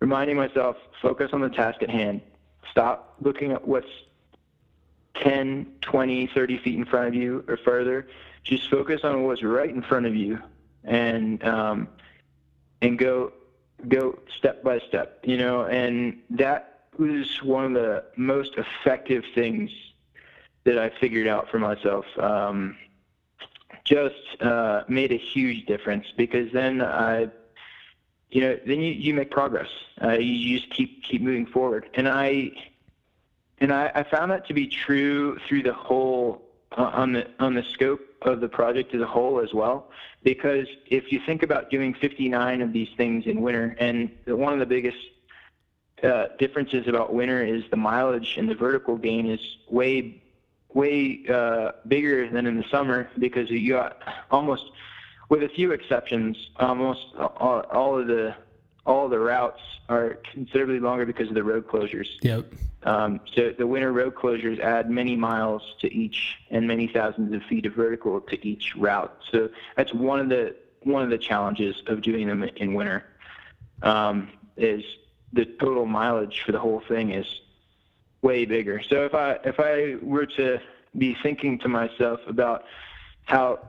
reminding 0.00 0.36
myself, 0.36 0.76
focus 1.00 1.30
on 1.32 1.40
the 1.40 1.48
task 1.48 1.82
at 1.82 1.90
hand. 1.90 2.20
Stop 2.70 3.16
looking 3.20 3.52
at 3.52 3.66
what's 3.66 3.88
10, 5.16 5.66
20, 5.80 6.26
30 6.28 6.58
feet 6.58 6.76
in 6.76 6.84
front 6.84 7.08
of 7.08 7.14
you 7.14 7.44
or 7.48 7.56
further. 7.56 8.06
Just 8.44 8.70
focus 8.70 9.00
on 9.04 9.24
what's 9.24 9.42
right 9.42 9.68
in 9.68 9.82
front 9.82 10.06
of 10.06 10.14
you 10.14 10.38
and 10.84 11.42
um, 11.44 11.88
and 12.80 12.98
go 12.98 13.32
go 13.88 14.18
step 14.38 14.62
by 14.62 14.78
step, 14.88 15.20
you 15.24 15.36
know, 15.36 15.64
and 15.64 16.18
that 16.30 16.88
was 16.98 17.42
one 17.42 17.64
of 17.64 17.72
the 17.72 18.04
most 18.16 18.56
effective 18.56 19.24
things 19.34 19.70
that 20.64 20.78
I 20.78 20.90
figured 21.00 21.26
out 21.26 21.50
for 21.50 21.58
myself. 21.58 22.04
Um, 22.18 22.76
just 23.90 24.40
uh, 24.40 24.84
made 24.88 25.10
a 25.10 25.16
huge 25.16 25.66
difference 25.66 26.06
because 26.16 26.52
then 26.52 26.80
I, 26.80 27.28
you 28.30 28.40
know, 28.40 28.58
then 28.64 28.80
you, 28.80 28.92
you 28.92 29.12
make 29.12 29.30
progress. 29.30 29.68
Uh, 30.02 30.12
you 30.12 30.58
just 30.58 30.70
keep 30.72 31.02
keep 31.02 31.20
moving 31.20 31.46
forward, 31.46 31.90
and 31.94 32.08
I, 32.08 32.52
and 33.58 33.72
I, 33.72 33.90
I 33.94 34.02
found 34.04 34.30
that 34.30 34.46
to 34.46 34.54
be 34.54 34.68
true 34.68 35.38
through 35.48 35.64
the 35.64 35.74
whole 35.74 36.42
uh, 36.78 36.82
on 36.94 37.12
the 37.12 37.26
on 37.40 37.54
the 37.54 37.64
scope 37.64 38.00
of 38.22 38.40
the 38.40 38.48
project 38.48 38.94
as 38.94 39.00
a 39.00 39.06
whole 39.06 39.40
as 39.40 39.52
well. 39.52 39.90
Because 40.22 40.68
if 40.86 41.10
you 41.10 41.20
think 41.26 41.42
about 41.42 41.70
doing 41.70 41.94
59 41.94 42.62
of 42.62 42.72
these 42.72 42.90
things 42.96 43.26
in 43.26 43.40
winter, 43.40 43.74
and 43.80 44.10
one 44.26 44.52
of 44.52 44.60
the 44.60 44.66
biggest 44.66 44.98
uh, 46.04 46.26
differences 46.38 46.86
about 46.86 47.12
winter 47.12 47.42
is 47.42 47.64
the 47.70 47.76
mileage 47.76 48.36
and 48.38 48.48
the 48.48 48.54
vertical 48.54 48.96
gain 48.96 49.26
is 49.26 49.40
way 49.68 50.22
way 50.74 51.24
uh, 51.28 51.72
bigger 51.88 52.28
than 52.28 52.46
in 52.46 52.56
the 52.56 52.64
summer 52.70 53.10
because 53.18 53.50
you 53.50 53.72
got 53.72 53.98
almost, 54.30 54.64
with 55.28 55.42
a 55.42 55.48
few 55.48 55.72
exceptions, 55.72 56.50
almost 56.56 57.06
all, 57.18 57.60
all 57.70 57.98
of 57.98 58.06
the 58.06 58.34
all 58.86 59.08
the 59.08 59.18
routes 59.18 59.60
are 59.88 60.18
considerably 60.32 60.80
longer 60.80 61.04
because 61.04 61.28
of 61.28 61.34
the 61.34 61.44
road 61.44 61.66
closures. 61.68 62.08
Yep. 62.22 62.46
Um, 62.84 63.20
so 63.34 63.52
the 63.56 63.66
winter 63.66 63.92
road 63.92 64.14
closures 64.14 64.58
add 64.58 64.90
many 64.90 65.16
miles 65.16 65.62
to 65.80 65.94
each 65.94 66.36
and 66.50 66.66
many 66.66 66.86
thousands 66.86 67.34
of 67.34 67.42
feet 67.42 67.66
of 67.66 67.74
vertical 67.74 68.20
to 68.22 68.46
each 68.46 68.74
route. 68.76 69.14
So 69.30 69.50
that's 69.76 69.92
one 69.92 70.18
of 70.18 70.28
the 70.28 70.56
one 70.82 71.02
of 71.02 71.10
the 71.10 71.18
challenges 71.18 71.82
of 71.86 72.00
doing 72.00 72.26
them 72.26 72.42
in 72.56 72.74
winter. 72.74 73.04
Um, 73.82 74.30
is 74.56 74.84
the 75.32 75.44
total 75.44 75.86
mileage 75.86 76.42
for 76.44 76.52
the 76.52 76.58
whole 76.58 76.80
thing 76.80 77.10
is 77.12 77.40
way 78.22 78.44
bigger. 78.44 78.82
So 78.88 79.04
if 79.04 79.14
I 79.14 79.38
if 79.44 79.58
I 79.58 79.96
were 80.02 80.26
to 80.26 80.60
be 80.96 81.16
thinking 81.22 81.58
to 81.60 81.68
myself 81.68 82.20
about 82.26 82.64
how 83.24 83.60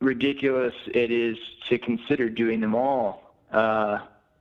ridiculous 0.00 0.74
it 0.86 1.10
is 1.10 1.36
to 1.68 1.78
consider 1.78 2.28
doing 2.28 2.60
them 2.60 2.74
all 2.74 3.34
uh, 3.52 3.98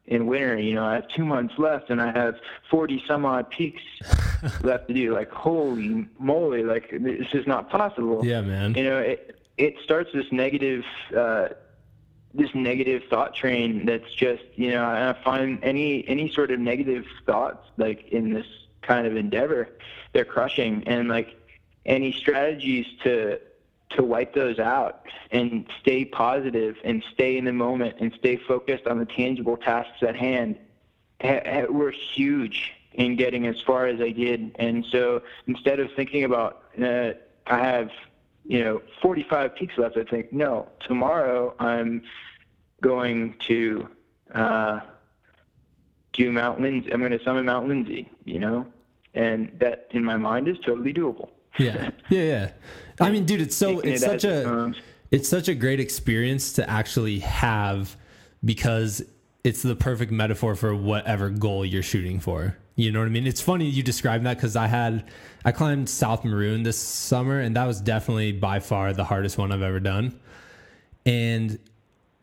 in 0.07 0.25
winter, 0.25 0.57
you 0.57 0.73
know, 0.73 0.85
I 0.85 0.95
have 0.95 1.07
two 1.09 1.25
months 1.25 1.53
left 1.57 1.89
and 1.89 2.01
I 2.01 2.11
have 2.11 2.35
40 2.69 3.03
some 3.07 3.25
odd 3.25 3.49
peaks 3.49 3.81
left 4.61 4.87
to 4.87 4.93
do. 4.93 5.13
Like, 5.13 5.31
holy 5.31 6.07
moly, 6.19 6.63
like 6.63 6.89
this 6.91 7.27
is 7.33 7.47
not 7.47 7.69
possible. 7.69 8.25
Yeah, 8.25 8.41
man. 8.41 8.73
You 8.75 8.83
know, 8.83 8.99
it 8.99 9.39
it 9.57 9.75
starts 9.83 10.09
this 10.13 10.31
negative. 10.31 10.83
Uh, 11.15 11.49
this 12.33 12.53
negative 12.53 13.01
thought 13.09 13.33
train 13.33 13.85
that's 13.85 14.13
just 14.13 14.43
you 14.55 14.69
know 14.69 14.83
I 14.83 15.15
find 15.23 15.57
any 15.63 16.05
any 16.05 16.29
sort 16.29 16.51
of 16.51 16.59
negative 16.59 17.05
thoughts 17.25 17.65
like 17.77 18.09
in 18.09 18.33
this 18.33 18.45
kind 18.85 19.07
of 19.07 19.15
endeavor, 19.15 19.69
they're 20.13 20.25
crushing. 20.25 20.83
And 20.87 21.09
like 21.09 21.35
any 21.85 22.11
strategies 22.11 22.85
to 23.03 23.39
to 23.91 24.03
wipe 24.03 24.33
those 24.33 24.59
out 24.59 25.05
and 25.31 25.69
stay 25.79 26.03
positive 26.03 26.75
and 26.83 27.03
stay 27.13 27.37
in 27.37 27.45
the 27.45 27.53
moment 27.53 27.95
and 27.99 28.11
stay 28.17 28.35
focused 28.35 28.87
on 28.87 28.97
the 28.97 29.05
tangible 29.05 29.55
tasks 29.55 30.01
at 30.01 30.15
hand 30.15 30.57
were 31.69 31.91
huge 31.91 32.73
in 32.93 33.15
getting 33.15 33.45
as 33.47 33.61
far 33.61 33.87
as 33.87 34.01
I 34.01 34.09
did. 34.11 34.55
And 34.57 34.85
so 34.91 35.21
instead 35.47 35.79
of 35.79 35.91
thinking 35.95 36.23
about 36.23 36.63
uh, 36.81 37.11
I 37.47 37.59
have 37.59 37.89
you 38.45 38.63
know 38.63 38.81
45 39.01 39.55
peaks 39.55 39.77
left, 39.77 39.97
I 39.97 40.03
think 40.03 40.33
no, 40.33 40.67
tomorrow 40.79 41.53
I'm 41.59 42.03
going 42.81 43.35
to 43.47 43.87
uh, 44.33 44.79
do 46.13 46.31
Mount 46.31 46.61
Lindsey. 46.61 46.91
I'm 46.91 46.99
going 46.99 47.17
to 47.17 47.23
summit 47.23 47.45
Mount 47.45 47.67
Lindsey. 47.67 48.09
You 48.23 48.39
know, 48.39 48.67
and 49.15 49.51
that 49.59 49.87
in 49.91 50.03
my 50.03 50.17
mind 50.17 50.47
is 50.47 50.57
totally 50.65 50.93
doable. 50.93 51.29
yeah, 51.57 51.89
yeah, 52.09 52.21
yeah. 52.21 52.51
I 52.99 53.09
mean, 53.09 53.25
dude, 53.25 53.41
it's 53.41 53.55
so 53.55 53.79
it's 53.79 54.03
it 54.03 54.05
such 54.05 54.23
a 54.23 54.73
it's 55.11 55.29
such 55.29 55.47
a 55.47 55.55
great 55.55 55.79
experience 55.79 56.53
to 56.53 56.69
actually 56.69 57.19
have 57.19 57.95
because 58.43 59.03
it's 59.43 59.61
the 59.61 59.75
perfect 59.75 60.11
metaphor 60.11 60.55
for 60.55 60.75
whatever 60.75 61.29
goal 61.29 61.65
you're 61.65 61.83
shooting 61.83 62.19
for. 62.19 62.57
You 62.75 62.91
know 62.91 62.99
what 62.99 63.05
I 63.05 63.09
mean? 63.09 63.25
It's 63.25 63.39
funny 63.39 63.65
you 63.69 63.83
describe 63.83 64.23
that 64.23 64.35
because 64.35 64.55
I 64.55 64.67
had 64.67 65.09
I 65.45 65.51
climbed 65.51 65.89
South 65.89 66.25
Maroon 66.25 66.63
this 66.63 66.77
summer, 66.77 67.39
and 67.39 67.55
that 67.55 67.65
was 67.65 67.79
definitely 67.79 68.33
by 68.33 68.59
far 68.59 68.91
the 68.91 69.05
hardest 69.05 69.37
one 69.37 69.51
I've 69.51 69.61
ever 69.61 69.79
done. 69.79 70.19
And 71.05 71.59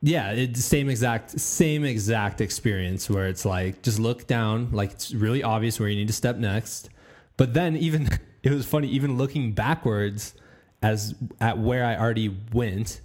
yeah, 0.03 0.33
it's 0.33 0.59
the 0.59 0.63
same 0.63 0.89
exact 0.89 1.39
same 1.39 1.85
exact 1.85 2.41
experience 2.41 3.09
where 3.09 3.29
it's 3.29 3.45
like 3.45 3.83
just 3.83 4.01
look 4.01 4.27
down, 4.27 4.71
like 4.73 4.91
it's 4.91 5.15
really 5.15 5.45
obvious 5.45 5.79
where 5.79 5.89
you 5.89 5.95
need 5.95 6.09
to 6.09 6.13
step 6.13 6.37
next. 6.37 6.91
But 7.37 7.55
then 7.55 7.77
even 7.77 8.09
it 8.43 8.51
was 8.51 8.67
funny, 8.67 8.89
even 8.89 9.17
looking 9.17 9.53
backwards 9.53 10.35
as 10.83 11.15
at 11.41 11.57
where 11.59 11.85
I 11.85 11.97
already 11.97 12.37
went, 12.53 13.01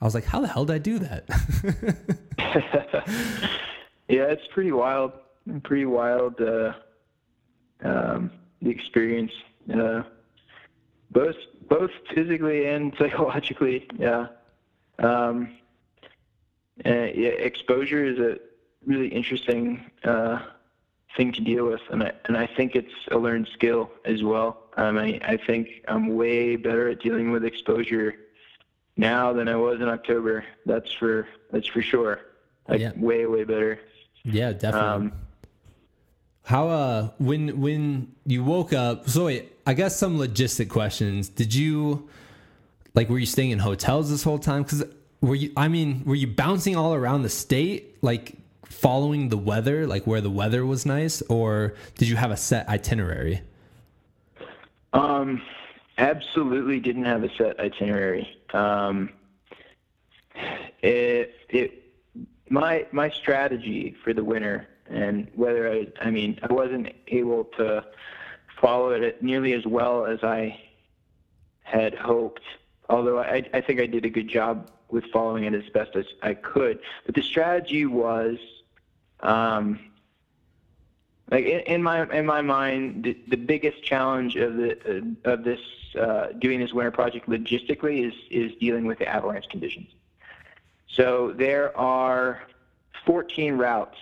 I 0.00 0.04
was 0.04 0.14
like, 0.14 0.24
how 0.24 0.40
the 0.40 0.48
hell 0.48 0.64
did 0.64 0.74
I 0.74 0.78
do 0.78 0.98
that? 0.98 1.24
yeah, 4.08 4.24
it's 4.24 4.46
pretty 4.52 4.72
wild. 4.72 5.12
Pretty 5.62 5.86
wild 5.86 6.40
uh, 6.40 6.72
um, 7.84 8.32
the 8.60 8.70
experience, 8.70 9.32
uh, 9.72 10.02
both 11.12 11.36
both 11.68 11.90
physically 12.12 12.66
and 12.66 12.92
psychologically. 12.98 13.88
Yeah. 13.96 14.26
Um, 14.98 15.56
and, 16.84 17.14
yeah, 17.14 17.28
exposure 17.30 18.04
is 18.04 18.18
a 18.18 18.38
really 18.86 19.08
interesting 19.08 19.90
uh, 20.04 20.40
thing 21.16 21.32
to 21.32 21.40
deal 21.40 21.66
with, 21.66 21.80
and 21.90 22.02
I 22.02 22.12
and 22.26 22.36
I 22.36 22.46
think 22.46 22.74
it's 22.74 22.92
a 23.10 23.18
learned 23.18 23.48
skill 23.52 23.90
as 24.04 24.22
well. 24.22 24.64
Um, 24.76 24.98
I 24.98 25.20
I 25.24 25.36
think 25.36 25.68
I'm 25.88 26.14
way 26.14 26.56
better 26.56 26.88
at 26.88 27.00
dealing 27.00 27.30
with 27.30 27.44
exposure 27.44 28.14
now 28.96 29.32
than 29.32 29.48
I 29.48 29.56
was 29.56 29.80
in 29.80 29.88
October. 29.88 30.44
That's 30.66 30.92
for 30.92 31.26
that's 31.50 31.66
for 31.66 31.82
sure. 31.82 32.20
Like 32.68 32.80
Yeah. 32.80 32.92
way 32.96 33.26
way 33.26 33.44
better. 33.44 33.78
Yeah, 34.24 34.52
definitely. 34.52 34.80
Um, 34.88 35.12
How 36.44 36.68
uh 36.68 37.10
when 37.18 37.60
when 37.60 38.14
you 38.26 38.42
woke 38.44 38.72
up? 38.72 39.08
So 39.08 39.26
wait, 39.26 39.52
I 39.66 39.74
guess 39.74 39.96
some 39.96 40.18
logistic 40.18 40.68
questions. 40.68 41.28
Did 41.28 41.54
you 41.54 42.08
like 42.94 43.08
were 43.08 43.18
you 43.18 43.26
staying 43.26 43.50
in 43.50 43.58
hotels 43.60 44.10
this 44.10 44.22
whole 44.22 44.38
time? 44.38 44.62
Because 44.62 44.84
were 45.22 45.36
you? 45.36 45.52
I 45.56 45.68
mean, 45.68 46.02
were 46.04 46.14
you 46.14 46.26
bouncing 46.26 46.76
all 46.76 46.92
around 46.92 47.22
the 47.22 47.30
state, 47.30 47.96
like 48.02 48.36
following 48.66 49.28
the 49.28 49.38
weather, 49.38 49.86
like 49.86 50.06
where 50.06 50.20
the 50.20 50.30
weather 50.30 50.66
was 50.66 50.84
nice, 50.84 51.22
or 51.22 51.74
did 51.96 52.08
you 52.08 52.16
have 52.16 52.30
a 52.30 52.36
set 52.36 52.68
itinerary? 52.68 53.40
Um, 54.92 55.40
absolutely 55.96 56.80
didn't 56.80 57.04
have 57.04 57.22
a 57.22 57.34
set 57.36 57.58
itinerary. 57.60 58.28
Um, 58.52 59.10
it 60.82 61.34
it 61.48 61.84
my 62.50 62.86
my 62.92 63.08
strategy 63.08 63.96
for 64.02 64.12
the 64.12 64.24
winter 64.24 64.66
and 64.90 65.28
whether 65.34 65.70
I 65.70 65.86
I 66.00 66.10
mean 66.10 66.38
I 66.42 66.52
wasn't 66.52 66.88
able 67.08 67.44
to 67.56 67.84
follow 68.60 68.90
it 68.90 69.22
nearly 69.22 69.52
as 69.54 69.64
well 69.66 70.04
as 70.06 70.22
I 70.22 70.60
had 71.62 71.94
hoped. 71.94 72.42
Although 72.88 73.20
I 73.20 73.44
I 73.54 73.60
think 73.60 73.80
I 73.80 73.86
did 73.86 74.04
a 74.04 74.10
good 74.10 74.28
job 74.28 74.70
with 74.92 75.04
following 75.06 75.44
it 75.44 75.54
as 75.54 75.68
best 75.70 75.96
as 75.96 76.06
I 76.22 76.34
could. 76.34 76.78
But 77.06 77.14
the 77.14 77.22
strategy 77.22 77.86
was. 77.86 78.38
Um, 79.20 79.78
like 81.30 81.46
in, 81.46 81.60
in 81.60 81.82
my 81.82 82.06
in 82.10 82.26
my 82.26 82.42
mind, 82.42 83.04
the, 83.04 83.16
the 83.28 83.36
biggest 83.36 83.82
challenge 83.82 84.36
of 84.36 84.56
the 84.56 85.16
of 85.24 85.44
this 85.44 85.60
uh, 85.98 86.26
doing 86.38 86.60
this 86.60 86.74
winter 86.74 86.90
project 86.90 87.26
logistically 87.26 88.06
is 88.06 88.14
is 88.30 88.52
dealing 88.60 88.84
with 88.84 88.98
the 88.98 89.08
avalanche 89.08 89.48
conditions. 89.48 89.88
So 90.88 91.32
there 91.34 91.76
are 91.76 92.42
14 93.06 93.56
routes 93.56 93.96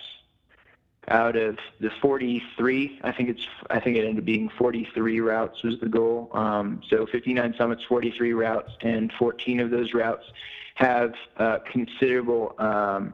out 1.07 1.37
of 1.37 1.57
the 1.79 1.89
43. 2.01 2.99
I 3.01 3.11
think 3.13 3.29
it's 3.29 3.47
I 3.69 3.79
think 3.79 3.95
it 3.95 4.01
ended 4.01 4.19
up 4.19 4.25
being 4.25 4.49
43 4.49 5.21
routes 5.21 5.63
was 5.63 5.79
the 5.79 5.87
goal. 5.87 6.29
Um, 6.33 6.81
so 6.89 7.05
59 7.05 7.55
summits, 7.57 7.83
43 7.83 8.33
routes, 8.33 8.71
and 8.81 9.11
14 9.13 9.61
of 9.61 9.69
those 9.69 9.93
routes 9.93 10.25
have 10.81 11.13
uh, 11.37 11.59
considerable 11.71 12.55
um, 12.57 13.13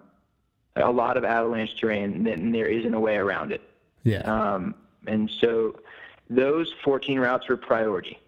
a 0.78 0.90
lot 0.90 1.18
of 1.18 1.26
avalanche 1.26 1.76
terrain, 1.80 2.26
and 2.28 2.56
there 2.56 2.68
isn't 2.68 2.94
a 2.94 3.00
way 3.00 3.18
around 3.18 3.52
it. 3.52 3.62
Yeah. 4.04 4.20
Um, 4.20 4.74
and 5.06 5.30
so 5.30 5.80
those 6.30 6.74
14 6.84 7.20
routes 7.20 7.50
were 7.50 7.58
priority. 7.58 8.20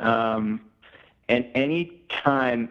Um, 0.00 0.62
and 1.28 1.46
any 1.54 2.00
time, 2.08 2.70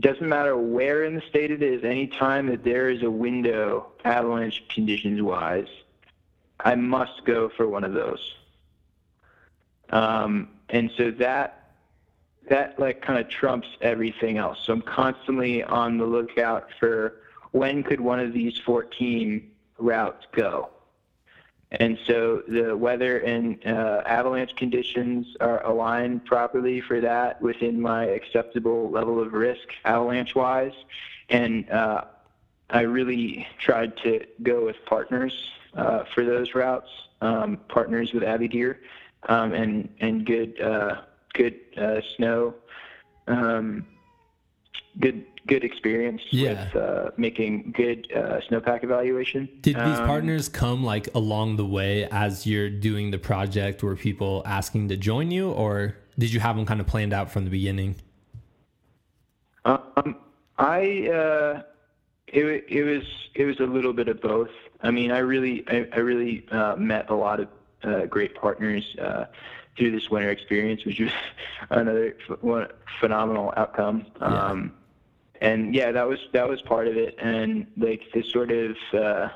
doesn't 0.00 0.28
matter 0.28 0.56
where 0.56 1.04
in 1.04 1.14
the 1.14 1.22
state 1.28 1.50
it 1.50 1.62
is, 1.62 1.84
any 1.84 2.06
time 2.06 2.46
that 2.46 2.64
there 2.64 2.88
is 2.88 3.02
a 3.02 3.10
window, 3.10 3.88
avalanche 4.04 4.64
conditions 4.68 5.20
wise, 5.20 5.68
I 6.60 6.76
must 6.76 7.24
go 7.24 7.50
for 7.50 7.68
one 7.68 7.84
of 7.84 7.92
those. 7.92 8.34
Um, 9.90 10.48
and 10.70 10.90
so 10.96 11.10
that 11.12 11.57
that 12.50 12.78
like 12.78 13.02
kind 13.02 13.18
of 13.18 13.28
trumps 13.28 13.68
everything 13.80 14.38
else. 14.38 14.58
So 14.64 14.72
I'm 14.72 14.82
constantly 14.82 15.62
on 15.62 15.98
the 15.98 16.04
lookout 16.04 16.68
for 16.78 17.16
when 17.52 17.82
could 17.82 18.00
one 18.00 18.20
of 18.20 18.32
these 18.32 18.58
14 18.58 19.50
routes 19.78 20.26
go. 20.32 20.70
And 21.70 21.98
so 22.06 22.42
the 22.48 22.74
weather 22.74 23.18
and 23.18 23.64
uh, 23.66 24.02
avalanche 24.06 24.56
conditions 24.56 25.36
are 25.40 25.64
aligned 25.66 26.24
properly 26.24 26.80
for 26.80 27.00
that 27.02 27.42
within 27.42 27.78
my 27.78 28.04
acceptable 28.04 28.90
level 28.90 29.20
of 29.20 29.34
risk, 29.34 29.68
avalanche 29.84 30.34
wise. 30.34 30.72
And 31.28 31.68
uh, 31.70 32.04
I 32.70 32.82
really 32.82 33.46
tried 33.58 33.98
to 33.98 34.24
go 34.42 34.64
with 34.64 34.76
partners 34.86 35.50
uh, 35.74 36.04
for 36.14 36.24
those 36.24 36.54
routes, 36.54 36.88
um, 37.20 37.58
partners 37.68 38.14
with 38.14 38.22
avy 38.22 38.48
gear, 38.48 38.80
um, 39.28 39.52
and 39.52 39.88
and 40.00 40.24
good 40.24 40.60
uh, 40.60 41.02
good 41.38 41.54
uh, 41.78 42.00
snow, 42.16 42.54
um, 43.28 43.86
good 45.00 45.24
good 45.46 45.64
experience 45.64 46.20
Yeah. 46.30 46.50
with 46.66 46.76
uh, 46.76 47.10
making 47.16 47.72
good 47.74 48.06
uh, 48.14 48.40
snowpack 48.46 48.84
evaluation. 48.84 49.48
Did 49.62 49.76
these 49.76 49.98
Um, 50.00 50.06
partners 50.06 50.46
come 50.50 50.84
like 50.84 51.08
along 51.14 51.56
the 51.56 51.64
way 51.64 52.06
as 52.10 52.46
you're 52.46 52.68
doing 52.68 53.10
the 53.12 53.18
project? 53.18 53.82
Were 53.82 53.96
people 53.96 54.42
asking 54.44 54.88
to 54.88 54.96
join 54.98 55.30
you, 55.30 55.50
or 55.50 55.96
did 56.18 56.30
you 56.34 56.40
have 56.40 56.56
them 56.56 56.66
kind 56.66 56.80
of 56.80 56.86
planned 56.86 57.14
out 57.14 57.30
from 57.30 57.44
the 57.44 57.50
beginning? 57.50 57.94
Um, 59.64 60.16
I 60.58 61.08
uh, 61.08 61.62
it 62.26 62.64
it 62.68 62.82
was 62.84 63.04
it 63.34 63.44
was 63.44 63.58
a 63.60 63.66
little 63.76 63.94
bit 63.94 64.08
of 64.08 64.20
both. 64.20 64.50
I 64.82 64.90
mean, 64.90 65.10
I 65.12 65.18
really 65.18 65.64
I, 65.68 65.86
I 65.94 66.00
really 66.00 66.46
uh, 66.50 66.76
met 66.76 67.08
a 67.08 67.14
lot 67.14 67.40
of 67.40 67.48
uh, 67.84 68.04
great 68.06 68.34
partners 68.34 68.84
uh, 69.00 69.24
through 69.78 69.92
this 69.92 70.10
winter 70.10 70.30
experience, 70.30 70.84
which 70.84 71.00
was 71.00 71.10
another 71.70 72.16
ph- 72.26 72.68
phenomenal 73.00 73.54
outcome. 73.56 74.06
Um, 74.20 74.72
and 75.40 75.74
yeah, 75.74 75.92
that 75.92 76.06
was 76.06 76.18
that 76.32 76.48
was 76.48 76.60
part 76.62 76.88
of 76.88 76.96
it, 76.96 77.14
and 77.18 77.66
like 77.76 78.02
this 78.12 78.30
sort 78.30 78.50
of. 78.50 78.76
Uh, 78.92 79.28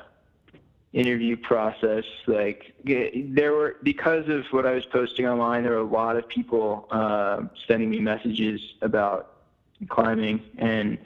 interview 0.93 1.35
process 1.35 2.03
like 2.27 2.75
there 2.85 3.51
were 3.53 3.77
because 3.81 4.29
of 4.29 4.45
what 4.51 4.63
i 4.63 4.71
was 4.73 4.85
posting 4.85 5.25
online 5.27 5.63
there 5.63 5.71
were 5.71 5.77
a 5.79 5.83
lot 5.83 6.15
of 6.15 6.27
people 6.29 6.87
uh, 6.91 7.41
sending 7.67 7.89
me 7.89 7.99
messages 7.99 8.61
about 8.83 9.37
climbing 9.89 10.39
and 10.59 10.99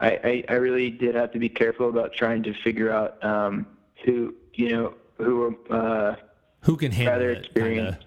I, 0.00 0.10
I 0.22 0.44
i 0.50 0.52
really 0.56 0.90
did 0.90 1.14
have 1.14 1.32
to 1.32 1.38
be 1.38 1.48
careful 1.48 1.88
about 1.88 2.12
trying 2.12 2.42
to 2.42 2.52
figure 2.62 2.90
out 2.90 3.24
um 3.24 3.66
who 4.04 4.34
you 4.52 4.68
know 4.68 4.92
who 5.16 5.36
were 5.36 5.54
uh 5.74 6.16
Who 6.60 6.76
can 6.76 6.92
handle 6.92 7.14
rather 7.14 7.30
it? 7.30 7.54
kinda? 7.54 7.98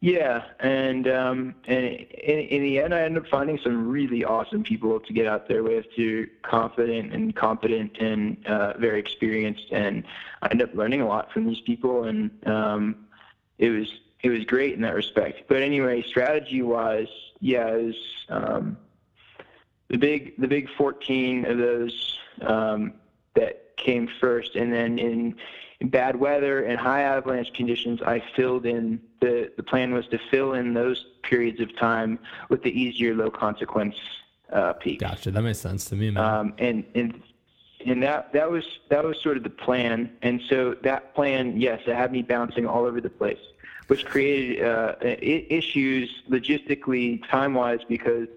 Yeah, 0.00 0.44
and 0.60 1.08
um, 1.08 1.54
and 1.66 1.84
in, 1.84 2.38
in 2.38 2.62
the 2.62 2.80
end, 2.80 2.94
I 2.94 3.00
ended 3.00 3.22
up 3.22 3.28
finding 3.30 3.58
some 3.58 3.88
really 3.88 4.24
awesome 4.24 4.62
people 4.62 5.00
to 5.00 5.12
get 5.12 5.26
out 5.26 5.48
there 5.48 5.62
with, 5.62 5.86
who 5.96 6.26
confident 6.42 7.14
and 7.14 7.34
competent 7.34 7.96
and 7.98 8.46
uh, 8.46 8.76
very 8.78 9.00
experienced, 9.00 9.66
and 9.72 10.04
I 10.42 10.48
ended 10.50 10.68
up 10.68 10.74
learning 10.74 11.00
a 11.00 11.06
lot 11.06 11.32
from 11.32 11.46
these 11.46 11.60
people, 11.60 12.04
and 12.04 12.30
um, 12.46 13.06
it 13.58 13.70
was 13.70 13.88
it 14.20 14.28
was 14.28 14.44
great 14.44 14.74
in 14.74 14.82
that 14.82 14.94
respect. 14.94 15.44
But 15.48 15.62
anyway, 15.62 16.02
strategy 16.02 16.60
wise, 16.60 17.08
yeah, 17.40 17.68
it 17.68 17.84
was 17.86 17.96
um, 18.28 18.76
the 19.88 19.96
big 19.96 20.38
the 20.38 20.48
big 20.48 20.68
14 20.76 21.46
of 21.46 21.56
those 21.56 22.18
um, 22.42 22.92
that 23.34 23.76
came 23.78 24.08
first, 24.20 24.56
and 24.56 24.70
then 24.70 24.98
in, 24.98 25.36
in 25.80 25.88
bad 25.88 26.16
weather 26.16 26.64
and 26.64 26.78
high 26.78 27.02
avalanche 27.02 27.52
conditions, 27.52 28.00
I 28.02 28.22
filled 28.34 28.66
in 28.66 29.00
the 29.20 29.50
the 29.56 29.62
plan 29.62 29.92
was 29.92 30.06
to 30.08 30.18
fill 30.30 30.54
in 30.54 30.74
those 30.74 31.06
periods 31.22 31.60
of 31.60 31.76
time 31.76 32.18
with 32.48 32.62
the 32.62 32.70
easier 32.70 33.14
low 33.14 33.30
consequence 33.30 33.96
uh, 34.52 34.72
peaks. 34.74 35.00
Gotcha. 35.00 35.30
That 35.30 35.42
makes 35.42 35.58
sense 35.58 35.84
to 35.86 35.96
me, 35.96 36.10
man. 36.10 36.24
Um, 36.24 36.54
and 36.58 36.84
and 36.94 37.22
and 37.84 38.02
that 38.02 38.32
that 38.32 38.50
was 38.50 38.64
that 38.88 39.04
was 39.04 39.20
sort 39.20 39.36
of 39.36 39.42
the 39.42 39.50
plan. 39.50 40.10
And 40.22 40.40
so 40.48 40.74
that 40.82 41.14
plan, 41.14 41.60
yes, 41.60 41.82
it 41.86 41.94
had 41.94 42.12
me 42.12 42.22
bouncing 42.22 42.66
all 42.66 42.84
over 42.84 43.00
the 43.00 43.10
place, 43.10 43.38
which 43.88 44.04
created 44.06 44.64
uh, 44.64 44.94
issues 45.02 46.22
logistically, 46.30 47.26
time 47.28 47.54
wise, 47.54 47.80
because 47.86 48.28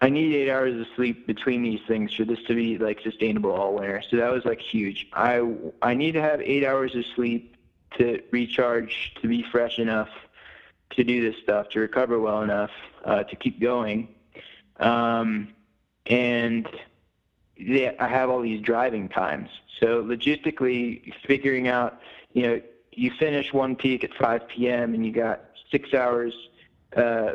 I 0.00 0.08
need 0.10 0.34
eight 0.34 0.50
hours 0.50 0.78
of 0.78 0.86
sleep 0.96 1.26
between 1.26 1.62
these 1.62 1.80
things 1.86 2.12
for 2.12 2.24
this 2.24 2.42
to 2.48 2.54
be 2.54 2.78
like 2.78 3.00
sustainable 3.00 3.52
all 3.52 3.74
winter. 3.74 4.02
So 4.10 4.16
that 4.16 4.30
was 4.30 4.44
like 4.44 4.60
huge. 4.60 5.08
I 5.12 5.42
I 5.82 5.94
need 5.94 6.12
to 6.12 6.20
have 6.20 6.40
eight 6.40 6.64
hours 6.64 6.94
of 6.94 7.04
sleep 7.14 7.56
to 7.98 8.20
recharge, 8.30 9.14
to 9.22 9.28
be 9.28 9.42
fresh 9.50 9.78
enough 9.78 10.10
to 10.90 11.04
do 11.04 11.22
this 11.22 11.40
stuff, 11.42 11.68
to 11.70 11.80
recover 11.80 12.18
well 12.18 12.42
enough, 12.42 12.70
uh, 13.04 13.24
to 13.24 13.36
keep 13.36 13.60
going. 13.60 14.14
Um, 14.78 15.48
and 16.06 16.68
yeah, 17.56 17.92
I 17.98 18.08
have 18.08 18.30
all 18.30 18.42
these 18.42 18.60
driving 18.60 19.08
times. 19.08 19.48
So 19.80 20.02
logistically, 20.02 21.12
figuring 21.26 21.68
out, 21.68 22.00
you 22.32 22.42
know, 22.42 22.60
you 22.92 23.10
finish 23.18 23.52
one 23.52 23.74
peak 23.76 24.04
at 24.04 24.14
5 24.14 24.48
p.m. 24.48 24.94
and 24.94 25.04
you 25.04 25.12
got 25.12 25.44
six 25.70 25.94
hours, 25.94 26.32
uh, 26.96 27.32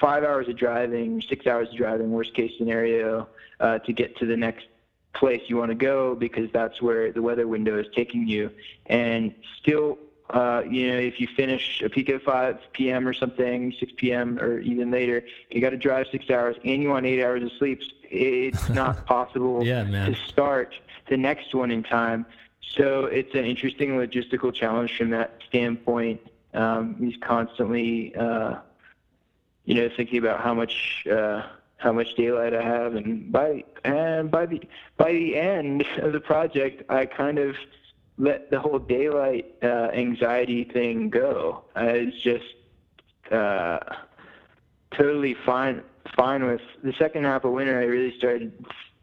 five 0.00 0.24
hours 0.24 0.48
of 0.48 0.56
driving, 0.56 1.22
six 1.28 1.46
hours 1.46 1.68
of 1.68 1.76
driving, 1.76 2.10
worst 2.10 2.34
case 2.34 2.52
scenario, 2.58 3.28
uh, 3.60 3.78
to 3.80 3.92
get 3.92 4.16
to 4.18 4.26
the 4.26 4.36
next 4.36 4.66
place 5.12 5.42
you 5.48 5.56
want 5.56 5.70
to 5.70 5.74
go 5.74 6.14
because 6.14 6.48
that's 6.52 6.80
where 6.80 7.12
the 7.12 7.20
weather 7.20 7.48
window 7.48 7.78
is 7.78 7.86
taking 7.94 8.26
you, 8.26 8.50
and 8.86 9.34
still 9.60 9.98
uh, 10.32 10.62
you 10.68 10.86
know, 10.86 10.98
if 10.98 11.20
you 11.20 11.26
finish 11.36 11.82
a 11.82 11.88
peak 11.88 12.08
at 12.08 12.22
5 12.22 12.58
p.m. 12.72 13.08
or 13.08 13.12
something, 13.12 13.74
6 13.78 13.92
p.m. 13.96 14.38
or 14.38 14.60
even 14.60 14.90
later, 14.90 15.24
you 15.50 15.60
got 15.60 15.70
to 15.70 15.76
drive 15.76 16.06
six 16.12 16.30
hours 16.30 16.56
and 16.64 16.82
you 16.82 16.88
want 16.88 17.04
eight 17.06 17.22
hours 17.22 17.42
of 17.42 17.50
sleep. 17.58 17.82
It's 18.04 18.68
not 18.70 19.06
possible 19.06 19.64
yeah, 19.64 19.82
to 19.82 20.14
start 20.28 20.74
the 21.08 21.16
next 21.16 21.54
one 21.54 21.70
in 21.70 21.82
time. 21.82 22.26
So 22.76 23.06
it's 23.06 23.34
an 23.34 23.44
interesting 23.44 23.90
logistical 23.90 24.54
challenge 24.54 24.96
from 24.96 25.10
that 25.10 25.40
standpoint. 25.48 26.20
Um, 26.54 26.94
he's 27.00 27.16
constantly, 27.20 28.14
uh, 28.14 28.58
you 29.64 29.74
know, 29.74 29.88
thinking 29.96 30.18
about 30.18 30.40
how 30.40 30.54
much 30.54 31.06
uh, 31.10 31.42
how 31.76 31.92
much 31.92 32.14
daylight 32.14 32.54
I 32.54 32.62
have, 32.62 32.94
and 32.94 33.30
by 33.32 33.64
and 33.84 34.30
by 34.30 34.46
the 34.46 34.60
by 34.96 35.12
the 35.12 35.36
end 35.36 35.84
of 35.98 36.12
the 36.12 36.20
project, 36.20 36.90
I 36.90 37.06
kind 37.06 37.38
of 37.38 37.56
let 38.18 38.50
the 38.50 38.60
whole 38.60 38.78
daylight 38.78 39.54
uh, 39.62 39.90
anxiety 39.92 40.64
thing 40.64 41.08
go. 41.08 41.64
I 41.74 42.04
was 42.04 42.14
just 42.22 42.54
uh, 43.32 43.78
totally 44.90 45.34
fine 45.34 45.82
fine 46.16 46.44
with 46.44 46.62
the 46.82 46.92
second 46.94 47.24
half 47.24 47.44
of 47.44 47.52
winter. 47.52 47.78
I 47.78 47.84
really 47.84 48.16
started 48.16 48.52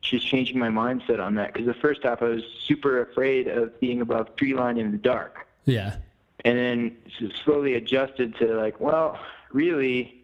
just 0.01 0.27
changing 0.27 0.57
my 0.59 0.69
mindset 0.69 1.19
on 1.19 1.35
that 1.35 1.53
because 1.53 1.67
the 1.67 1.73
first 1.73 2.03
half 2.03 2.21
I 2.21 2.25
was 2.25 2.43
super 2.63 3.01
afraid 3.01 3.47
of 3.47 3.79
being 3.79 4.01
above 4.01 4.35
tree 4.35 4.53
line 4.53 4.77
in 4.77 4.91
the 4.91 4.97
dark. 4.97 5.47
Yeah. 5.65 5.97
And 6.45 6.57
then 6.57 6.97
slowly 7.43 7.73
adjusted 7.73 8.35
to 8.37 8.55
like, 8.55 8.79
well, 8.79 9.19
really, 9.51 10.16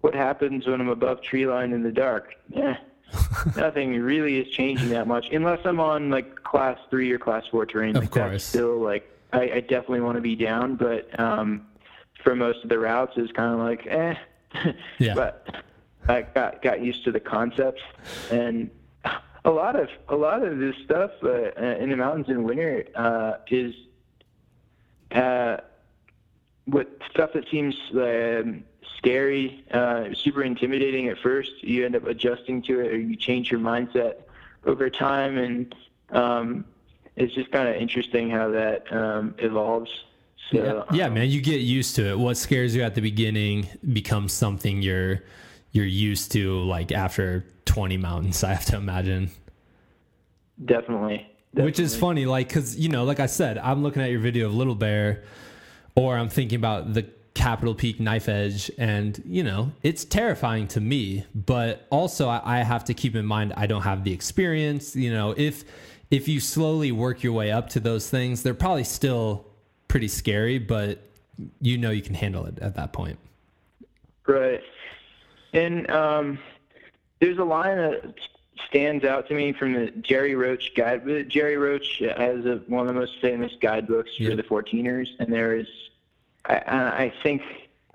what 0.00 0.14
happens 0.14 0.66
when 0.66 0.80
I'm 0.80 0.88
above 0.88 1.22
tree 1.22 1.46
line 1.46 1.72
in 1.72 1.82
the 1.82 1.92
dark? 1.92 2.34
Eh, 2.54 2.74
nothing 3.56 4.00
really 4.00 4.38
is 4.38 4.48
changing 4.54 4.90
that 4.90 5.06
much 5.06 5.26
unless 5.32 5.60
I'm 5.64 5.80
on 5.80 6.10
like 6.10 6.42
class 6.42 6.78
three 6.90 7.10
or 7.10 7.18
class 7.18 7.44
four 7.50 7.66
terrain. 7.66 7.96
Of 7.96 8.04
like 8.04 8.10
course. 8.10 8.30
That's 8.30 8.44
still 8.44 8.78
like 8.78 9.10
I, 9.32 9.42
I 9.42 9.60
definitely 9.60 10.00
want 10.00 10.16
to 10.16 10.22
be 10.22 10.36
down, 10.36 10.76
but 10.76 11.18
um, 11.20 11.66
for 12.22 12.34
most 12.34 12.62
of 12.62 12.70
the 12.70 12.78
routes, 12.78 13.12
it's 13.16 13.32
kind 13.32 13.54
of 13.54 13.60
like 13.60 13.86
eh. 13.86 14.14
Yeah. 14.98 15.14
but 15.14 15.64
I 16.08 16.22
got 16.22 16.62
got 16.62 16.82
used 16.82 17.04
to 17.04 17.12
the 17.12 17.20
concepts 17.20 17.82
and 18.30 18.70
a 19.44 19.50
lot 19.50 19.78
of 19.78 19.88
a 20.08 20.16
lot 20.16 20.42
of 20.42 20.58
this 20.58 20.74
stuff 20.84 21.10
uh, 21.22 21.52
in 21.60 21.90
the 21.90 21.96
mountains 21.96 22.26
in 22.28 22.42
winter 22.42 22.84
uh, 22.94 23.34
is 23.48 23.74
uh, 25.12 25.58
what 26.66 26.88
stuff 27.10 27.30
that 27.34 27.44
seems 27.50 27.74
um, 27.94 28.64
scary, 29.00 29.64
uh, 29.70 30.12
super 30.14 30.42
intimidating 30.42 31.08
at 31.08 31.18
first. 31.18 31.62
You 31.62 31.86
end 31.86 31.96
up 31.96 32.06
adjusting 32.06 32.60
to 32.62 32.80
it, 32.80 32.92
or 32.92 32.98
you 32.98 33.16
change 33.16 33.50
your 33.50 33.60
mindset 33.60 34.16
over 34.66 34.90
time, 34.90 35.38
and 35.38 35.74
um, 36.10 36.66
it's 37.16 37.34
just 37.34 37.50
kind 37.50 37.66
of 37.66 37.76
interesting 37.76 38.30
how 38.30 38.50
that 38.50 38.92
um, 38.92 39.34
evolves. 39.38 39.90
So, 40.52 40.84
yeah, 40.92 40.96
yeah, 40.96 41.08
man, 41.08 41.30
you 41.30 41.40
get 41.40 41.62
used 41.62 41.96
to 41.96 42.10
it. 42.10 42.18
What 42.18 42.36
scares 42.36 42.76
you 42.76 42.82
at 42.82 42.94
the 42.94 43.00
beginning 43.00 43.68
becomes 43.92 44.32
something 44.32 44.82
you're 44.82 45.22
you're 45.72 45.86
used 45.86 46.32
to 46.32 46.60
like 46.64 46.92
after 46.92 47.46
20 47.64 47.96
mountains, 47.96 48.44
I 48.44 48.52
have 48.52 48.66
to 48.66 48.76
imagine. 48.76 49.30
Definitely. 50.62 51.26
Which 51.52 51.80
is 51.80 51.96
funny, 51.96 52.26
like, 52.26 52.48
cause 52.48 52.76
you 52.76 52.90
know, 52.90 53.04
like 53.04 53.18
I 53.18 53.26
said, 53.26 53.58
I'm 53.58 53.82
looking 53.82 54.02
at 54.02 54.10
your 54.10 54.20
video 54.20 54.46
of 54.46 54.54
Little 54.54 54.74
Bear, 54.74 55.24
or 55.96 56.16
I'm 56.16 56.28
thinking 56.28 56.56
about 56.56 56.92
the 56.92 57.08
Capitol 57.34 57.74
Peak 57.74 58.00
knife 58.00 58.28
edge, 58.28 58.70
and 58.78 59.22
you 59.26 59.42
know, 59.44 59.72
it's 59.82 60.04
terrifying 60.04 60.66
to 60.68 60.80
me. 60.80 61.24
But 61.34 61.86
also, 61.90 62.28
I, 62.28 62.40
I 62.44 62.58
have 62.58 62.84
to 62.84 62.94
keep 62.94 63.14
in 63.14 63.24
mind 63.24 63.52
I 63.56 63.66
don't 63.66 63.82
have 63.82 64.04
the 64.04 64.12
experience. 64.12 64.96
You 64.96 65.12
know, 65.12 65.34
if 65.36 65.64
if 66.10 66.26
you 66.28 66.40
slowly 66.40 66.92
work 66.92 67.22
your 67.22 67.32
way 67.32 67.52
up 67.52 67.68
to 67.70 67.80
those 67.80 68.10
things, 68.10 68.42
they're 68.42 68.54
probably 68.54 68.84
still 68.84 69.46
pretty 69.88 70.08
scary, 70.08 70.58
but 70.58 70.98
you 71.60 71.78
know 71.78 71.90
you 71.90 72.02
can 72.02 72.14
handle 72.14 72.46
it 72.46 72.58
at 72.60 72.74
that 72.76 72.92
point. 72.92 73.18
Right. 74.26 74.60
And 75.52 75.90
um, 75.90 76.38
there's 77.20 77.38
a 77.38 77.44
line 77.44 77.76
that 77.76 78.14
stands 78.68 79.04
out 79.04 79.26
to 79.28 79.34
me 79.34 79.52
from 79.52 79.72
the 79.72 79.90
Gerry 80.02 80.34
Roach 80.34 80.74
guide. 80.76 81.28
Gerry 81.28 81.56
Roach 81.56 82.00
has 82.00 82.44
a, 82.44 82.62
one 82.66 82.86
of 82.86 82.94
the 82.94 83.00
most 83.00 83.20
famous 83.20 83.52
guidebooks 83.60 84.10
Yeah. 84.18 84.30
for 84.30 84.36
the 84.36 84.42
14ers, 84.42 85.08
and 85.18 85.32
there 85.32 85.56
is, 85.56 85.66
I, 86.56 87.04
I 87.04 87.12
think, 87.22 87.42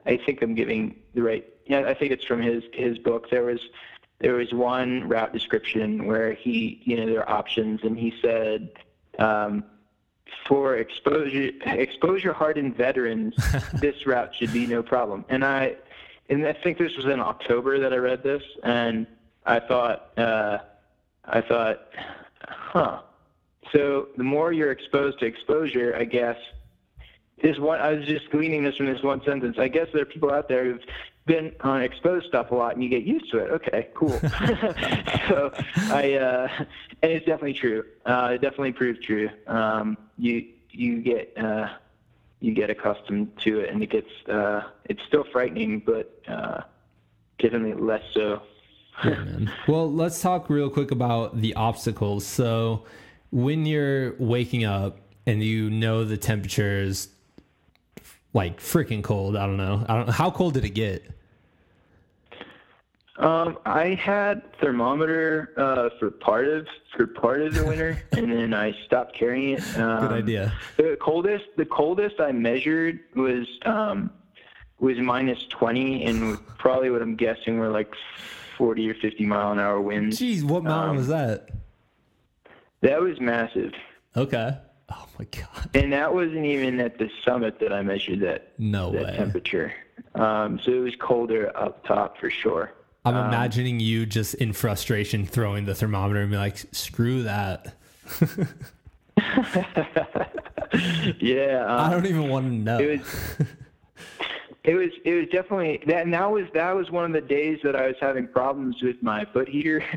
I 0.05 0.17
think 0.17 0.41
I'm 0.41 0.55
giving 0.55 0.95
the 1.13 1.23
right. 1.23 1.45
Yeah, 1.65 1.81
I 1.87 1.93
think 1.93 2.11
it's 2.11 2.25
from 2.25 2.41
his 2.41 2.63
his 2.73 2.97
book. 2.97 3.29
There 3.29 3.43
was 3.43 3.59
there 4.19 4.33
was 4.33 4.53
one 4.53 5.07
route 5.07 5.33
description 5.33 6.05
where 6.05 6.33
he, 6.33 6.81
you 6.83 6.97
know, 6.97 7.05
there 7.05 7.27
are 7.27 7.29
options, 7.29 7.83
and 7.83 7.97
he 7.97 8.13
said. 8.21 8.71
Um, 9.17 9.63
for 10.47 10.75
exposure 10.77 11.51
exposure 11.65 12.33
hardened 12.33 12.75
veterans, 12.75 13.35
this 13.75 14.05
route 14.05 14.33
should 14.35 14.51
be 14.51 14.65
no 14.65 14.83
problem. 14.83 15.23
And 15.29 15.45
I 15.45 15.75
and 16.29 16.45
I 16.45 16.53
think 16.53 16.77
this 16.77 16.95
was 16.95 17.05
in 17.05 17.19
October 17.19 17.79
that 17.79 17.93
I 17.93 17.97
read 17.97 18.23
this, 18.23 18.43
and 18.63 19.05
I 19.45 19.59
thought, 19.59 20.17
uh, 20.17 20.59
I 21.25 21.41
thought, 21.41 21.87
huh. 22.47 23.01
So 23.71 24.09
the 24.17 24.23
more 24.23 24.51
you're 24.51 24.71
exposed 24.71 25.19
to 25.19 25.25
exposure, 25.25 25.95
I 25.95 26.05
guess. 26.05 26.37
This 27.41 27.59
one, 27.59 27.81
I 27.81 27.91
was 27.91 28.05
just 28.05 28.29
gleaning 28.29 28.63
this 28.63 28.77
from 28.77 28.85
this 28.85 29.03
one 29.03 29.21
sentence. 29.25 29.57
I 29.59 29.67
guess 29.67 29.87
there 29.93 30.03
are 30.03 30.05
people 30.05 30.31
out 30.31 30.47
there 30.47 30.63
who've 30.63 30.81
been 31.25 31.51
on 31.61 31.81
exposed 31.81 32.27
stuff 32.27 32.51
a 32.51 32.55
lot, 32.55 32.75
and 32.75 32.83
you 32.83 32.89
get 32.89 33.03
used 33.03 33.29
to 33.31 33.39
it. 33.39 33.51
Okay, 33.51 33.89
cool. 33.93 34.09
so 35.27 35.51
I, 35.91 36.13
uh, 36.13 36.47
and 37.01 37.11
it's 37.11 37.25
definitely 37.25 37.53
true. 37.53 37.83
Uh, 38.05 38.31
it 38.33 38.41
definitely 38.41 38.71
proved 38.71 39.03
true. 39.03 39.29
Um, 39.47 39.97
you 40.17 40.47
you 40.71 41.01
get 41.01 41.33
uh, 41.37 41.69
you 42.39 42.53
get 42.53 42.69
accustomed 42.69 43.37
to 43.39 43.59
it, 43.59 43.69
and 43.69 43.83
it 43.83 43.89
gets 43.89 44.09
uh, 44.29 44.63
it's 44.85 45.01
still 45.07 45.25
frightening, 45.31 45.79
but 45.79 46.21
uh, 46.27 46.61
definitely 47.39 47.73
less 47.73 48.03
so. 48.13 48.41
Yeah. 49.03 49.25
Well, 49.67 49.91
let's 49.91 50.21
talk 50.21 50.49
real 50.49 50.69
quick 50.69 50.91
about 50.91 51.41
the 51.41 51.53
obstacles. 51.55 52.25
So, 52.25 52.85
when 53.31 53.65
you're 53.65 54.15
waking 54.19 54.63
up 54.63 54.99
and 55.27 55.43
you 55.43 55.69
know 55.69 56.05
the 56.05 56.15
temperature 56.15 56.79
is 56.79 57.09
like 58.35 58.59
freaking 58.59 59.01
cold, 59.01 59.35
I 59.37 59.45
don't 59.47 59.57
know. 59.57 59.83
I 59.87 59.95
don't 59.95 60.09
how 60.09 60.29
cold 60.29 60.53
did 60.53 60.65
it 60.65 60.71
get? 60.71 61.03
Um, 63.17 63.57
I 63.65 63.93
had 63.95 64.41
thermometer 64.59 65.53
uh, 65.55 65.89
for 65.97 66.11
part 66.11 66.49
of 66.49 66.67
for 66.97 67.07
part 67.07 67.41
of 67.41 67.53
the 67.53 67.65
winter, 67.65 68.03
and 68.11 68.29
then 68.29 68.53
I 68.53 68.73
stopped 68.85 69.15
carrying 69.17 69.57
it. 69.57 69.77
Um, 69.79 70.07
Good 70.09 70.17
idea. 70.17 70.53
The 70.75 70.97
coldest 71.01 71.45
the 71.55 71.65
coldest 71.65 72.19
I 72.19 72.33
measured 72.33 72.99
was 73.15 73.47
um, 73.65 74.11
was 74.79 74.97
minus 74.97 75.45
twenty, 75.49 76.03
and 76.03 76.37
probably 76.57 76.89
what 76.89 77.01
I'm 77.01 77.15
guessing 77.15 77.57
were 77.57 77.69
like 77.69 77.93
forty 78.57 78.89
or 78.89 78.95
fifty 78.95 79.25
mile 79.25 79.53
an 79.53 79.59
hour 79.59 79.79
winds. 79.79 80.19
Jeez, 80.19 80.43
what 80.43 80.63
mountain 80.65 80.89
Um, 80.91 80.97
was 80.97 81.07
that? 81.07 81.47
That 82.81 83.01
was 83.01 83.19
massive, 83.21 83.71
Okay. 84.17 84.57
Oh 84.89 85.07
my 85.17 85.25
god. 85.25 85.69
and 85.73 85.91
that 85.93 86.13
wasn't 86.13 86.45
even 86.45 86.79
at 86.79 86.97
the 86.99 87.09
summit 87.23 87.59
that 87.59 87.73
I 87.73 87.81
measured 87.81 88.19
that 88.21 88.51
No 88.57 88.91
that 88.91 89.03
way. 89.05 89.15
temperature. 89.17 89.73
Um, 90.13 90.59
so 90.63 90.71
it 90.71 90.79
was 90.79 90.93
colder 90.99 91.51
up 91.57 91.83
top 91.85 92.17
for 92.19 92.29
sure. 92.29 92.71
I'm 93.03 93.15
Um, 93.15 93.27
imagining 93.27 93.79
you 93.79 94.05
just 94.05 94.33
in 94.35 94.53
frustration 94.53 95.25
throwing 95.25 95.65
the 95.65 95.75
thermometer 95.75 96.21
and 96.21 96.31
be 96.31 96.37
like, 96.37 96.57
"Screw 96.71 97.23
that." 97.23 97.75
Yeah, 101.19 101.63
um, 101.65 101.79
I 101.79 101.89
don't 101.89 102.05
even 102.05 102.27
want 102.29 102.47
to 102.47 102.53
know. 102.53 102.79
it 102.79 102.99
was 102.99 103.37
it 104.65 104.75
was 104.75 104.89
it 105.05 105.13
was 105.13 105.27
definitely 105.31 105.81
that 105.87 106.03
and 106.03 106.13
that 106.13 106.29
was 106.29 106.45
that 106.53 106.75
was 106.75 106.91
one 106.91 107.05
of 107.05 107.13
the 107.13 107.21
days 107.27 107.59
that 107.63 107.75
I 107.75 107.87
was 107.87 107.95
having 108.01 108.27
problems 108.27 108.81
with 108.81 109.01
my 109.01 109.25
foot 109.25 109.47
heater. 109.49 109.83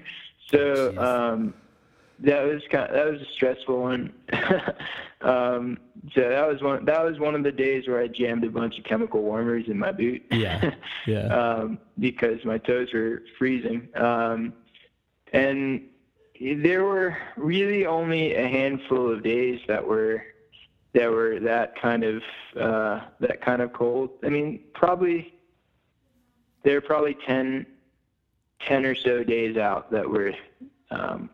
So 0.50 0.92
Jeez. 0.92 0.98
um 0.98 1.52
that 2.20 2.42
was 2.42 2.62
kind 2.70 2.92
that 2.92 3.06
was 3.06 3.20
a 3.20 3.32
stressful 3.34 3.80
one. 3.80 4.12
um 5.20 5.78
so 6.14 6.28
that 6.28 6.46
was 6.46 6.62
one 6.62 6.84
that 6.84 7.04
was 7.04 7.18
one 7.18 7.34
of 7.34 7.42
the 7.42 7.52
days 7.52 7.86
where 7.88 8.00
I 8.00 8.08
jammed 8.08 8.44
a 8.44 8.50
bunch 8.50 8.78
of 8.78 8.84
chemical 8.84 9.22
warmers 9.22 9.64
in 9.68 9.78
my 9.78 9.92
boot. 9.92 10.22
Yeah, 10.30 10.74
yeah. 11.06 11.26
um 11.26 11.78
because 11.98 12.44
my 12.44 12.58
toes 12.58 12.88
were 12.92 13.22
freezing. 13.38 13.88
Um 13.94 14.52
and 15.32 15.82
there 16.40 16.84
were 16.84 17.16
really 17.36 17.86
only 17.86 18.34
a 18.34 18.46
handful 18.46 19.12
of 19.12 19.22
days 19.22 19.60
that 19.66 19.86
were 19.86 20.22
that 20.94 21.10
were 21.10 21.38
that 21.40 21.80
kind 21.80 22.04
of 22.04 22.22
uh, 22.58 23.00
that 23.20 23.40
kind 23.40 23.62
of 23.62 23.72
cold. 23.72 24.10
I 24.24 24.28
mean, 24.28 24.60
probably 24.74 25.34
there 26.64 26.74
were 26.74 26.80
probably 26.80 27.16
10, 27.26 27.66
10 28.60 28.84
or 28.84 28.94
so 28.94 29.22
days 29.22 29.56
out 29.56 29.90
that 29.92 30.08
were 30.08 30.32
um, 30.90 31.30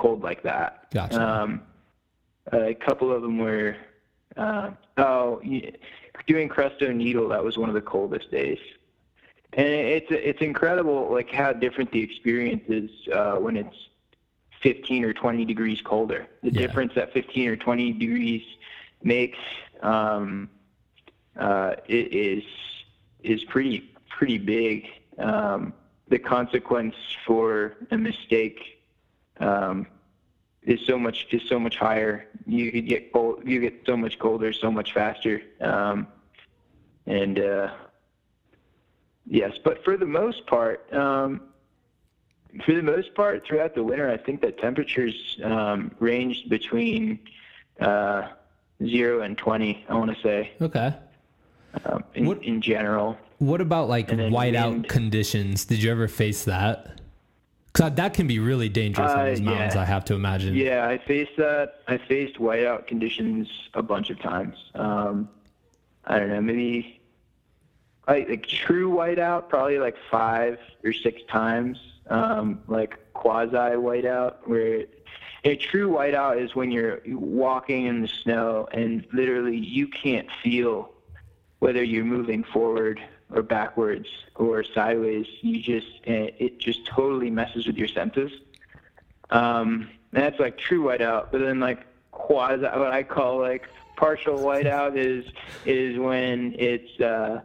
cold 0.00 0.22
like 0.22 0.42
that. 0.42 0.90
Gotcha. 0.92 1.20
Um, 1.20 1.62
a 2.52 2.74
couple 2.74 3.12
of 3.12 3.22
them 3.22 3.38
were 3.38 3.76
uh, 4.36 4.70
oh 4.96 5.40
doing 6.26 6.48
Crestone 6.48 6.96
Needle. 6.96 7.28
That 7.28 7.44
was 7.44 7.56
one 7.58 7.68
of 7.68 7.74
the 7.74 7.80
coldest 7.80 8.30
days. 8.30 8.58
And 9.52 9.66
it's 9.66 10.06
it's 10.10 10.40
incredible 10.40 11.08
like 11.12 11.30
how 11.30 11.52
different 11.52 11.92
the 11.92 12.02
experience 12.02 12.64
is 12.68 12.90
uh, 13.12 13.36
when 13.36 13.56
it's 13.56 13.76
15 14.62 15.04
or 15.04 15.12
20 15.12 15.44
degrees 15.44 15.80
colder. 15.82 16.26
The 16.42 16.52
Yeah. 16.52 16.66
difference 16.66 16.92
that 16.94 17.12
15 17.12 17.48
or 17.48 17.56
20 17.56 17.92
degrees 17.92 18.42
makes 19.02 19.38
um, 19.82 20.48
uh, 21.38 21.74
it 21.88 22.12
is 22.12 22.44
is 23.22 23.44
pretty 23.44 23.92
pretty 24.08 24.38
big. 24.38 24.86
Um, 25.18 25.72
the 26.08 26.18
consequence 26.18 26.94
for 27.26 27.76
a 27.90 27.98
mistake 27.98 28.79
um, 29.40 29.86
is 30.62 30.80
so 30.86 30.98
much 30.98 31.26
is 31.32 31.42
so 31.48 31.58
much 31.58 31.76
higher. 31.76 32.26
You 32.46 32.70
get 32.82 33.12
cold, 33.12 33.42
you 33.46 33.60
get 33.60 33.82
so 33.86 33.96
much 33.96 34.18
colder 34.18 34.52
so 34.52 34.70
much 34.70 34.92
faster. 34.92 35.42
Um, 35.60 36.06
and 37.06 37.38
uh, 37.38 37.70
yes, 39.26 39.52
but 39.64 39.82
for 39.84 39.96
the 39.96 40.06
most 40.06 40.46
part, 40.46 40.92
um, 40.92 41.40
for 42.64 42.74
the 42.74 42.82
most 42.82 43.14
part, 43.14 43.46
throughout 43.46 43.74
the 43.74 43.82
winter, 43.82 44.10
I 44.10 44.16
think 44.16 44.40
that 44.42 44.58
temperatures 44.58 45.38
um, 45.42 45.92
ranged 45.98 46.48
between 46.50 47.20
uh, 47.80 48.28
zero 48.84 49.22
and 49.22 49.36
twenty. 49.38 49.84
I 49.88 49.94
want 49.94 50.14
to 50.14 50.22
say. 50.22 50.52
Okay. 50.60 50.94
Um, 51.84 52.02
in, 52.14 52.26
What- 52.26 52.42
in 52.44 52.60
general, 52.60 53.16
What 53.38 53.60
about 53.60 53.88
like 53.88 54.08
whiteout 54.08 54.88
conditions? 54.88 55.64
Did 55.64 55.82
you 55.82 55.90
ever 55.90 56.08
face 56.08 56.44
that? 56.44 56.99
Because 57.80 57.94
that 57.96 58.12
can 58.12 58.26
be 58.26 58.38
really 58.38 58.68
dangerous 58.68 59.10
on 59.10 59.20
Uh, 59.20 59.24
those 59.24 59.40
mountains. 59.40 59.74
yeah. 59.74 59.80
I 59.80 59.84
have 59.86 60.04
to 60.06 60.14
imagine. 60.14 60.54
yeah, 60.54 60.86
I 60.86 60.98
faced 60.98 61.38
that. 61.38 61.80
I 61.88 61.96
faced 61.96 62.34
whiteout 62.38 62.86
conditions 62.86 63.48
a 63.72 63.82
bunch 63.82 64.10
of 64.10 64.18
times. 64.20 64.54
Um, 64.74 65.30
I 66.04 66.18
don't 66.18 66.28
know, 66.28 66.42
maybe 66.42 67.00
like, 68.06 68.28
like 68.28 68.46
true 68.46 68.90
whiteout, 68.90 69.48
probably 69.48 69.78
like 69.78 69.96
five 70.10 70.58
or 70.84 70.92
six 70.92 71.22
times. 71.30 71.78
Um, 72.10 72.60
like 72.68 72.98
quasi 73.14 73.56
whiteout, 73.56 74.46
where 74.46 74.84
a 75.44 75.56
true 75.56 75.88
whiteout 75.88 76.38
is 76.38 76.54
when 76.54 76.70
you're 76.70 77.00
walking 77.06 77.86
in 77.86 78.02
the 78.02 78.08
snow 78.08 78.68
and 78.72 79.06
literally 79.14 79.56
you 79.56 79.86
can't 79.88 80.28
feel 80.42 80.92
whether 81.60 81.82
you're 81.82 82.04
moving 82.04 82.44
forward 82.44 83.00
or 83.32 83.42
backwards 83.42 84.08
or 84.34 84.64
sideways. 84.64 85.26
You 85.40 85.60
just 85.60 86.00
eh, 86.06 86.30
it 86.38 86.58
just 86.58 86.86
totally 86.86 87.30
messes 87.30 87.66
with 87.66 87.76
your 87.76 87.88
senses. 87.88 88.32
Um, 89.30 89.88
and 90.12 90.22
that's 90.22 90.40
like 90.40 90.58
true 90.58 90.82
whiteout. 90.84 91.28
But 91.30 91.40
then 91.40 91.60
like 91.60 91.86
quasi, 92.10 92.62
what 92.62 92.92
I 92.92 93.02
call 93.02 93.38
like 93.38 93.68
partial 93.96 94.38
whiteout 94.38 94.96
is 94.96 95.24
is 95.64 95.98
when 95.98 96.54
it's. 96.58 97.00
Uh, 97.00 97.42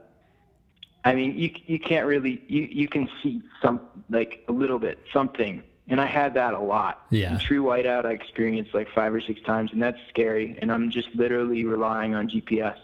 I 1.03 1.13
mean, 1.13 1.37
you 1.37 1.51
you 1.67 1.79
can't 1.79 2.07
really 2.07 2.43
you 2.47 2.67
you 2.71 2.87
can 2.87 3.07
see 3.21 3.41
some 3.61 3.81
like 4.09 4.43
a 4.47 4.51
little 4.51 4.79
bit 4.79 4.97
something, 5.13 5.61
and 5.87 6.01
I 6.01 6.07
had 6.07 6.33
that 6.33 6.55
a 6.55 6.59
lot. 6.59 7.05
Yeah. 7.11 7.37
True 7.37 7.63
whiteout 7.63 8.05
I 8.05 8.11
experienced 8.11 8.73
like 8.73 8.89
five 8.89 9.13
or 9.13 9.21
six 9.21 9.39
times, 9.41 9.71
and 9.71 9.81
that's 9.81 9.99
scary. 10.09 10.57
And 10.59 10.71
I'm 10.71 10.89
just 10.89 11.09
literally 11.13 11.63
relying 11.63 12.15
on 12.15 12.27
GPS. 12.27 12.77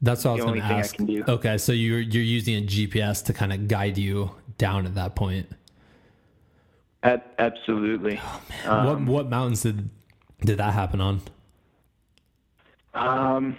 That's 0.00 0.24
what 0.24 0.30
I 0.30 0.34
was 0.34 0.44
going 0.44 0.60
to 0.60 0.66
ask. 0.66 0.96
Okay, 1.00 1.58
so 1.58 1.72
you're 1.72 2.00
you're 2.00 2.22
using 2.22 2.56
a 2.56 2.66
GPS 2.66 3.24
to 3.24 3.32
kind 3.32 3.52
of 3.52 3.66
guide 3.68 3.98
you 3.98 4.30
down 4.56 4.86
at 4.86 4.94
that 4.94 5.16
point. 5.16 5.48
Ab- 7.02 7.24
absolutely. 7.38 8.20
Um, 8.64 8.86
what 8.86 9.00
what 9.00 9.28
mountains 9.30 9.62
did 9.62 9.90
did 10.40 10.58
that 10.58 10.72
happen 10.72 11.00
on? 11.00 11.20
Um, 12.94 13.56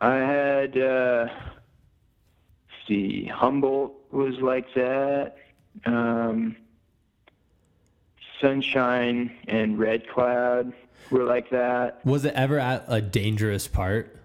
I 0.00 0.14
had, 0.14 0.76
uh, 0.76 1.26
let's 1.28 2.88
see, 2.88 3.26
Humboldt 3.26 3.94
was 4.10 4.34
like 4.40 4.66
that. 4.74 5.36
Um, 5.86 6.56
Sunshine 8.40 9.36
and 9.46 9.78
Red 9.78 10.08
Cloud 10.08 10.72
were 11.10 11.24
like 11.24 11.50
that. 11.50 12.04
Was 12.04 12.24
it 12.24 12.34
ever 12.34 12.58
at 12.58 12.84
a 12.88 13.00
dangerous 13.00 13.68
part? 13.68 14.16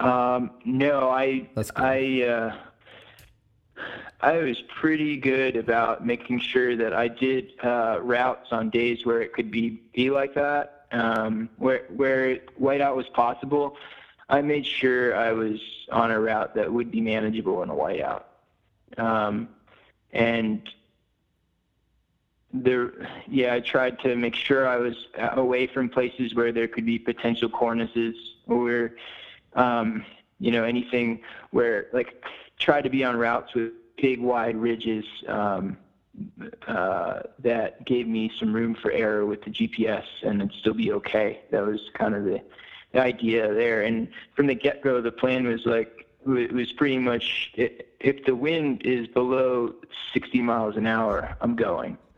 Um, 0.00 0.50
no, 0.64 1.10
I, 1.10 1.48
That's 1.54 1.70
cool. 1.70 1.86
I, 1.86 2.22
uh, 2.22 2.56
I 4.20 4.38
was 4.38 4.62
pretty 4.62 5.16
good 5.16 5.56
about 5.56 6.04
making 6.04 6.40
sure 6.40 6.76
that 6.76 6.92
I 6.92 7.08
did 7.08 7.52
uh, 7.62 7.98
routes 8.02 8.48
on 8.52 8.70
days 8.70 9.04
where 9.04 9.20
it 9.20 9.32
could 9.32 9.50
be 9.50 9.82
be 9.94 10.10
like 10.10 10.34
that, 10.34 10.86
um, 10.92 11.48
where 11.56 11.84
where 11.94 12.38
whiteout 12.60 12.96
was 12.96 13.08
possible. 13.10 13.76
I 14.28 14.42
made 14.42 14.66
sure 14.66 15.14
I 15.14 15.32
was 15.32 15.60
on 15.92 16.10
a 16.10 16.18
route 16.18 16.54
that 16.54 16.72
would 16.72 16.90
be 16.90 17.00
manageable 17.00 17.62
in 17.62 17.70
a 17.70 17.74
whiteout, 17.74 18.24
um, 18.98 19.48
and 20.12 20.68
there, 22.52 22.92
yeah, 23.28 23.54
I 23.54 23.60
tried 23.60 23.98
to 24.00 24.16
make 24.16 24.34
sure 24.34 24.66
I 24.66 24.76
was 24.76 24.94
away 25.18 25.66
from 25.66 25.88
places 25.88 26.34
where 26.34 26.52
there 26.52 26.68
could 26.68 26.86
be 26.86 26.98
potential 26.98 27.48
cornices 27.48 28.14
or, 28.46 28.92
um, 29.56 30.04
you 30.38 30.52
know, 30.52 30.64
anything 30.64 31.20
where 31.50 31.88
like 31.92 32.24
try 32.58 32.80
to 32.80 32.88
be 32.88 33.04
on 33.04 33.16
routes 33.16 33.54
with 33.54 33.72
big 33.96 34.20
wide 34.20 34.56
ridges 34.56 35.04
um, 35.28 35.76
uh, 36.66 37.20
that 37.38 37.84
gave 37.84 38.06
me 38.06 38.30
some 38.38 38.52
room 38.52 38.74
for 38.74 38.90
error 38.90 39.26
with 39.26 39.42
the 39.42 39.50
GPS 39.50 40.04
and 40.22 40.40
it'd 40.40 40.54
still 40.54 40.74
be 40.74 40.92
okay. 40.92 41.40
That 41.50 41.66
was 41.66 41.80
kind 41.94 42.14
of 42.14 42.24
the, 42.24 42.40
the 42.92 43.00
idea 43.00 43.52
there. 43.52 43.82
And 43.82 44.08
from 44.34 44.46
the 44.46 44.54
get 44.54 44.82
go, 44.82 45.00
the 45.00 45.12
plan 45.12 45.46
was 45.46 45.66
like 45.66 46.06
it 46.26 46.52
was 46.52 46.72
pretty 46.72 46.98
much 46.98 47.52
if 47.54 48.24
the 48.24 48.34
wind 48.34 48.82
is 48.84 49.06
below 49.06 49.74
60 50.12 50.42
miles 50.42 50.76
an 50.76 50.86
hour, 50.86 51.36
I'm 51.40 51.56
going. 51.56 51.98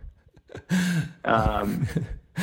Um, 1.25 1.87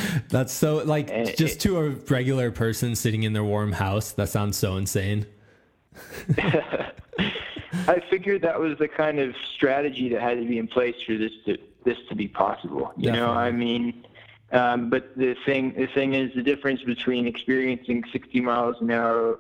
That's 0.30 0.54
so 0.54 0.78
like 0.78 1.10
Eh, 1.10 1.34
just 1.38 1.62
to 1.62 1.78
a 1.78 1.90
regular 1.90 2.52
person 2.52 2.96
sitting 2.96 3.24
in 3.24 3.34
their 3.34 3.44
warm 3.44 3.72
house. 3.72 4.12
That 4.12 4.30
sounds 4.30 4.58
so 4.58 4.78
insane. 4.78 5.26
I 7.88 8.02
figured 8.10 8.42
that 8.42 8.60
was 8.60 8.78
the 8.80 8.88
kind 8.88 9.20
of 9.20 9.36
strategy 9.56 10.10
that 10.10 10.22
had 10.22 10.40
to 10.40 10.46
be 10.46 10.58
in 10.58 10.68
place 10.68 10.96
for 11.06 11.18
this 11.18 11.32
to 11.46 11.58
this 11.84 11.98
to 12.10 12.16
be 12.16 12.28
possible. 12.28 12.92
You 12.98 13.12
know, 13.12 13.32
I 13.32 13.52
mean, 13.52 14.06
um, 14.52 14.90
but 14.90 15.16
the 15.16 15.36
thing 15.46 15.74
the 15.78 15.88
thing 15.88 16.14
is 16.14 16.34
the 16.36 16.44
difference 16.44 16.82
between 16.82 17.28
experiencing 17.28 18.04
60 18.12 18.42
miles 18.42 18.76
an 18.82 18.92
hour, 18.92 19.40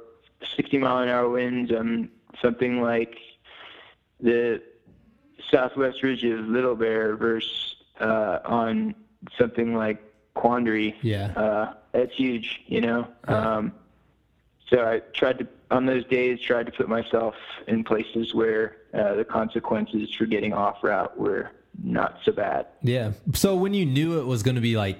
60 0.56 0.78
mile 0.78 1.00
an 1.00 1.10
hour 1.10 1.30
winds 1.30 1.72
on 1.72 2.10
something 2.42 2.82
like 2.82 3.18
the 4.20 4.62
southwest 5.52 6.04
ridge 6.04 6.24
of 6.24 6.46
Little 6.46 6.76
Bear 6.76 7.16
versus 7.16 7.76
uh, 8.00 8.40
on 8.46 8.96
something 9.38 9.76
like 9.76 10.04
Quandary. 10.36 10.96
Yeah. 11.02 11.34
Uh, 11.36 11.74
that's 11.92 12.14
huge. 12.16 12.62
You 12.68 12.82
know. 12.82 13.08
Yeah. 13.28 13.56
Um, 13.56 13.74
so 14.70 14.86
I 14.86 15.00
tried 15.14 15.40
to, 15.40 15.48
on 15.70 15.86
those 15.86 16.06
days, 16.06 16.40
tried 16.42 16.66
to 16.66 16.72
put 16.72 16.90
myself 16.90 17.36
in 17.68 17.84
places 17.84 18.34
where 18.34 18.78
uh, 18.94 19.14
the 19.14 19.24
consequences 19.24 20.14
for 20.14 20.26
getting 20.26 20.54
off 20.54 20.84
route 20.84 21.18
were 21.18 21.52
not 21.84 22.20
so 22.24 22.32
bad. 22.32 22.68
Yeah. 22.82 23.12
So 23.34 23.56
when 23.56 23.74
you 23.74 23.86
knew 23.86 24.20
it 24.20 24.26
was 24.26 24.44
going 24.44 24.56
to 24.56 24.62
be 24.62 24.76
like 24.76 25.00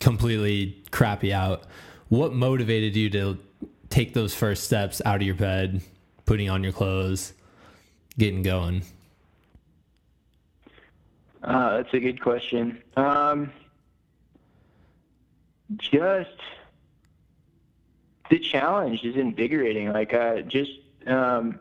completely 0.00 0.82
crappy 0.90 1.32
out, 1.32 1.64
what 2.08 2.32
motivated 2.32 2.96
you 2.96 3.10
to 3.10 3.38
take 3.90 4.14
those 4.14 4.34
first 4.34 4.64
steps 4.64 5.02
out 5.04 5.16
of 5.16 5.22
your 5.22 5.34
bed, 5.34 5.82
putting 6.24 6.48
on 6.48 6.62
your 6.62 6.72
clothes, 6.72 7.32
getting 8.18 8.42
going? 8.42 8.82
Uh, 11.42 11.76
that's 11.76 11.92
a 11.92 12.00
good 12.00 12.20
question. 12.20 12.82
Um, 12.96 13.52
just 15.76 16.30
the 18.30 18.38
challenge 18.38 19.02
is 19.04 19.16
invigorating. 19.16 19.92
Like, 19.92 20.14
uh, 20.14 20.42
just, 20.42 20.70
um, 21.06 21.60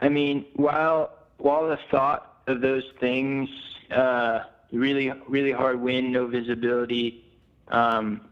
I 0.00 0.08
mean, 0.08 0.46
while 0.54 1.10
while 1.38 1.68
the 1.68 1.78
thought 1.90 2.42
of 2.46 2.60
those 2.60 2.84
things, 3.00 3.48
uh, 3.90 4.40
really 4.72 5.12
really 5.28 5.52
hard 5.52 5.80
wind, 5.80 6.12
no 6.12 6.26
visibility, 6.26 7.24
um, 7.68 8.22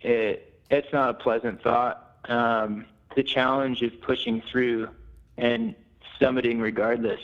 it 0.00 0.60
it's 0.70 0.92
not 0.92 1.10
a 1.10 1.14
pleasant 1.14 1.62
thought. 1.62 2.16
Um, 2.28 2.86
the 3.16 3.22
challenge 3.22 3.82
of 3.82 4.00
pushing 4.00 4.42
through 4.50 4.88
and 5.36 5.74
summiting 6.20 6.60
regardless 6.60 7.20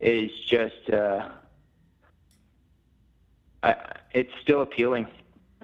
is 0.00 0.30
just 0.46 0.90
uh, 0.90 1.30
I, 3.62 3.74
it's 4.12 4.32
still 4.42 4.62
appealing. 4.62 5.06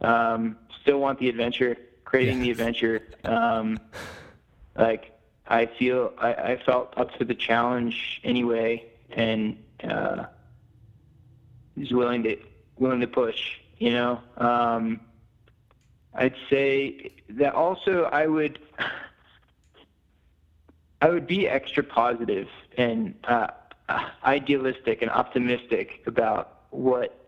Um, 0.00 0.56
still 0.82 0.98
want 0.98 1.18
the 1.18 1.28
adventure, 1.28 1.76
creating 2.04 2.40
the 2.40 2.50
adventure. 2.50 3.02
Um, 3.24 3.78
like 4.76 5.18
I 5.46 5.66
feel 5.66 6.12
I, 6.18 6.34
I 6.34 6.62
felt 6.64 6.94
up 6.96 7.16
to 7.18 7.24
the 7.24 7.34
challenge 7.34 8.20
anyway, 8.24 8.84
and 9.10 9.62
uh, 9.82 10.24
is 11.76 11.92
willing 11.92 12.22
to 12.24 12.36
willing 12.78 13.00
to 13.00 13.06
push. 13.06 13.58
You 13.78 13.92
know, 13.92 14.20
um, 14.36 15.00
I'd 16.14 16.34
say 16.50 17.12
that 17.30 17.54
also 17.54 18.04
I 18.04 18.26
would 18.26 18.58
I 21.00 21.08
would 21.08 21.26
be 21.26 21.48
extra 21.48 21.82
positive 21.82 22.48
and 22.78 23.14
uh, 23.24 23.48
idealistic 24.24 25.02
and 25.02 25.10
optimistic 25.10 26.02
about 26.06 26.62
what 26.70 27.23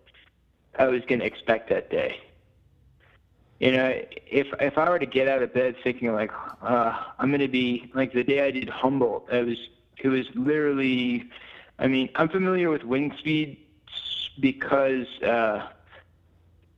I 0.78 0.86
was 0.86 1.02
going 1.06 1.20
to 1.20 1.26
expect 1.26 1.68
that 1.70 1.90
day. 1.90 2.20
you 3.60 3.72
know, 3.72 3.88
if 4.26 4.46
if 4.60 4.76
I 4.78 4.88
were 4.90 4.98
to 4.98 5.06
get 5.06 5.28
out 5.28 5.42
of 5.42 5.52
bed 5.54 5.76
thinking 5.82 6.12
like 6.12 6.30
uh, 6.62 7.04
I'm 7.18 7.30
gonna 7.30 7.48
be 7.48 7.90
like 7.94 8.12
the 8.12 8.22
day 8.24 8.40
I 8.46 8.50
did 8.50 8.68
Humboldt, 8.68 9.28
it 9.32 9.46
was 9.46 9.58
it 9.98 10.08
was 10.08 10.26
literally, 10.34 11.24
I 11.78 11.86
mean, 11.88 12.10
I'm 12.16 12.28
familiar 12.28 12.68
with 12.70 12.84
wind 12.84 13.14
speed 13.18 13.56
because 14.40 15.06
uh, 15.22 15.68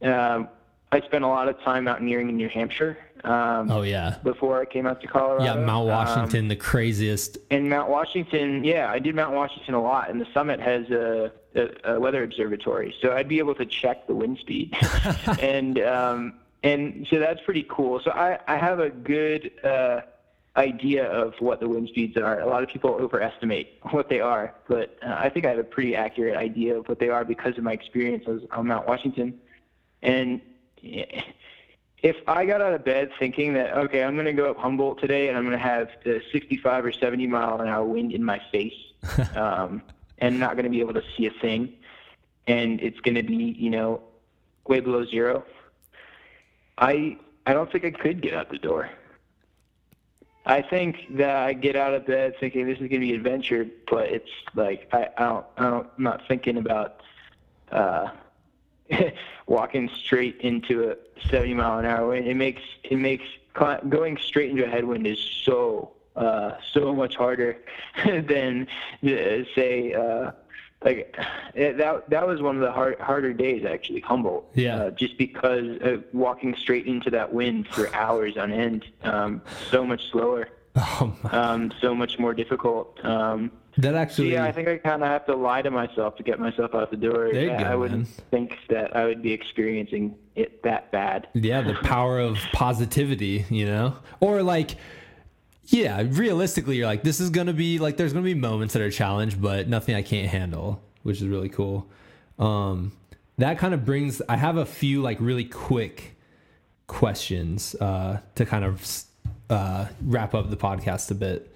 uh, 0.04 0.44
I 0.92 1.00
spent 1.00 1.24
a 1.24 1.26
lot 1.28 1.48
of 1.48 1.60
time 1.62 1.84
mountaineering 1.84 2.28
in 2.28 2.36
New 2.36 2.48
Hampshire. 2.48 2.96
Um, 3.24 3.68
Oh 3.70 3.82
yeah. 3.82 4.18
Before 4.22 4.60
I 4.60 4.64
came 4.64 4.86
out 4.86 5.00
to 5.00 5.08
Colorado. 5.08 5.44
Yeah, 5.44 5.54
Mount 5.56 5.88
Um, 5.90 5.96
Washington, 5.96 6.46
the 6.46 6.54
craziest. 6.54 7.38
and 7.50 7.68
Mount 7.68 7.90
Washington, 7.90 8.62
yeah, 8.62 8.88
I 8.88 9.00
did 9.00 9.16
Mount 9.16 9.34
Washington 9.34 9.74
a 9.74 9.82
lot, 9.82 10.08
and 10.10 10.20
the 10.20 10.26
summit 10.32 10.60
has 10.60 10.88
a, 10.90 11.32
a, 11.54 11.94
a 11.94 12.00
weather 12.00 12.22
observatory, 12.22 12.94
so 13.00 13.12
I'd 13.12 13.28
be 13.28 13.38
able 13.38 13.54
to 13.56 13.66
check 13.66 14.06
the 14.06 14.14
wind 14.14 14.38
speed, 14.38 14.76
and 15.40 15.78
um, 15.80 16.34
and 16.62 17.06
so 17.10 17.18
that's 17.18 17.40
pretty 17.44 17.66
cool. 17.68 18.00
So 18.00 18.10
I 18.10 18.38
I 18.46 18.56
have 18.56 18.80
a 18.80 18.90
good 18.90 19.50
uh, 19.64 20.00
idea 20.56 21.10
of 21.10 21.34
what 21.40 21.60
the 21.60 21.68
wind 21.68 21.88
speeds 21.88 22.16
are. 22.16 22.40
A 22.40 22.46
lot 22.46 22.62
of 22.62 22.68
people 22.68 22.90
overestimate 22.90 23.78
what 23.90 24.08
they 24.08 24.20
are, 24.20 24.54
but 24.68 24.98
uh, 25.02 25.14
I 25.18 25.28
think 25.28 25.46
I 25.46 25.50
have 25.50 25.58
a 25.58 25.64
pretty 25.64 25.94
accurate 25.94 26.36
idea 26.36 26.78
of 26.78 26.88
what 26.88 26.98
they 26.98 27.08
are 27.08 27.24
because 27.24 27.56
of 27.56 27.64
my 27.64 27.72
experiences 27.72 28.42
on 28.50 28.66
Mount 28.66 28.86
Washington, 28.86 29.38
and. 30.02 30.40
If 32.00 32.16
I 32.28 32.46
got 32.46 32.60
out 32.60 32.72
of 32.72 32.84
bed 32.84 33.10
thinking 33.18 33.54
that 33.54 33.76
okay, 33.76 34.04
I'm 34.04 34.14
going 34.14 34.26
to 34.26 34.32
go 34.32 34.48
up 34.48 34.56
Humboldt 34.58 35.00
today 35.00 35.28
and 35.28 35.36
I'm 35.36 35.44
going 35.44 35.58
to 35.58 35.62
have 35.62 35.88
the 36.04 36.22
65 36.30 36.84
or 36.84 36.92
70 36.92 37.26
mile 37.26 37.60
an 37.60 37.66
hour 37.66 37.84
wind 37.84 38.12
in 38.12 38.22
my 38.22 38.40
face, 38.52 38.72
um, 39.34 39.82
and 40.18 40.38
not 40.38 40.54
going 40.54 40.64
to 40.64 40.70
be 40.70 40.80
able 40.80 40.94
to 40.94 41.02
see 41.16 41.26
a 41.26 41.30
thing, 41.30 41.72
and 42.46 42.80
it's 42.80 43.00
going 43.00 43.14
to 43.14 43.22
be 43.22 43.56
you 43.58 43.70
know 43.70 44.02
way 44.66 44.80
below 44.80 45.04
zero, 45.04 45.44
I 46.78 47.16
I 47.46 47.52
don't 47.52 47.70
think 47.70 47.84
I 47.84 47.90
could 47.90 48.20
get 48.20 48.34
out 48.34 48.50
the 48.50 48.58
door. 48.58 48.90
I 50.46 50.62
think 50.62 51.16
that 51.16 51.36
I 51.36 51.52
get 51.52 51.76
out 51.76 51.92
of 51.92 52.06
bed 52.06 52.34
thinking 52.40 52.66
this 52.66 52.76
is 52.76 52.88
going 52.88 52.90
to 52.90 52.98
be 53.00 53.14
adventure, 53.14 53.66
but 53.90 54.08
it's 54.08 54.30
like 54.54 54.88
I, 54.92 55.08
I 55.16 55.24
don't 55.24 55.46
I 55.56 55.70
don't 55.70 55.86
I'm 55.96 56.04
not 56.04 56.22
thinking 56.28 56.56
about. 56.56 57.02
Uh, 57.70 58.08
walking 59.46 59.88
straight 59.88 60.40
into 60.40 60.90
a 60.90 60.96
70 61.28 61.54
mile 61.54 61.78
an 61.78 61.84
hour 61.84 62.08
wind. 62.08 62.26
It 62.26 62.36
makes 62.36 62.62
it 62.84 62.96
makes 62.96 63.24
going 63.88 64.16
straight 64.18 64.50
into 64.50 64.64
a 64.64 64.68
headwind 64.68 65.06
is 65.06 65.18
so 65.18 65.90
uh, 66.18 66.56
so 66.72 66.94
much 66.94 67.14
harder 67.16 67.58
than 68.06 68.66
uh, 69.04 69.08
say 69.54 69.92
uh, 69.94 70.32
like 70.84 71.16
it, 71.54 71.76
that 71.78 72.08
that 72.10 72.26
was 72.26 72.40
one 72.40 72.56
of 72.56 72.62
the 72.62 72.72
hard, 72.72 72.98
harder 73.00 73.32
days 73.32 73.64
actually 73.64 74.00
Humboldt. 74.00 74.50
Yeah. 74.54 74.76
Uh, 74.76 74.90
just 74.90 75.16
because 75.18 75.80
uh, 75.82 75.98
walking 76.12 76.54
straight 76.56 76.86
into 76.86 77.10
that 77.10 77.32
wind 77.32 77.68
for 77.68 77.92
hours 77.94 78.36
on 78.36 78.52
end, 78.52 78.84
um, 79.02 79.42
so 79.70 79.84
much 79.84 80.10
slower, 80.10 80.48
Oh 80.76 81.16
um, 81.32 81.72
so 81.80 81.94
much 81.94 82.18
more 82.18 82.34
difficult. 82.34 83.04
Um, 83.04 83.50
That 83.78 83.94
actually. 83.94 84.32
yeah, 84.32 84.44
I 84.44 84.52
think 84.52 84.68
I 84.68 84.76
kind 84.78 85.02
of 85.02 85.08
have 85.08 85.26
to 85.26 85.34
lie 85.34 85.62
to 85.62 85.70
myself 85.70 86.16
to 86.16 86.22
get 86.22 86.38
myself 86.38 86.74
out 86.74 86.90
the 86.90 86.96
door. 86.96 87.30
There 87.32 87.44
you 87.44 87.52
I, 87.52 87.62
go, 87.62 87.64
I 87.64 87.74
wouldn't 87.74 88.04
man. 88.04 88.26
think 88.30 88.58
that 88.68 88.94
I 88.96 89.04
would 89.04 89.22
be 89.22 89.32
experiencing 89.32 90.14
it 90.36 90.62
that 90.62 90.92
bad. 90.92 91.28
Yeah, 91.34 91.62
the 91.62 91.74
power 91.82 92.20
of 92.20 92.38
positivity, 92.52 93.44
you 93.50 93.66
know? 93.66 93.96
Or 94.20 94.42
like 94.42 94.76
yeah, 95.70 96.02
realistically 96.06 96.76
you're 96.76 96.86
like 96.86 97.02
this 97.02 97.20
is 97.20 97.30
going 97.30 97.46
to 97.46 97.52
be 97.52 97.78
like 97.78 97.96
there's 97.96 98.12
going 98.12 98.24
to 98.24 98.34
be 98.34 98.38
moments 98.38 98.74
that 98.74 98.82
are 98.82 98.90
challenged, 98.90 99.40
but 99.40 99.68
nothing 99.68 99.94
I 99.94 100.02
can't 100.02 100.28
handle, 100.28 100.82
which 101.02 101.20
is 101.20 101.28
really 101.28 101.48
cool. 101.48 101.86
Um 102.38 102.92
that 103.38 103.58
kind 103.58 103.72
of 103.74 103.84
brings 103.84 104.20
I 104.28 104.36
have 104.36 104.56
a 104.56 104.66
few 104.66 105.00
like 105.02 105.18
really 105.20 105.44
quick 105.44 106.16
questions 106.86 107.74
uh 107.76 108.20
to 108.34 108.46
kind 108.46 108.64
of 108.64 109.02
uh 109.50 109.86
wrap 110.02 110.34
up 110.34 110.50
the 110.50 110.56
podcast 110.56 111.10
a 111.10 111.14
bit. 111.14 111.54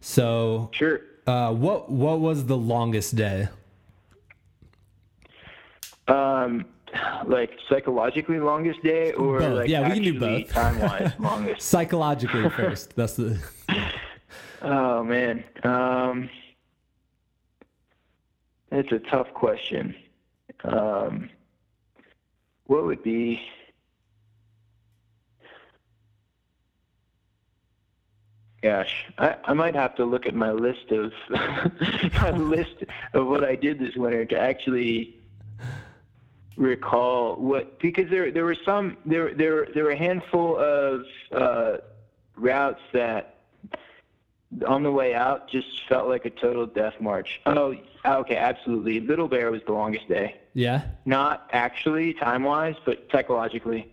So, 0.00 0.68
Sure. 0.72 1.00
uh 1.26 1.52
what 1.52 1.90
what 1.90 2.20
was 2.20 2.46
the 2.46 2.56
longest 2.56 3.14
day? 3.16 3.48
Um, 6.08 6.66
like 7.26 7.50
psychologically 7.68 8.38
longest 8.38 8.82
day, 8.82 9.12
or 9.12 9.38
Both. 9.38 9.56
like 9.58 9.68
Yeah, 9.68 9.88
we 9.88 9.94
can 9.94 10.02
do 10.02 10.18
both. 10.20 10.48
time 10.50 10.78
wise 10.80 11.12
longest. 11.18 11.62
Psychologically 11.62 12.48
first. 12.56 12.94
That's 12.96 13.14
the 13.14 13.38
Oh 14.62 15.02
man, 15.02 15.42
um, 15.64 16.30
that's 18.70 18.92
a 18.92 18.98
tough 19.00 19.32
question. 19.34 19.94
Um, 20.64 21.28
what 22.66 22.84
would 22.84 23.02
be? 23.02 23.40
Gosh, 28.62 29.06
I, 29.18 29.34
I 29.44 29.52
might 29.54 29.74
have 29.74 29.96
to 29.96 30.04
look 30.04 30.24
at 30.26 30.34
my 30.36 30.52
list 30.52 30.92
of 30.92 31.12
my 31.30 32.30
list 32.30 32.84
of 33.12 33.26
what 33.26 33.42
I 33.42 33.56
did 33.56 33.80
this 33.80 33.96
winter 33.96 34.24
to 34.26 34.38
actually 34.38 35.16
recall 36.56 37.36
what 37.36 37.78
because 37.78 38.10
there 38.10 38.30
there 38.30 38.44
were 38.44 38.56
some 38.64 38.96
there 39.06 39.32
there 39.34 39.66
there 39.74 39.84
were 39.84 39.90
a 39.90 39.96
handful 39.96 40.56
of 40.58 41.04
uh, 41.32 41.78
routes 42.36 42.80
that 42.92 43.36
on 44.66 44.82
the 44.82 44.90
way 44.92 45.14
out 45.14 45.48
just 45.48 45.66
felt 45.88 46.08
like 46.08 46.26
a 46.26 46.30
total 46.30 46.66
death 46.66 46.94
march. 47.00 47.40
Oh, 47.46 47.74
okay, 48.04 48.36
absolutely. 48.36 49.00
Little 49.00 49.26
Bear 49.28 49.50
was 49.50 49.62
the 49.66 49.72
longest 49.72 50.08
day. 50.08 50.36
Yeah. 50.52 50.82
Not 51.06 51.48
actually 51.54 52.12
time 52.12 52.42
wise, 52.42 52.74
but 52.84 53.06
psychologically. 53.10 53.90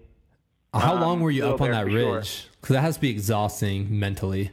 How 0.73 0.95
Um, 0.95 1.01
long 1.01 1.19
were 1.21 1.31
you 1.31 1.43
Little 1.43 1.55
up 1.55 1.61
on 1.61 1.67
Bear 1.67 1.75
that 1.75 1.83
for 1.85 1.91
sure. 1.91 2.15
ridge? 2.17 2.47
Because 2.59 2.73
that 2.75 2.81
has 2.81 2.95
to 2.95 3.01
be 3.01 3.09
exhausting 3.09 3.87
mentally. 3.97 4.51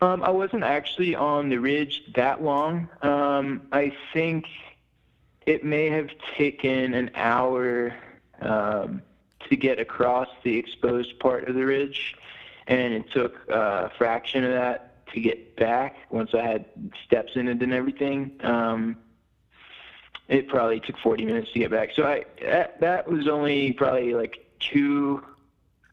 Um, 0.00 0.22
I 0.22 0.30
wasn't 0.30 0.62
actually 0.62 1.16
on 1.16 1.48
the 1.48 1.58
ridge 1.58 2.04
that 2.14 2.40
long. 2.42 2.88
Um, 3.02 3.62
I 3.72 3.92
think 4.12 4.46
it 5.50 5.64
may 5.64 5.90
have 5.90 6.10
taken 6.36 6.94
an 6.94 7.10
hour 7.16 7.92
um, 8.40 9.02
to 9.48 9.56
get 9.56 9.80
across 9.80 10.28
the 10.44 10.56
exposed 10.56 11.18
part 11.18 11.48
of 11.48 11.56
the 11.56 11.66
ridge, 11.66 12.14
and 12.68 12.94
it 12.94 13.10
took 13.10 13.36
a 13.48 13.90
fraction 13.98 14.44
of 14.44 14.52
that 14.52 15.04
to 15.08 15.20
get 15.20 15.56
back 15.56 15.96
once 16.10 16.34
I 16.34 16.42
had 16.42 16.66
steps 17.04 17.32
in 17.34 17.48
it 17.48 17.60
and 17.60 17.72
everything. 17.72 18.30
Um, 18.44 18.96
it 20.28 20.46
probably 20.46 20.78
took 20.78 20.96
40 20.98 21.24
minutes 21.24 21.50
to 21.52 21.58
get 21.58 21.72
back. 21.72 21.90
So 21.96 22.06
I 22.06 22.26
that, 22.42 22.80
that 22.80 23.10
was 23.10 23.26
only 23.26 23.72
probably 23.72 24.14
like 24.14 24.46
two, 24.60 25.20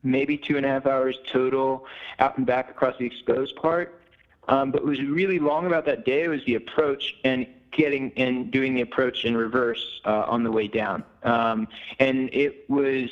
maybe 0.04 0.38
two 0.38 0.58
and 0.58 0.68
a 0.68 0.70
half 0.70 0.86
hours 0.86 1.18
total 1.32 1.88
out 2.20 2.38
and 2.38 2.46
back 2.46 2.70
across 2.70 2.96
the 3.00 3.08
exposed 3.08 3.56
part. 3.56 4.00
Um, 4.48 4.70
but 4.70 4.84
what 4.84 4.92
was 4.92 5.02
really 5.02 5.40
long 5.40 5.66
about 5.66 5.86
that 5.86 6.06
day 6.06 6.28
was 6.28 6.46
the 6.46 6.54
approach 6.54 7.16
and 7.24 7.48
getting 7.72 8.12
and 8.18 8.52
doing 8.52 8.74
the 8.74 8.82
approach 8.82 9.26
in 9.26 9.36
reverse 9.36 10.02
uh, 10.06 10.26
on 10.28 10.44
the 10.44 10.52
way 10.52 10.68
down. 10.68 11.04
Um, 11.24 11.68
and 12.00 12.30
it 12.34 12.70
was 12.70 13.10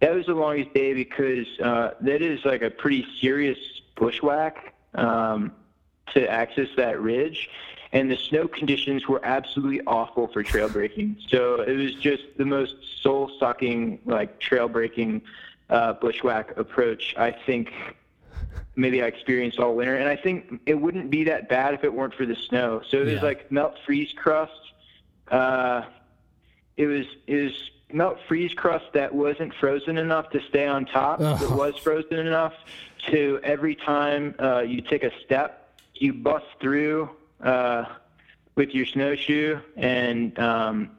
that 0.00 0.14
was 0.14 0.26
the 0.26 0.34
longest 0.34 0.72
day 0.72 0.94
because 0.94 1.46
uh, 1.60 1.94
that 2.00 2.22
is 2.22 2.44
like 2.44 2.62
a 2.62 2.70
pretty 2.70 3.06
serious 3.20 3.58
bushwhack 3.96 4.74
um, 4.94 5.52
to 6.14 6.28
access 6.28 6.68
that 6.76 7.00
ridge. 7.00 7.50
And 7.92 8.10
the 8.10 8.16
snow 8.16 8.46
conditions 8.46 9.08
were 9.08 9.20
absolutely 9.24 9.80
awful 9.86 10.28
for 10.28 10.42
trail 10.42 10.68
breaking. 10.68 11.16
So 11.28 11.60
it 11.62 11.76
was 11.76 11.94
just 11.96 12.22
the 12.38 12.46
most 12.46 12.76
soul 13.02 13.32
sucking, 13.40 13.98
like 14.06 14.38
trail 14.38 14.68
breaking 14.68 15.22
uh, 15.70 15.92
bushwhack 15.94 16.56
approach 16.56 17.14
I 17.16 17.30
think 17.30 17.72
maybe 18.76 19.02
I 19.02 19.06
experienced 19.06 19.58
all 19.58 19.74
winter. 19.74 19.96
And 19.96 20.08
I 20.08 20.16
think 20.16 20.60
it 20.66 20.74
wouldn't 20.74 21.10
be 21.10 21.24
that 21.24 21.48
bad 21.48 21.74
if 21.74 21.84
it 21.84 21.92
weren't 21.92 22.14
for 22.14 22.26
the 22.26 22.36
snow. 22.36 22.82
So 22.88 22.98
it 22.98 23.04
was 23.04 23.14
Yeah. 23.14 23.22
like 23.22 23.50
melt 23.52 23.74
freeze 23.84 24.12
crust. 24.16 24.52
Uh, 25.30 25.82
it 26.76 26.86
was 26.86 27.06
it 27.26 27.42
was 27.42 27.70
melt 27.92 28.18
freeze 28.28 28.54
crust 28.54 28.86
that 28.94 29.14
wasn't 29.14 29.52
frozen 29.54 29.98
enough 29.98 30.30
to 30.30 30.40
stay 30.48 30.66
on 30.66 30.84
top. 30.86 31.20
It 31.20 31.50
was 31.50 31.76
frozen 31.76 32.18
enough 32.18 32.54
to 33.08 33.40
every 33.42 33.74
time 33.74 34.34
uh, 34.38 34.60
you 34.60 34.80
take 34.80 35.02
a 35.04 35.10
step, 35.24 35.68
you 35.94 36.12
bust 36.12 36.46
through 36.60 37.10
uh, 37.42 37.84
with 38.54 38.74
your 38.74 38.86
snowshoe 38.86 39.58
and 39.76 40.38
um, 40.38 40.90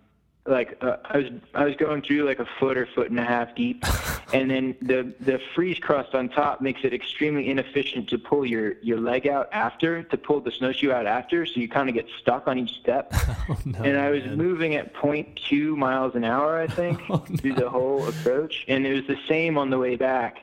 like 0.48 0.78
uh, 0.82 0.98
I 1.06 1.18
was 1.18 1.28
I 1.54 1.66
was 1.66 1.76
going 1.76 2.02
through 2.02 2.24
like 2.26 2.40
a 2.40 2.48
foot 2.60 2.78
or 2.78 2.88
foot 2.88 3.10
and 3.12 3.20
a 3.20 3.24
half 3.24 3.54
deep, 3.56 3.84
and 4.34 4.50
then 4.50 4.76
the 4.82 5.14
the 5.20 5.40
freeze 5.54 5.78
crust 5.78 6.16
on 6.16 6.30
top 6.30 6.62
makes 6.62 6.82
it 6.84 6.94
extremely 6.94 7.50
inefficient 7.50 8.10
to 8.10 8.18
pull 8.18 8.46
your 8.46 8.74
your 8.82 9.00
leg 9.00 9.28
out 9.28 9.50
after 9.52 10.02
to 10.04 10.18
pull 10.18 10.40
the 10.42 10.52
snowshoe 10.52 10.92
out 10.92 11.06
after, 11.06 11.46
so 11.46 11.60
you 11.60 11.70
kind 11.70 11.90
of 11.90 11.96
get 11.96 12.08
stuck 12.20 12.48
on 12.48 12.58
each 12.58 12.80
step. 12.80 13.14
Oh, 13.50 13.58
no, 13.66 13.80
and 13.84 13.98
I 13.98 14.12
was 14.12 14.24
man. 14.24 14.38
moving 14.38 14.76
at 14.76 14.94
0.2 14.94 15.76
miles 15.76 16.16
an 16.16 16.24
hour, 16.24 16.60
I 16.60 16.68
think, 16.68 17.02
Oh, 17.10 17.18
through 17.18 17.56
the 17.56 17.70
whole 17.70 18.08
approach, 18.08 18.66
and 18.68 18.86
it 18.86 18.94
was 18.94 19.06
the 19.08 19.18
same 19.28 19.58
on 19.58 19.70
the 19.72 19.78
way 19.80 19.96
back. 19.96 20.38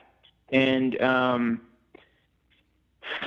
And 0.51 1.01
um, 1.01 1.61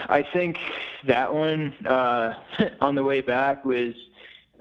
I 0.08 0.22
think 0.22 0.58
that 1.04 1.34
one 1.34 1.72
uh, 1.86 2.34
on 2.80 2.94
the 2.94 3.02
way 3.02 3.22
back 3.22 3.64
was 3.64 3.94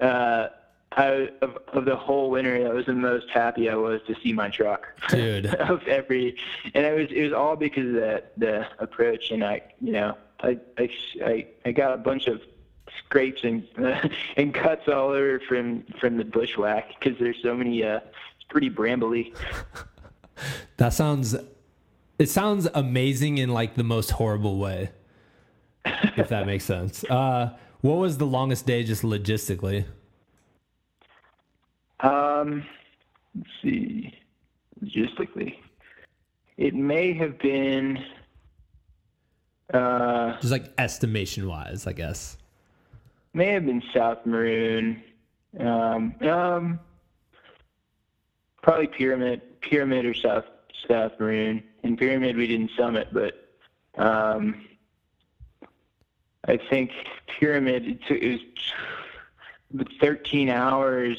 uh, 0.00 0.48
I, 0.96 1.30
of, 1.40 1.58
of 1.68 1.84
the 1.84 1.96
whole 1.96 2.30
winter, 2.30 2.62
that 2.62 2.74
was 2.74 2.86
the 2.86 2.92
most 2.92 3.30
happy 3.30 3.68
I 3.68 3.74
was 3.74 4.00
to 4.06 4.14
see 4.22 4.32
my 4.32 4.48
truck. 4.48 4.86
Dude. 5.08 5.46
of 5.54 5.86
every, 5.86 6.36
and 6.74 6.84
it 6.84 6.94
was 6.94 7.08
it 7.10 7.22
was 7.22 7.32
all 7.32 7.56
because 7.56 7.86
of 7.86 7.94
the 7.94 8.24
the 8.36 8.66
approach, 8.78 9.30
and 9.30 9.44
I 9.44 9.62
you 9.80 9.92
know 9.92 10.16
I 10.40 10.58
I 10.78 10.90
I, 11.24 11.46
I 11.64 11.72
got 11.72 11.94
a 11.94 11.96
bunch 11.96 12.26
of 12.26 12.42
scrapes 12.98 13.44
and 13.44 13.66
and 14.36 14.54
cuts 14.54 14.88
all 14.88 15.08
over 15.10 15.40
from 15.40 15.84
from 16.00 16.16
the 16.16 16.24
bushwhack 16.24 16.98
because 16.98 17.18
there's 17.18 17.40
so 17.42 17.54
many. 17.54 17.84
Uh, 17.84 18.00
it's 18.36 18.44
pretty 18.48 18.70
brambly. 18.70 19.34
That 20.78 20.92
sounds. 20.92 21.36
It 22.18 22.28
sounds 22.28 22.66
amazing 22.74 23.38
in 23.38 23.50
like 23.50 23.76
the 23.76 23.84
most 23.84 24.10
horrible 24.10 24.58
way. 24.58 24.90
if 25.84 26.30
that 26.30 26.46
makes 26.46 26.64
sense. 26.64 27.04
Uh, 27.04 27.54
what 27.80 27.98
was 27.98 28.18
the 28.18 28.26
longest 28.26 28.66
day, 28.66 28.82
just 28.82 29.02
logistically? 29.02 29.84
Um, 32.02 32.64
let's 33.36 33.48
see. 33.62 34.14
Logistically, 34.82 35.54
it 36.56 36.74
may 36.74 37.12
have 37.14 37.38
been. 37.38 38.04
Uh, 39.72 40.38
Just 40.40 40.52
like 40.52 40.72
estimation 40.76 41.46
wise, 41.48 41.86
I 41.86 41.92
guess. 41.92 42.36
may 43.32 43.46
have 43.52 43.64
been 43.64 43.82
South 43.94 44.26
Maroon. 44.26 45.02
Um, 45.58 46.14
um, 46.28 46.80
probably 48.62 48.88
Pyramid, 48.88 49.60
Pyramid 49.60 50.04
or 50.04 50.14
South 50.14 50.44
South 50.88 51.12
Maroon. 51.20 51.62
In 51.84 51.96
Pyramid, 51.96 52.36
we 52.36 52.46
didn't 52.46 52.70
summit, 52.76 53.08
but 53.12 53.48
um, 53.96 54.66
I 56.46 56.56
think 56.56 56.90
Pyramid 57.38 57.86
it, 57.86 57.98
took, 58.06 58.18
it 58.18 58.40
was 59.74 59.86
13 60.00 60.48
hours 60.48 61.18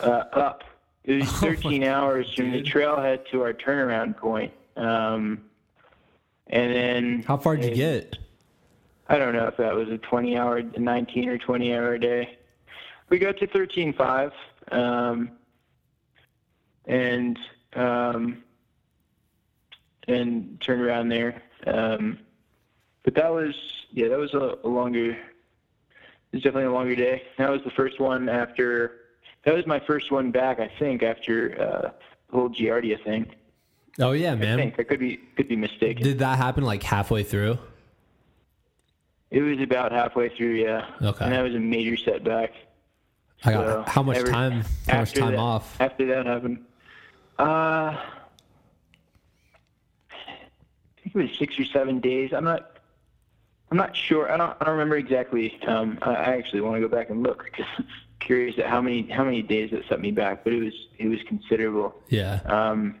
uh, 0.00 0.24
up. 0.32 0.64
It 1.04 1.20
was 1.20 1.30
13 1.40 1.84
hours 1.84 2.32
from 2.34 2.50
the 2.50 2.62
trailhead 2.62 3.28
to 3.30 3.42
our 3.42 3.52
turnaround 3.52 4.16
point. 4.16 4.52
Um, 4.76 5.42
and 6.48 6.74
then 6.74 7.22
How 7.22 7.36
far 7.36 7.56
did 7.56 7.70
you 7.70 7.76
get? 7.76 8.18
I 9.08 9.18
don't 9.18 9.34
know 9.34 9.46
if 9.46 9.56
that 9.56 9.74
was 9.74 9.88
a 9.88 9.98
20 9.98 10.36
hour, 10.36 10.62
19 10.62 11.28
or 11.28 11.38
20 11.38 11.74
hour 11.74 11.98
day. 11.98 12.38
We 13.08 13.18
got 13.18 13.36
to 13.38 13.46
13.5, 13.46 14.32
um, 14.72 15.30
and, 16.86 17.38
um, 17.74 18.42
and 20.08 20.60
turned 20.60 20.82
around 20.82 21.08
there. 21.08 21.42
Um, 21.66 22.18
but 23.04 23.14
that 23.14 23.32
was, 23.32 23.54
yeah, 23.92 24.08
that 24.08 24.18
was 24.18 24.34
a, 24.34 24.58
a 24.64 24.68
longer, 24.68 25.10
it 25.10 25.18
was 26.32 26.42
definitely 26.42 26.64
a 26.64 26.72
longer 26.72 26.96
day. 26.96 27.22
That 27.38 27.50
was 27.50 27.62
the 27.62 27.70
first 27.70 28.00
one 28.00 28.28
after, 28.28 28.92
that 29.46 29.54
was 29.54 29.66
my 29.66 29.78
first 29.80 30.10
one 30.10 30.30
back, 30.32 30.58
I 30.60 30.68
think, 30.78 31.02
after, 31.02 31.52
uh, 31.60 31.90
the 32.30 32.36
whole 32.36 32.50
Giardia 32.50 33.02
thing. 33.02 33.26
Oh 33.98 34.10
yeah, 34.12 34.34
man. 34.34 34.58
I 34.58 34.62
think 34.62 34.78
I 34.78 34.82
could 34.82 35.00
be, 35.00 35.16
could 35.36 35.48
be 35.48 35.56
mistaken. 35.56 36.02
Did 36.02 36.18
that 36.18 36.36
happen 36.36 36.64
like 36.64 36.82
halfway 36.82 37.22
through? 37.22 37.58
It 39.30 39.40
was 39.40 39.58
about 39.60 39.92
halfway 39.92 40.28
through, 40.28 40.54
yeah. 40.54 40.86
Okay. 41.00 41.24
And 41.24 41.32
that 41.32 41.42
was 41.42 41.54
a 41.54 41.58
major 41.60 41.96
setback. 41.96 42.52
I 43.44 43.52
got 43.52 43.64
So, 43.86 43.90
how 43.90 44.02
much 44.02 44.16
every- 44.18 44.32
time? 44.32 44.64
How 44.88 44.98
much 45.00 45.14
time 45.14 45.30
that- 45.32 45.38
off? 45.38 45.80
After 45.80 46.04
that 46.06 46.26
happened, 46.26 46.64
uh, 47.38 47.42
I 47.42 47.98
think 51.02 51.14
it 51.14 51.18
was 51.30 51.38
six 51.38 51.58
or 51.58 51.64
seven 51.64 52.00
days. 52.00 52.32
I'm 52.32 52.44
not. 52.44 52.72
I'm 53.70 53.76
not 53.76 53.96
sure. 53.96 54.30
I 54.30 54.36
don't. 54.36 54.56
I 54.60 54.64
don't 54.64 54.74
remember 54.74 54.96
exactly. 54.96 55.60
Um, 55.66 55.98
I, 56.02 56.10
I 56.14 56.36
actually 56.36 56.60
want 56.62 56.76
to 56.76 56.80
go 56.80 56.88
back 56.88 57.10
and 57.10 57.22
look 57.22 57.44
because 57.44 57.66
curious 58.20 58.58
at 58.58 58.66
how 58.66 58.80
many 58.80 59.08
how 59.08 59.24
many 59.24 59.42
days 59.42 59.70
that 59.70 59.86
set 59.88 60.00
me 60.00 60.10
back. 60.10 60.44
But 60.44 60.52
it 60.52 60.62
was 60.62 60.74
it 60.98 61.08
was 61.08 61.22
considerable. 61.24 61.94
Yeah. 62.08 62.40
Um, 62.46 63.00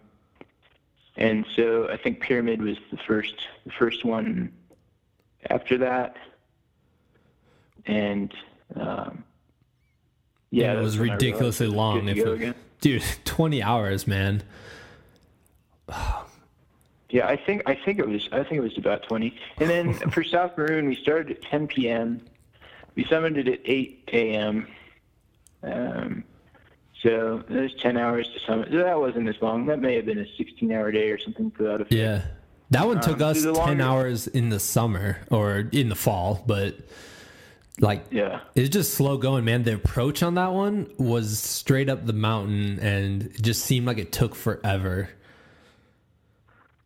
and 1.16 1.46
so 1.54 1.88
I 1.90 1.96
think 1.96 2.20
Pyramid 2.20 2.60
was 2.60 2.76
the 2.90 2.98
first 2.98 3.34
the 3.64 3.72
first 3.72 4.04
one 4.04 4.52
after 5.48 5.78
that, 5.78 6.16
and 7.86 8.32
um, 8.74 9.24
yeah, 10.50 10.74
it 10.74 10.80
was 10.80 10.94
that's 10.94 11.00
when 11.00 11.10
I 11.10 11.12
realized 11.14 11.22
ridiculously 11.22 11.66
it 11.66 11.70
long. 11.72 12.08
If 12.08 12.18
it- 12.18 12.56
dude, 12.80 13.02
twenty 13.24 13.62
hours, 13.62 14.06
man. 14.06 14.42
Yeah, 17.08 17.28
I 17.28 17.36
think 17.36 17.62
I 17.66 17.74
think 17.74 17.98
it 17.98 18.08
was 18.08 18.28
I 18.32 18.42
think 18.42 18.54
it 18.54 18.60
was 18.60 18.76
about 18.76 19.04
twenty. 19.04 19.38
And 19.58 19.70
then 19.70 19.94
for 20.10 20.22
South 20.24 20.56
Maroon, 20.58 20.86
we 20.86 20.96
started 20.96 21.30
at 21.36 21.42
10 21.42 21.68
p.m. 21.68 22.20
We 22.94 23.04
summited 23.04 23.52
at 23.52 23.60
8 23.64 24.08
a.m. 24.12 24.66
Um, 25.66 26.24
so 27.02 27.42
was 27.48 27.74
10 27.80 27.96
hours 27.96 28.28
to 28.32 28.40
summit. 28.40 28.70
That 28.72 28.98
wasn't 28.98 29.28
as 29.28 29.36
long. 29.42 29.66
That 29.66 29.80
may 29.80 29.94
have 29.96 30.06
been 30.06 30.18
a 30.18 30.24
16-hour 30.42 30.92
day 30.92 31.10
or 31.10 31.18
something 31.18 31.50
to 31.52 31.62
that 31.64 31.74
effect. 31.82 31.92
Yeah. 31.92 32.22
That 32.70 32.86
one 32.86 33.00
took 33.00 33.20
Um, 33.20 33.28
us 33.30 33.42
so 33.42 33.52
10 33.54 33.66
longer- 33.78 33.82
hours 33.84 34.26
in 34.26 34.48
the 34.48 34.58
summer 34.58 35.18
or 35.30 35.68
in 35.72 35.88
the 35.88 35.94
fall, 35.94 36.42
but 36.46 36.74
like 37.80 38.06
Yeah. 38.10 38.40
it's 38.54 38.70
just 38.70 38.94
slow 38.94 39.18
going, 39.18 39.44
man. 39.44 39.62
The 39.62 39.74
approach 39.74 40.22
on 40.22 40.34
that 40.34 40.52
one 40.52 40.90
was 40.98 41.38
straight 41.38 41.88
up 41.88 42.06
the 42.06 42.12
mountain 42.14 42.78
and 42.80 43.24
it 43.24 43.42
just 43.42 43.64
seemed 43.64 43.86
like 43.86 43.98
it 43.98 44.10
took 44.10 44.34
forever. 44.34 45.10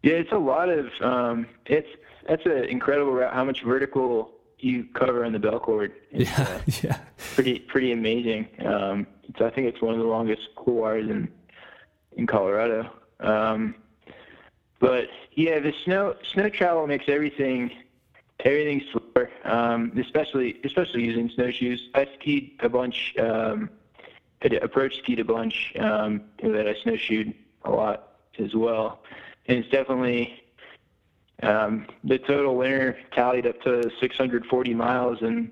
Yeah, 0.02 0.14
it's 0.14 0.32
a 0.32 0.38
lot 0.38 0.68
of 0.68 0.86
um, 1.00 1.46
it's 1.66 1.88
that's 2.28 2.44
an 2.46 2.64
incredible 2.64 3.12
route. 3.12 3.32
How 3.32 3.44
much 3.44 3.62
vertical 3.62 4.32
you 4.62 4.84
cover 4.94 5.24
in 5.24 5.32
the 5.32 5.38
Bell 5.38 5.58
Cord? 5.60 5.92
It's, 6.10 6.30
Yeah. 6.30 6.42
uh, 6.42 6.60
Yeah. 6.82 6.98
pretty 7.34 7.58
pretty 7.60 7.92
amazing. 7.92 8.48
Um, 8.64 9.06
I 9.40 9.50
think 9.50 9.66
it's 9.68 9.80
one 9.80 9.94
of 9.94 10.00
the 10.00 10.06
longest 10.06 10.48
couloirs 10.56 11.08
in 11.08 11.28
in 12.16 12.26
Colorado. 12.26 12.90
Um, 13.20 13.74
but 14.78 15.08
yeah, 15.32 15.58
the 15.60 15.72
snow 15.84 16.16
snow 16.32 16.48
travel 16.48 16.86
makes 16.86 17.04
everything 17.08 17.70
everything 18.40 18.82
slower. 18.92 19.30
Um, 19.44 19.92
especially 19.98 20.60
especially 20.64 21.04
using 21.04 21.28
snowshoes. 21.30 21.88
I 21.94 22.06
skied 22.18 22.52
a 22.60 22.68
bunch. 22.68 23.14
Um, 23.18 23.70
approach 24.62 24.96
skied 24.98 25.18
a 25.20 25.24
bunch 25.24 25.74
um, 25.78 26.22
that 26.42 26.66
I 26.66 26.74
snowshoed 26.82 27.34
a 27.66 27.70
lot 27.70 28.14
as 28.38 28.54
well, 28.54 29.02
and 29.46 29.58
it's 29.58 29.68
definitely 29.68 30.42
um, 31.42 31.86
the 32.04 32.18
total 32.18 32.56
winter 32.56 32.98
tallied 33.12 33.46
up 33.46 33.60
to 33.62 33.90
640 34.00 34.74
miles, 34.74 35.22
and 35.22 35.50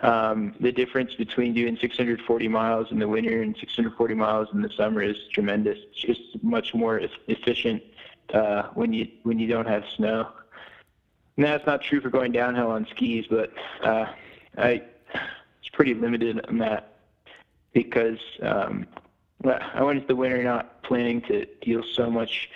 um, 0.00 0.54
the 0.60 0.70
difference 0.70 1.14
between 1.14 1.54
doing 1.54 1.76
640 1.80 2.48
miles 2.48 2.92
in 2.92 2.98
the 2.98 3.08
winter 3.08 3.42
and 3.42 3.56
640 3.56 4.14
miles 4.14 4.48
in 4.52 4.62
the 4.62 4.70
summer 4.70 5.02
is 5.02 5.16
tremendous. 5.32 5.78
It's 5.90 6.00
just 6.00 6.42
much 6.42 6.74
more 6.74 7.00
efficient 7.26 7.82
uh, 8.32 8.64
when 8.74 8.92
you 8.92 9.08
when 9.24 9.38
you 9.38 9.48
don't 9.48 9.66
have 9.66 9.84
snow. 9.96 10.28
And 11.36 11.46
that's 11.46 11.66
not 11.66 11.82
true 11.82 12.00
for 12.00 12.10
going 12.10 12.32
downhill 12.32 12.70
on 12.70 12.86
skis, 12.90 13.26
but 13.28 13.52
uh, 13.82 14.06
I 14.56 14.82
it's 15.14 15.68
pretty 15.72 15.94
limited 15.94 16.44
on 16.46 16.58
that 16.58 16.94
because 17.72 18.18
um, 18.42 18.86
I 19.44 19.82
went 19.82 19.98
into 19.98 20.08
the 20.08 20.16
winter 20.16 20.42
not 20.42 20.82
planning 20.82 21.20
to 21.22 21.44
deal 21.60 21.82
so 21.92 22.10
much, 22.10 22.50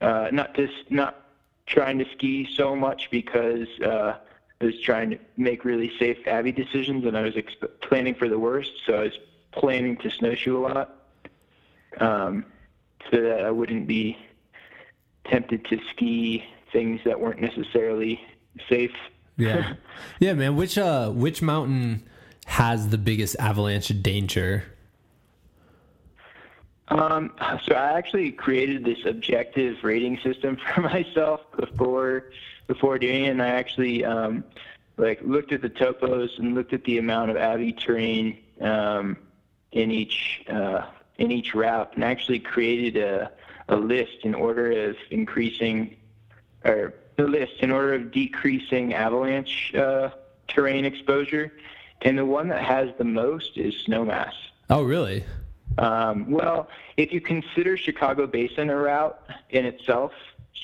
uh, 0.00 0.28
not 0.32 0.54
just 0.54 0.90
not 0.90 1.23
trying 1.66 1.98
to 1.98 2.06
ski 2.12 2.48
so 2.54 2.76
much 2.76 3.10
because 3.10 3.68
uh, 3.80 4.16
I 4.60 4.64
was 4.64 4.80
trying 4.80 5.10
to 5.10 5.18
make 5.36 5.64
really 5.64 5.92
safe 5.98 6.26
avy 6.26 6.52
decisions, 6.52 7.04
and 7.04 7.16
I 7.16 7.22
was 7.22 7.34
exp- 7.34 7.80
planning 7.80 8.14
for 8.14 8.28
the 8.28 8.38
worst. 8.38 8.72
So 8.86 8.94
I 8.94 9.02
was 9.04 9.18
planning 9.52 9.96
to 9.98 10.10
snowshoe 10.10 10.58
a 10.58 10.62
lot, 10.66 11.08
um, 11.98 12.44
so 13.10 13.20
that 13.20 13.44
I 13.44 13.50
wouldn't 13.50 13.86
be 13.86 14.16
tempted 15.26 15.64
to 15.66 15.80
ski 15.90 16.44
things 16.72 17.00
that 17.04 17.20
weren't 17.20 17.40
necessarily 17.40 18.20
safe. 18.68 18.94
Yeah. 19.36 19.74
yeah, 20.20 20.34
man. 20.34 20.56
Which 20.56 20.78
uh 20.78 21.10
which 21.10 21.42
mountain 21.42 22.06
has 22.46 22.88
the 22.88 22.98
biggest 22.98 23.36
avalanche 23.38 23.90
danger? 24.02 24.64
Um, 26.88 27.32
so 27.64 27.74
I 27.74 27.96
actually 27.96 28.32
created 28.32 28.84
this 28.84 28.98
objective 29.06 29.82
rating 29.82 30.18
system 30.20 30.56
for 30.74 30.82
myself 30.82 31.40
before 31.56 32.30
before 32.66 32.98
doing 32.98 33.24
it, 33.24 33.28
and 33.28 33.42
I 33.42 33.48
actually 33.48 34.04
um, 34.04 34.44
like 34.96 35.20
looked 35.22 35.52
at 35.52 35.62
the 35.62 35.70
topos 35.70 36.38
and 36.38 36.54
looked 36.54 36.72
at 36.72 36.84
the 36.84 36.98
amount 36.98 37.30
of 37.30 37.36
avy 37.36 37.72
terrain 37.72 38.38
um, 38.60 39.16
in 39.72 39.90
each 39.90 40.44
uh, 40.48 40.86
in 41.18 41.30
each 41.30 41.54
route, 41.54 41.92
and 41.94 42.04
actually 42.04 42.38
created 42.38 42.96
a 42.96 43.32
a 43.68 43.76
list 43.76 44.18
in 44.22 44.34
order 44.34 44.88
of 44.88 44.96
increasing 45.10 45.96
or 46.64 46.92
a 47.18 47.22
list 47.22 47.54
in 47.60 47.70
order 47.70 47.94
of 47.94 48.10
decreasing 48.10 48.94
avalanche 48.94 49.74
uh, 49.74 50.10
terrain 50.48 50.84
exposure, 50.84 51.52
and 52.02 52.18
the 52.18 52.24
one 52.24 52.48
that 52.48 52.62
has 52.62 52.90
the 52.98 53.04
most 53.04 53.56
is 53.56 53.74
Snowmass. 53.86 54.32
Oh, 54.70 54.82
really? 54.82 55.24
Um, 55.78 56.30
well, 56.30 56.68
if 56.96 57.12
you 57.12 57.20
consider 57.20 57.76
Chicago 57.76 58.26
Basin 58.26 58.70
a 58.70 58.76
route 58.76 59.18
in 59.50 59.64
itself, 59.66 60.12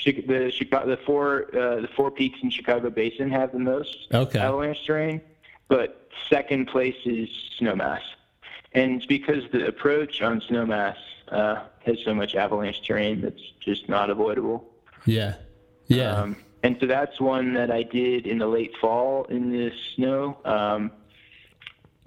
the 0.05 0.51
Chicago, 0.51 0.89
the 0.89 0.97
four 0.99 1.47
uh, 1.55 1.81
the 1.83 1.89
four 1.95 2.11
peaks 2.11 2.39
in 2.43 2.51
Chicago 2.51 2.91
Basin 2.91 3.31
have 3.31 3.53
the 3.53 3.59
most 3.59 4.09
Okay. 4.15 4.39
avalanche 4.39 4.85
terrain. 4.87 5.21
but 5.69 6.09
second 6.29 6.67
place 6.67 6.97
is 7.05 7.29
Snowmass. 7.61 8.01
And 8.73 8.97
it's 8.97 9.07
because 9.07 9.45
the 9.53 9.67
approach 9.67 10.23
on 10.23 10.41
Snowmass 10.41 10.97
uh, 11.29 11.65
has 11.85 11.99
so 12.05 12.15
much 12.15 12.35
avalanche 12.35 12.83
terrain 12.87 13.21
that's 13.21 13.43
just 13.61 13.89
not 13.89 14.11
avoidable. 14.11 14.69
Yeah. 15.07 15.35
Yeah. 15.87 16.13
Um, 16.15 16.37
and 16.63 16.77
so 16.81 16.87
that's 16.87 17.21
one 17.21 17.55
that 17.55 17.71
I 17.71 17.83
did 17.83 18.27
in 18.27 18.39
the 18.39 18.47
late 18.47 18.73
fall 18.81 19.25
in 19.25 19.51
the 19.51 19.73
snow, 19.95 20.39
um, 20.45 20.93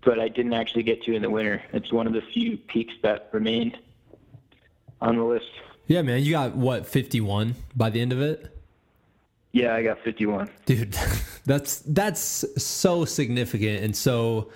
but 0.06 0.20
I 0.20 0.28
didn't 0.28 0.54
actually 0.54 0.84
get 0.84 1.04
to 1.04 1.14
in 1.14 1.22
the 1.22 1.30
winter. 1.30 1.64
It's 1.74 1.92
one 1.92 2.08
of 2.08 2.14
the 2.14 2.22
few 2.22 2.58
peaks 2.58 2.94
that 3.02 3.30
remained 3.32 3.78
on 5.02 5.18
the 5.18 5.24
list. 5.24 5.50
yeah, 5.88 6.02
man. 6.02 6.24
You 6.24 6.32
got 6.32 6.56
what, 6.56 6.86
51 6.86 7.56
by 7.76 7.90
the 7.90 8.02
end 8.02 8.14
of 8.14 8.22
it? 8.22 8.50
Yeah, 9.52 9.76
I 9.76 9.84
got 9.84 10.00
51. 10.00 10.50
Dude, 10.66 10.94
that's 11.46 11.80
that's 11.80 12.46
so 12.58 13.06
significant 13.06 13.84
and 13.84 13.96
so 13.96 14.50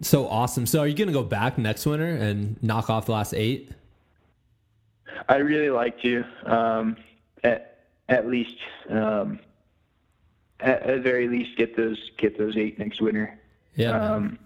so 0.00 0.28
awesome. 0.28 0.66
So 0.66 0.80
are 0.80 0.86
you 0.86 0.94
gonna 0.94 1.12
go 1.12 1.24
back 1.24 1.58
next 1.58 1.86
winter 1.86 2.06
and 2.06 2.62
knock 2.62 2.88
off 2.90 3.06
the 3.06 3.12
last 3.12 3.34
eight? 3.34 3.70
I 5.28 5.36
really 5.36 5.70
like 5.70 6.00
to, 6.02 6.24
um, 6.44 6.96
at 7.42 7.78
at 8.08 8.28
least, 8.28 8.56
um, 8.88 9.40
at, 10.60 10.82
at 10.82 11.00
very 11.00 11.28
least, 11.28 11.56
get 11.56 11.76
those 11.76 12.10
get 12.16 12.38
those 12.38 12.56
eight 12.56 12.78
next 12.78 13.00
winter. 13.00 13.38
Yeah. 13.74 13.98
Um, 13.98 14.38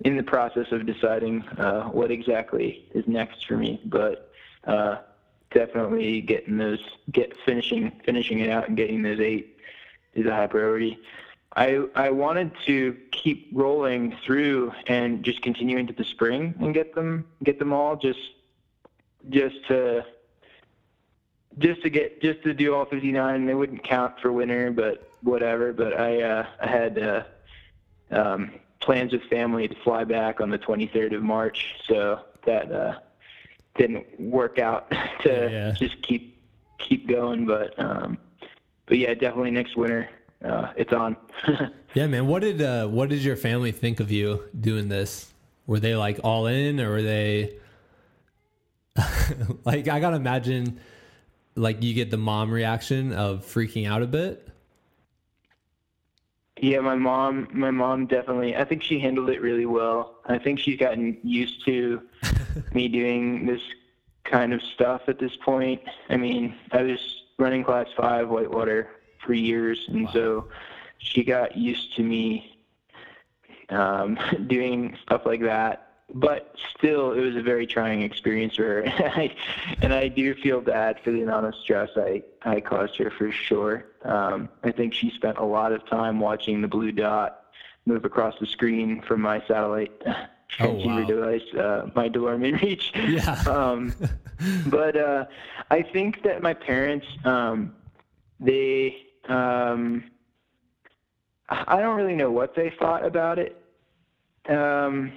in 0.00 0.16
the 0.16 0.22
process 0.22 0.72
of 0.72 0.86
deciding 0.86 1.42
uh, 1.58 1.84
what 1.84 2.10
exactly 2.10 2.86
is 2.94 3.06
next 3.06 3.46
for 3.46 3.56
me, 3.56 3.80
but 3.86 4.30
uh, 4.64 4.98
definitely 5.52 6.20
getting 6.20 6.58
those, 6.58 6.84
get 7.10 7.36
finishing 7.44 7.92
finishing 8.04 8.40
it 8.40 8.50
out 8.50 8.68
and 8.68 8.76
getting 8.76 9.02
those 9.02 9.20
eight 9.20 9.58
is 10.14 10.26
a 10.26 10.30
high 10.34 10.46
priority. 10.46 10.98
I 11.54 11.86
I 11.94 12.10
wanted 12.10 12.52
to 12.66 12.96
keep 13.12 13.48
rolling 13.52 14.16
through 14.24 14.72
and 14.86 15.24
just 15.24 15.40
continue 15.42 15.78
into 15.78 15.94
the 15.94 16.04
spring 16.04 16.54
and 16.60 16.74
get 16.74 16.94
them 16.94 17.24
get 17.42 17.58
them 17.58 17.72
all 17.72 17.96
just 17.96 18.20
just 19.30 19.56
to 19.68 20.04
just 21.58 21.82
to 21.82 21.90
get 21.90 22.20
just 22.20 22.42
to 22.42 22.52
do 22.52 22.74
all 22.74 22.84
59 22.84 23.46
they 23.46 23.54
wouldn't 23.54 23.82
count 23.82 24.20
for 24.20 24.30
winter 24.30 24.70
but 24.70 25.08
whatever 25.22 25.72
but 25.72 25.98
i 25.98 26.20
uh 26.20 26.46
i 26.60 26.66
had 26.66 26.98
uh 26.98 27.22
um 28.10 28.52
plans 28.86 29.12
with 29.12 29.22
family 29.24 29.68
to 29.68 29.74
fly 29.84 30.04
back 30.04 30.40
on 30.40 30.48
the 30.48 30.58
23rd 30.58 31.14
of 31.16 31.22
march 31.22 31.74
so 31.86 32.20
that 32.46 32.70
uh 32.72 32.94
didn't 33.76 34.06
work 34.18 34.58
out 34.58 34.90
to 35.22 35.48
Yeah. 35.52 35.72
just 35.72 36.00
keep 36.02 36.40
keep 36.78 37.06
going 37.08 37.44
but 37.44 37.78
um 37.78 38.16
but 38.86 38.96
yeah 38.98 39.12
definitely 39.12 39.50
next 39.50 39.76
winter 39.76 40.08
uh 40.44 40.72
it's 40.76 40.92
on 40.92 41.16
Yeah, 41.94 42.06
man. 42.08 42.26
What 42.26 42.42
did 42.42 42.60
uh, 42.60 42.86
what 42.88 43.08
did 43.08 43.24
your 43.24 43.36
family 43.36 43.72
think 43.72 44.00
of 44.00 44.10
you 44.12 44.42
doing 44.60 44.88
this? 44.88 45.32
Were 45.66 45.80
they 45.80 45.96
like 45.96 46.20
all 46.22 46.46
in, 46.46 46.78
or 46.78 46.90
were 46.90 47.00
they 47.00 47.54
like? 49.64 49.88
I 49.88 49.98
gotta 49.98 50.16
imagine, 50.16 50.78
like 51.54 51.82
you 51.82 51.94
get 51.94 52.10
the 52.10 52.18
mom 52.18 52.50
reaction 52.50 53.14
of 53.14 53.46
freaking 53.46 53.88
out 53.88 54.02
a 54.02 54.06
bit. 54.06 54.46
Yeah, 56.58 56.80
my 56.80 56.94
mom, 56.94 57.48
my 57.52 57.70
mom 57.70 58.06
definitely. 58.06 58.56
I 58.56 58.64
think 58.64 58.82
she 58.82 58.98
handled 58.98 59.28
it 59.28 59.42
really 59.42 59.66
well. 59.66 60.20
I 60.24 60.38
think 60.38 60.58
she's 60.58 60.78
gotten 60.78 61.18
used 61.22 61.64
to 61.66 62.00
me 62.72 62.88
doing 62.88 63.46
this 63.46 63.60
kind 64.24 64.52
of 64.54 64.62
stuff 64.62 65.02
at 65.08 65.18
this 65.18 65.36
point. 65.36 65.82
I 66.08 66.16
mean, 66.16 66.54
I 66.72 66.82
was 66.82 66.98
running 67.38 67.62
class 67.62 67.88
five 67.96 68.28
whitewater 68.28 68.88
for 69.24 69.34
years, 69.34 69.84
and 69.88 70.08
so 70.12 70.48
she 70.98 71.24
got 71.24 71.56
used 71.56 71.94
to 71.96 72.02
me 72.02 72.58
um, 73.68 74.18
doing 74.46 74.96
stuff 75.02 75.22
like 75.26 75.42
that. 75.42 75.85
But 76.14 76.54
still, 76.78 77.12
it 77.12 77.20
was 77.20 77.34
a 77.34 77.42
very 77.42 77.66
trying 77.66 78.02
experience 78.02 78.56
for 78.56 78.62
her, 78.62 78.82
and 79.82 79.92
I 79.92 80.08
do 80.08 80.34
feel 80.36 80.60
bad 80.60 81.00
for 81.02 81.10
the 81.10 81.22
amount 81.22 81.46
of 81.46 81.54
stress 81.56 81.90
I 81.96 82.22
I 82.42 82.60
caused 82.60 82.96
her 82.98 83.10
for 83.10 83.32
sure. 83.32 83.86
Um, 84.04 84.48
I 84.62 84.70
think 84.70 84.94
she 84.94 85.10
spent 85.10 85.38
a 85.38 85.44
lot 85.44 85.72
of 85.72 85.84
time 85.88 86.20
watching 86.20 86.62
the 86.62 86.68
blue 86.68 86.92
dot 86.92 87.46
move 87.86 88.04
across 88.04 88.34
the 88.38 88.46
screen 88.46 89.02
from 89.02 89.20
my 89.20 89.42
satellite 89.46 89.92
transceiver 90.48 91.00
wow. 91.00 91.06
device, 91.06 91.54
uh, 91.54 91.90
my 91.94 92.08
DeLorme 92.08 92.60
Reach. 92.60 92.92
Yeah. 93.08 93.42
Um, 93.48 93.94
but 94.66 94.96
uh, 94.96 95.26
I 95.70 95.82
think 95.82 96.22
that 96.22 96.42
my 96.42 96.52
parents, 96.52 97.06
um, 97.24 97.74
they, 98.38 98.96
um, 99.28 100.04
I 101.48 101.80
don't 101.80 101.96
really 101.96 102.16
know 102.16 102.30
what 102.30 102.54
they 102.54 102.70
thought 102.78 103.04
about 103.04 103.38
it 103.38 103.62
um, 104.48 105.12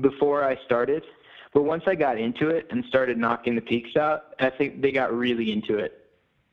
before 0.00 0.44
I 0.44 0.56
started. 0.64 1.04
But 1.52 1.62
once 1.62 1.84
I 1.86 1.94
got 1.94 2.18
into 2.18 2.48
it 2.48 2.66
and 2.70 2.84
started 2.86 3.18
knocking 3.18 3.54
the 3.54 3.60
peaks 3.60 3.96
out, 3.96 4.34
I 4.40 4.50
think 4.50 4.80
they 4.80 4.90
got 4.90 5.12
really 5.12 5.52
into 5.52 5.78
it. 5.78 5.98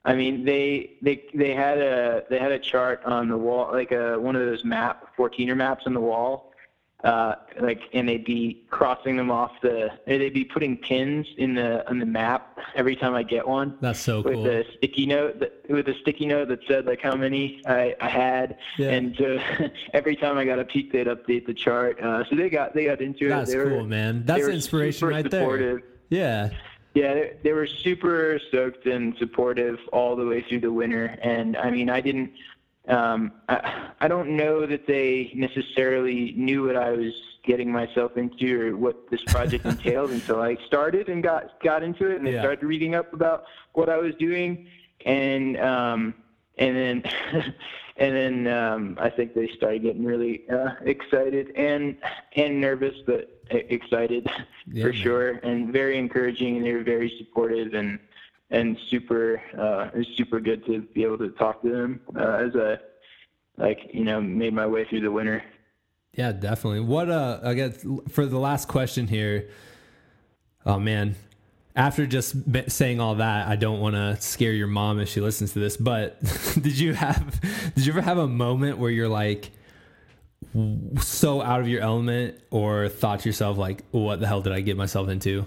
I 0.05 0.15
mean, 0.15 0.45
they 0.45 0.97
they 1.01 1.25
they 1.33 1.53
had 1.53 1.77
a 1.77 2.23
they 2.29 2.39
had 2.39 2.51
a 2.51 2.59
chart 2.59 3.03
on 3.05 3.27
the 3.29 3.37
wall, 3.37 3.71
like 3.71 3.91
a 3.91 4.19
one 4.19 4.35
of 4.35 4.45
those 4.45 4.63
map 4.63 5.15
14er 5.17 5.55
maps 5.55 5.83
on 5.85 5.93
the 5.93 5.99
wall, 5.99 6.48
uh, 7.03 7.35
like, 7.61 7.81
and 7.93 8.09
they'd 8.09 8.25
be 8.25 8.61
crossing 8.69 9.15
them 9.15 9.31
off 9.31 9.51
the, 9.61 9.89
they'd 10.05 10.33
be 10.33 10.43
putting 10.43 10.75
pins 10.75 11.25
in 11.37 11.53
the 11.55 11.87
on 11.89 11.99
the 11.99 12.05
map 12.05 12.59
every 12.75 12.95
time 12.95 13.13
I 13.15 13.23
get 13.23 13.47
one 13.47 13.77
That's 13.79 13.99
so 13.99 14.21
with 14.21 14.33
cool. 14.33 14.47
a 14.47 14.63
sticky 14.77 15.05
note 15.05 15.39
that, 15.39 15.63
with 15.69 15.87
a 15.87 15.93
sticky 16.01 16.25
note 16.25 16.49
that 16.49 16.59
said 16.67 16.85
like 16.85 17.01
how 17.01 17.15
many 17.15 17.61
I, 17.65 17.95
I 18.01 18.09
had 18.09 18.57
Yeah. 18.77 18.89
and 18.89 19.15
so 19.17 19.39
every 19.93 20.17
time 20.17 20.37
I 20.37 20.43
got 20.43 20.59
a 20.59 20.65
peak 20.65 20.91
they'd 20.91 21.07
update 21.07 21.45
the 21.45 21.53
chart 21.53 22.01
uh, 22.01 22.25
so 22.29 22.35
they 22.35 22.49
got 22.49 22.73
they 22.73 22.85
got 22.85 22.99
into 22.99 23.27
it 23.27 23.29
That's 23.29 23.51
they 23.51 23.57
were, 23.57 23.69
cool, 23.69 23.85
man. 23.85 24.23
That's 24.25 24.47
inspiration 24.47 25.07
right 25.07 25.29
there. 25.29 25.81
Yeah. 26.09 26.49
Yeah, 26.95 27.13
they, 27.13 27.33
they 27.43 27.53
were 27.53 27.67
super 27.67 28.39
stoked 28.49 28.87
and 28.87 29.15
supportive 29.17 29.77
all 29.93 30.15
the 30.15 30.25
way 30.25 30.41
through 30.41 30.61
the 30.61 30.71
winter. 30.73 31.17
And 31.21 31.55
I 31.55 31.69
mean, 31.69 31.87
I 31.89 32.01
didn't, 32.01 32.31
um, 32.87 33.31
I, 33.47 33.89
I 33.99 34.07
don't 34.07 34.35
know 34.35 34.65
that 34.65 34.87
they 34.87 35.31
necessarily 35.35 36.33
knew 36.37 36.65
what 36.65 36.75
I 36.75 36.91
was 36.91 37.13
getting 37.45 37.71
myself 37.71 38.17
into 38.17 38.61
or 38.69 38.75
what 38.77 39.09
this 39.09 39.21
project 39.25 39.65
entailed 39.73 40.11
until 40.11 40.41
I 40.41 40.57
started 40.65 41.09
and 41.09 41.21
got 41.21 41.59
got 41.61 41.83
into 41.83 42.09
it 42.09 42.17
and 42.17 42.25
they 42.27 42.33
Yeah. 42.33 42.41
started 42.41 42.65
reading 42.65 42.95
up 42.95 43.13
about 43.13 43.43
what 43.73 43.89
I 43.89 43.97
was 43.97 44.15
doing. 44.15 44.67
And 45.05 45.57
um, 45.59 46.13
and 46.57 46.75
then 46.75 47.03
and 47.97 48.15
then 48.15 48.47
um, 48.47 48.97
I 48.99 49.09
think 49.09 49.33
they 49.33 49.47
started 49.55 49.83
getting 49.83 50.03
really 50.05 50.49
uh, 50.49 50.71
excited 50.81 51.51
and 51.55 51.95
and 52.35 52.59
nervous, 52.59 52.95
but 53.05 53.39
e- 53.53 53.63
excited 53.69 54.27
Yeah, 54.71 54.83
for 54.83 54.93
man. 54.93 55.01
sure, 55.01 55.29
and 55.43 55.71
very 55.73 55.97
encouraging, 55.97 56.57
and 56.57 56.65
they 56.65 56.73
were 56.73 56.83
very 56.83 57.11
supportive 57.17 57.73
and 57.73 57.97
and 58.51 58.77
super. 58.89 59.41
Uh, 59.57 59.89
it 59.93 59.97
was 59.99 60.07
super 60.15 60.39
good 60.39 60.65
to 60.65 60.81
be 60.81 61.03
able 61.03 61.17
to 61.19 61.29
talk 61.29 61.61
to 61.61 61.69
them 61.69 62.01
uh, 62.15 62.47
as 62.47 62.55
I 62.55 62.77
like 63.57 63.89
you 63.93 64.03
know 64.03 64.21
made 64.21 64.53
my 64.53 64.65
way 64.65 64.85
through 64.85 65.01
the 65.01 65.11
winter. 65.11 65.43
Yeah, 66.13 66.31
definitely. 66.31 66.81
What 66.81 67.09
uh 67.09 67.39
I 67.43 67.53
guess 67.53 67.85
for 68.09 68.25
the 68.25 68.39
last 68.39 68.67
question 68.67 69.07
here. 69.07 69.49
Oh 70.65 70.79
man. 70.79 71.15
After 71.75 72.05
just 72.05 72.35
saying 72.71 72.99
all 72.99 73.15
that, 73.15 73.47
I 73.47 73.55
don't 73.55 73.79
want 73.79 73.95
to 73.95 74.19
scare 74.19 74.51
your 74.51 74.67
mom 74.67 74.99
if 74.99 75.07
she 75.07 75.21
listens 75.21 75.53
to 75.53 75.59
this, 75.59 75.77
but 75.77 76.19
did 76.61 76.77
you 76.77 76.93
have 76.93 77.39
did 77.75 77.85
you 77.85 77.93
ever 77.93 78.01
have 78.01 78.17
a 78.17 78.27
moment 78.27 78.79
where 78.79 78.91
you're 78.91 79.07
like 79.07 79.51
so 80.99 81.41
out 81.41 81.61
of 81.61 81.67
your 81.67 81.81
element 81.81 82.39
or 82.49 82.89
thought 82.89 83.21
to 83.21 83.29
yourself 83.29 83.57
like 83.57 83.83
what 83.91 84.19
the 84.19 84.27
hell 84.27 84.41
did 84.41 84.51
I 84.51 84.61
get 84.61 84.77
myself 84.77 85.09
into? 85.09 85.45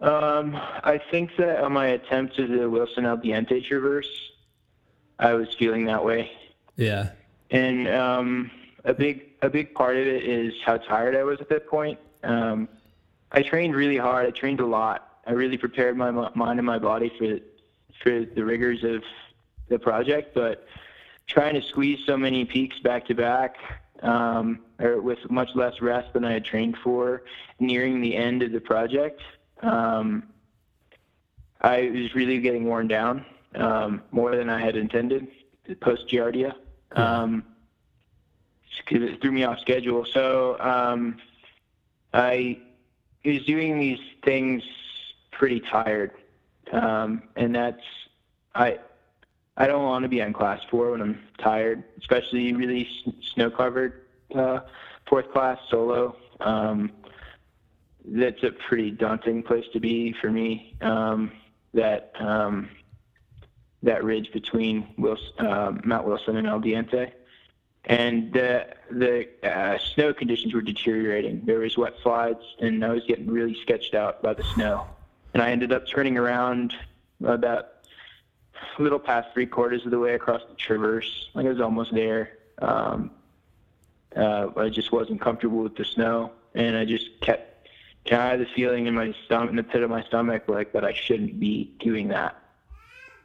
Um, 0.00 0.54
I 0.54 1.00
think 1.10 1.32
that 1.38 1.60
on 1.62 1.72
my 1.72 1.88
attempt 1.88 2.36
to 2.36 2.46
the 2.46 2.70
Wilson 2.70 3.04
El 3.04 3.18
Diente 3.18 3.64
Traverse, 3.64 4.08
I 5.18 5.34
was 5.34 5.52
feeling 5.54 5.86
that 5.86 6.04
way. 6.04 6.30
Yeah. 6.76 7.10
and 7.50 7.88
um, 7.88 8.50
a 8.84 8.94
big 8.94 9.24
a 9.42 9.50
big 9.50 9.74
part 9.74 9.96
of 9.96 10.06
it 10.06 10.24
is 10.24 10.54
how 10.64 10.76
tired 10.76 11.16
I 11.16 11.24
was 11.24 11.40
at 11.40 11.48
that 11.48 11.66
point. 11.66 11.98
Um, 12.22 12.68
I 13.32 13.42
trained 13.42 13.74
really 13.74 13.96
hard. 13.96 14.26
I 14.26 14.30
trained 14.30 14.60
a 14.60 14.66
lot. 14.66 15.18
I 15.26 15.32
really 15.32 15.58
prepared 15.58 15.96
my 15.96 16.10
mind 16.10 16.58
and 16.58 16.66
my 16.66 16.78
body 16.78 17.12
for 17.18 17.38
for 18.02 18.24
the 18.24 18.44
rigors 18.44 18.84
of 18.84 19.02
the 19.68 19.78
project. 19.78 20.34
But 20.34 20.66
trying 21.26 21.54
to 21.54 21.62
squeeze 21.62 21.98
so 22.06 22.16
many 22.16 22.44
peaks 22.44 22.78
back 22.78 23.06
to 23.06 23.14
back, 23.14 23.56
um, 24.02 24.60
or 24.78 25.00
with 25.00 25.18
much 25.30 25.50
less 25.54 25.80
rest 25.80 26.12
than 26.12 26.24
I 26.24 26.32
had 26.32 26.44
trained 26.44 26.76
for, 26.82 27.22
nearing 27.58 28.00
the 28.00 28.16
end 28.16 28.42
of 28.42 28.52
the 28.52 28.60
project, 28.60 29.20
um, 29.62 30.24
I 31.60 31.90
was 31.90 32.14
really 32.14 32.40
getting 32.40 32.64
worn 32.64 32.88
down 32.88 33.24
um, 33.54 34.02
more 34.10 34.36
than 34.36 34.48
I 34.48 34.60
had 34.60 34.76
intended 34.76 35.28
post 35.80 36.08
Giardia. 36.08 36.54
Um, 36.92 37.44
because 38.88 39.02
it 39.02 39.20
threw 39.20 39.32
me 39.32 39.44
off 39.44 39.58
schedule. 39.60 40.04
So 40.04 40.58
um, 40.60 41.16
I 42.12 42.58
was 43.24 43.44
doing 43.44 43.78
these 43.78 44.00
things 44.24 44.62
pretty 45.30 45.60
tired, 45.60 46.12
um, 46.72 47.22
and 47.36 47.54
that's 47.54 47.82
I 48.54 48.78
I 49.56 49.66
don't 49.66 49.84
want 49.84 50.04
to 50.04 50.08
be 50.08 50.22
on 50.22 50.32
class 50.32 50.60
four 50.70 50.92
when 50.92 51.02
I'm 51.02 51.20
tired, 51.38 51.84
especially 51.98 52.52
really 52.52 52.88
snow 53.34 53.50
covered 53.50 54.02
uh, 54.34 54.60
fourth 55.06 55.30
class 55.32 55.58
solo. 55.68 56.16
Um, 56.40 56.92
that's 58.12 58.42
a 58.42 58.50
pretty 58.50 58.90
daunting 58.90 59.42
place 59.42 59.66
to 59.72 59.80
be 59.80 60.12
for 60.12 60.30
me. 60.30 60.76
Um, 60.80 61.32
that 61.74 62.12
um, 62.18 62.70
that 63.82 64.02
ridge 64.02 64.32
between 64.32 64.88
Wilson, 64.96 65.32
uh, 65.38 65.72
Mount 65.84 66.06
Wilson 66.06 66.36
and 66.36 66.46
El 66.46 66.60
Diente, 66.60 67.12
and 67.84 68.32
the 68.32 68.66
the 68.90 69.28
uh, 69.42 69.78
snow 69.78 70.12
conditions 70.12 70.54
were 70.54 70.62
deteriorating. 70.62 71.42
There 71.44 71.60
was 71.60 71.76
wet 71.76 71.94
slides, 72.02 72.42
and 72.60 72.84
I 72.84 72.90
was 72.90 73.04
getting 73.06 73.26
really 73.26 73.56
sketched 73.62 73.94
out 73.94 74.22
by 74.22 74.34
the 74.34 74.44
snow. 74.54 74.86
And 75.34 75.42
I 75.42 75.50
ended 75.50 75.72
up 75.72 75.86
turning 75.86 76.16
around 76.16 76.74
about 77.22 77.68
a 78.78 78.82
little 78.82 78.98
past 78.98 79.28
three 79.34 79.46
quarters 79.46 79.84
of 79.84 79.90
the 79.90 79.98
way 79.98 80.14
across 80.14 80.42
the 80.48 80.54
traverse. 80.54 81.28
Like 81.34 81.46
I 81.46 81.50
was 81.50 81.60
almost 81.60 81.94
there. 81.94 82.38
Um, 82.60 83.10
uh, 84.16 84.48
I 84.56 84.68
just 84.68 84.90
wasn't 84.90 85.20
comfortable 85.20 85.62
with 85.62 85.76
the 85.76 85.84
snow, 85.84 86.32
and 86.54 86.76
I 86.76 86.84
just 86.84 87.20
kept 87.20 87.47
kind 88.08 88.40
of 88.40 88.46
the 88.46 88.54
feeling 88.54 88.86
in 88.86 88.94
my 88.94 89.14
stomach, 89.26 89.50
in 89.50 89.56
the 89.56 89.62
pit 89.62 89.82
of 89.82 89.90
my 89.90 90.02
stomach, 90.04 90.44
like 90.48 90.72
that 90.72 90.84
I 90.84 90.92
shouldn't 90.92 91.38
be 91.38 91.74
doing 91.80 92.08
that. 92.08 92.40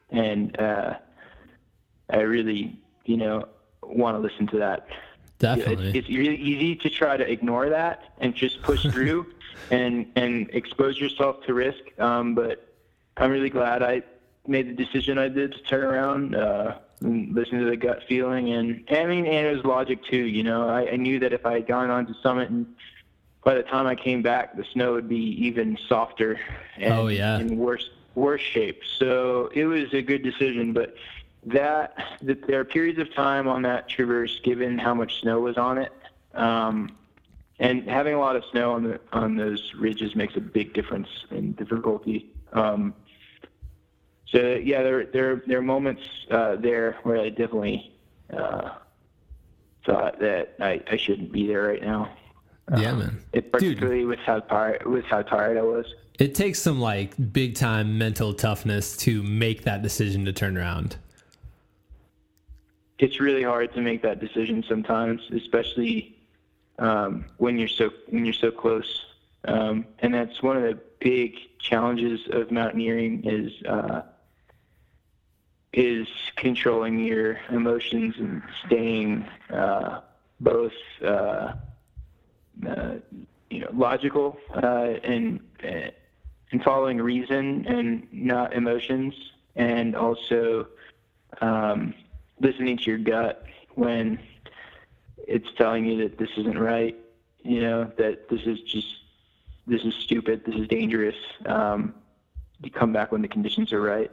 And 0.10 0.60
uh, 0.60 0.96
I 2.10 2.22
really, 2.22 2.80
you 3.06 3.18
know, 3.18 3.48
want 3.82 4.16
to 4.16 4.20
listen 4.20 4.48
to 4.48 4.58
that. 4.60 4.88
Definitely, 5.40 5.90
it's, 5.90 5.98
it's 5.98 6.10
really 6.10 6.38
easy 6.38 6.76
to 6.76 6.90
try 6.90 7.18
to 7.18 7.30
ignore 7.30 7.70
that 7.70 8.14
and 8.20 8.34
just 8.34 8.62
push 8.62 8.84
through 8.84 9.34
and 9.72 10.12
and 10.16 10.50
expose 10.54 11.00
yourself 11.00 11.44
to 11.46 11.54
risk. 11.54 11.82
Um, 12.00 12.36
but 12.36 12.74
I'm 13.18 13.32
really 13.32 13.50
glad 13.50 13.82
I 13.84 14.04
made 14.48 14.70
the 14.70 14.74
decision 14.74 15.18
I 15.18 15.30
did 15.30 15.54
to 15.54 15.60
turn 15.64 15.84
around. 15.84 16.36
Uh, 16.36 16.78
and 17.02 17.36
listen 17.36 17.60
to 17.60 17.66
the 17.66 17.76
gut 17.76 18.02
feeling 18.08 18.54
and 18.54 18.86
I 18.90 19.06
mean 19.06 19.26
and 19.26 19.48
it 19.48 19.54
was 19.54 19.66
logic 19.66 20.04
too, 20.06 20.26
you 20.26 20.44
know. 20.44 20.70
I, 20.70 20.92
I 20.92 20.96
knew 20.96 21.20
that 21.20 21.34
if 21.34 21.46
I 21.46 21.54
had 21.54 21.68
gone 21.68 21.90
on 21.90 22.06
to 22.08 22.14
summit 22.24 22.50
and 22.50 22.66
by 23.44 23.56
the 23.56 23.64
time 23.64 23.88
I 23.88 23.96
came 23.96 24.22
back 24.22 24.56
the 24.56 24.66
snow 24.72 24.94
would 24.94 25.10
be 25.10 25.46
even 25.46 25.78
softer 25.88 26.40
and 26.78 26.94
oh, 26.94 27.08
yeah. 27.08 27.40
in 27.40 27.58
worse 27.58 27.90
worse 28.16 28.42
shape. 28.42 28.82
So 29.00 29.50
it 29.54 29.66
was 29.66 29.94
a 29.94 30.02
good 30.02 30.24
decision, 30.24 30.74
but 30.74 30.96
that, 31.46 31.98
that 32.22 32.48
there 32.48 32.60
are 32.60 32.66
periods 32.66 33.00
of 33.00 33.14
time 33.14 33.48
on 33.48 33.64
that 33.64 33.90
traverse 33.90 34.40
given 34.44 34.78
how 34.78 34.94
much 34.94 35.22
snow 35.22 35.40
was 35.40 35.58
on 35.58 35.78
it. 35.78 35.92
Um, 36.34 36.96
and 37.60 37.88
having 37.90 38.14
a 38.14 38.20
lot 38.20 38.36
of 38.36 38.44
snow 38.52 38.74
on 38.74 38.84
the 38.84 39.00
on 39.12 39.36
those 39.36 39.74
ridges 39.76 40.16
makes 40.16 40.36
a 40.36 40.42
big 40.42 40.74
difference 40.74 41.08
in 41.30 41.54
difficulty. 41.54 42.32
Um, 42.52 42.96
so 44.28 44.56
yeah, 44.56 44.82
there 44.82 45.06
there 45.06 45.44
there 45.46 45.60
are 45.60 45.64
moments 45.64 46.02
uh, 46.32 46.56
there 46.56 46.98
where 47.04 47.20
I 47.20 47.30
definitely 47.30 47.94
uh, 48.36 48.72
thought 49.86 50.20
that 50.20 50.56
I, 50.60 50.82
I 50.90 50.98
shouldn't 50.98 51.32
be 51.32 51.46
there 51.48 51.62
right 51.62 51.82
now. 51.82 52.10
Yeah, 52.78 52.92
um, 52.92 53.00
man. 53.00 53.24
It 53.34 53.52
particularly 53.52 54.00
Dude, 54.00 54.10
with 54.10 54.20
how 54.20 54.40
tired 54.40 54.86
with 54.86 55.06
how 55.06 55.22
tired 55.22 55.58
I 55.58 55.62
was. 55.62 55.86
It 56.20 56.36
takes 56.36 56.62
some 56.62 56.80
like 56.80 57.34
big 57.34 57.56
time 57.56 57.98
mental 57.98 58.34
toughness 58.34 58.96
to 58.98 59.24
make 59.24 59.64
that 59.64 59.82
decision 59.82 60.26
to 60.26 60.34
turn 60.34 60.58
around. 60.58 60.96
It's 63.00 63.20
really 63.20 63.44
hard 63.44 63.74
to 63.74 63.82
make 63.82 64.02
that 64.04 64.20
decision 64.20 64.64
sometimes, 64.68 65.22
especially 65.32 66.16
um, 66.80 67.26
when 67.38 67.58
you're 67.58 67.68
so 67.68 67.92
when 68.10 68.26
you're 68.26 68.34
so 68.34 68.52
close. 68.52 69.06
Um, 69.46 69.86
and 70.00 70.14
that's 70.14 70.42
one 70.42 70.56
of 70.56 70.64
the 70.64 70.80
big 71.00 71.36
challenges 71.60 72.22
of 72.32 72.50
mountaineering 72.50 73.26
is 73.26 73.52
uh, 73.66 74.04
is 75.74 76.08
controlling 76.38 77.00
your 77.04 77.40
emotions 77.50 78.16
and 78.18 78.42
staying 78.66 79.26
uh, 79.50 80.02
both 80.40 80.74
uh, 81.06 81.54
uh, 82.68 82.96
you 83.50 83.60
know 83.60 83.70
logical 83.74 84.38
uh, 84.56 84.96
and 85.04 85.40
and 85.62 86.64
following 86.64 87.02
reason 87.02 87.66
and 87.68 88.08
not 88.12 88.54
emotions, 88.54 89.14
and 89.56 89.96
also 89.96 90.68
um, 91.42 91.94
listening 92.40 92.78
to 92.78 92.84
your 92.84 93.00
gut 93.00 93.46
when 93.76 94.20
it's 95.28 95.48
telling 95.58 95.86
you 95.86 95.98
that 95.98 96.18
this 96.18 96.30
isn't 96.38 96.58
right. 96.58 96.96
You 97.44 97.62
know 97.62 97.92
that 97.98 98.30
this 98.30 98.42
is 98.46 98.62
just 98.62 98.88
this 99.68 99.84
is 99.84 99.94
stupid. 99.96 100.46
This 100.46 100.56
is 100.56 100.68
dangerous. 100.68 101.16
Um, 101.46 101.96
you 102.62 102.72
come 102.72 102.94
back 102.94 103.12
when 103.12 103.22
the 103.22 103.28
conditions 103.28 103.74
are 103.74 103.82
right 103.82 104.12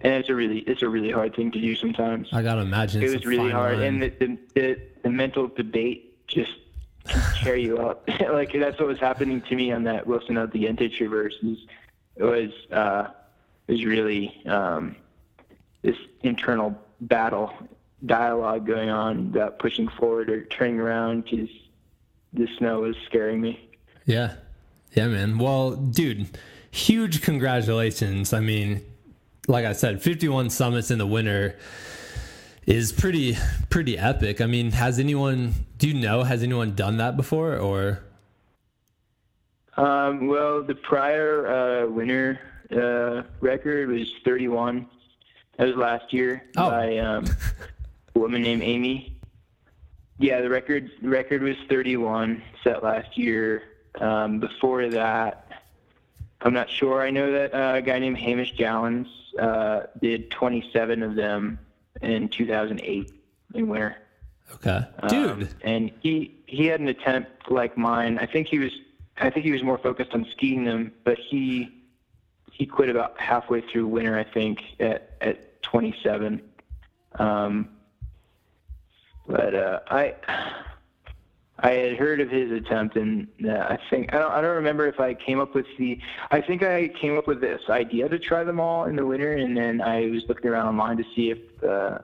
and 0.00 0.14
it's 0.14 0.28
a 0.28 0.34
really 0.34 0.58
it's 0.60 0.82
a 0.82 0.88
really 0.88 1.10
hard 1.10 1.34
thing 1.34 1.50
to 1.52 1.60
do 1.60 1.74
sometimes. 1.74 2.28
I 2.32 2.42
gotta 2.42 2.62
imagine 2.62 3.02
it 3.02 3.10
was 3.10 3.24
really 3.24 3.50
hard, 3.50 3.78
line. 3.78 3.86
and 3.86 4.02
the, 4.02 4.08
the, 4.08 4.38
the 4.54 4.80
the 5.04 5.10
mental 5.10 5.48
debate 5.48 6.26
just 6.26 6.52
tear 7.36 7.56
you 7.56 7.78
up. 7.78 8.08
like 8.30 8.52
that's 8.52 8.78
what 8.78 8.88
was 8.88 8.98
happening 8.98 9.40
to 9.42 9.54
me 9.54 9.72
on 9.72 9.84
that 9.84 10.06
Wilson 10.06 10.36
El 10.36 10.48
Diente 10.48 10.94
traverse. 10.96 11.34
It 11.42 12.22
was 12.22 12.50
uh, 12.70 13.08
it 13.68 13.72
was 13.72 13.84
really 13.84 14.42
um, 14.46 14.96
this 15.82 15.96
internal 16.22 16.76
battle 17.00 17.52
dialogue 18.04 18.66
going 18.66 18.90
on 18.90 19.18
about 19.34 19.58
pushing 19.58 19.88
forward 19.88 20.30
or 20.30 20.44
turning 20.44 20.78
around 20.78 21.24
because 21.24 21.48
the 22.32 22.48
snow 22.58 22.80
was 22.80 22.96
scaring 23.06 23.40
me. 23.40 23.68
Yeah, 24.04 24.34
yeah, 24.92 25.08
man. 25.08 25.38
Well, 25.38 25.72
dude, 25.72 26.38
huge 26.70 27.22
congratulations. 27.22 28.32
I 28.32 28.40
mean, 28.40 28.82
like 29.48 29.64
I 29.64 29.72
said, 29.72 30.02
51 30.02 30.50
summits 30.50 30.90
in 30.90 30.98
the 30.98 31.06
winter 31.06 31.58
is 32.66 32.92
pretty 32.92 33.36
pretty 33.70 33.96
epic. 33.96 34.40
I 34.40 34.46
mean, 34.46 34.72
has 34.72 34.98
anyone 34.98 35.54
do 35.78 35.88
you 35.88 35.94
know 35.94 36.24
has 36.24 36.42
anyone 36.42 36.74
done 36.74 36.96
that 36.98 37.16
before 37.16 37.56
or 37.56 38.02
um, 39.76 40.26
well, 40.26 40.62
the 40.62 40.74
prior 40.74 41.46
uh, 41.46 41.86
winter 41.86 42.40
uh, 42.72 43.22
record 43.40 43.88
was 43.90 44.10
31. 44.24 44.86
That 45.58 45.66
was 45.66 45.76
last 45.76 46.12
year 46.12 46.44
oh. 46.56 46.70
by 46.70 46.96
um, 46.98 47.26
a 48.14 48.18
woman 48.18 48.42
named 48.42 48.62
Amy. 48.62 49.18
Yeah, 50.18 50.40
the 50.40 50.48
record 50.48 50.90
record 51.02 51.42
was 51.42 51.56
31 51.68 52.42
set 52.64 52.82
last 52.82 53.18
year. 53.18 53.62
Um, 54.00 54.40
before 54.40 54.88
that, 54.88 55.46
I'm 56.40 56.54
not 56.54 56.70
sure. 56.70 57.02
I 57.02 57.10
know 57.10 57.30
that 57.32 57.54
uh, 57.54 57.76
a 57.76 57.82
guy 57.82 57.98
named 57.98 58.16
Hamish 58.16 58.56
Gallons 58.56 59.08
uh, 59.38 59.82
did 60.00 60.30
27 60.30 61.02
of 61.02 61.14
them 61.14 61.58
in 62.02 62.28
2008 62.28 63.12
in 63.54 63.68
winter. 63.68 63.96
Okay, 64.54 64.86
um, 65.00 65.08
dude. 65.08 65.42
Um, 65.42 65.48
and 65.62 65.92
he 66.00 66.34
he 66.46 66.66
had 66.66 66.80
an 66.80 66.88
attempt 66.88 67.50
like 67.50 67.76
mine. 67.76 68.18
I 68.18 68.26
think 68.26 68.46
he 68.48 68.58
was 68.58 68.72
I 69.18 69.30
think 69.30 69.44
he 69.44 69.52
was 69.52 69.62
more 69.62 69.78
focused 69.78 70.12
on 70.12 70.26
skiing 70.32 70.64
them, 70.64 70.92
but 71.04 71.18
he 71.18 71.72
he 72.52 72.66
quit 72.66 72.88
about 72.88 73.18
halfway 73.20 73.60
through 73.60 73.86
winter. 73.86 74.18
I 74.18 74.24
think 74.24 74.60
at 74.80 75.10
at 75.20 75.62
27. 75.62 76.42
Um, 77.18 77.68
but 79.26 79.54
uh, 79.54 79.80
I 79.90 80.14
I 81.58 81.70
had 81.70 81.96
heard 81.96 82.20
of 82.20 82.30
his 82.30 82.50
attempt, 82.50 82.96
and 82.96 83.28
uh, 83.42 83.50
I 83.50 83.78
think 83.88 84.12
I 84.12 84.18
don't, 84.18 84.30
I 84.30 84.42
don't 84.42 84.56
remember 84.56 84.86
if 84.86 85.00
I 85.00 85.14
came 85.14 85.40
up 85.40 85.54
with 85.54 85.64
the. 85.78 85.98
I 86.30 86.42
think 86.42 86.62
I 86.62 86.88
came 86.88 87.16
up 87.16 87.26
with 87.26 87.40
this 87.40 87.62
idea 87.70 88.10
to 88.10 88.18
try 88.18 88.44
them 88.44 88.60
all 88.60 88.84
in 88.84 88.96
the 88.96 89.06
winter, 89.06 89.32
and 89.32 89.56
then 89.56 89.80
I 89.80 90.10
was 90.10 90.22
looking 90.28 90.50
around 90.50 90.68
online 90.68 90.98
to 90.98 91.04
see 91.14 91.30
if 91.30 91.38
uh, 91.62 91.66
uh, 91.66 92.00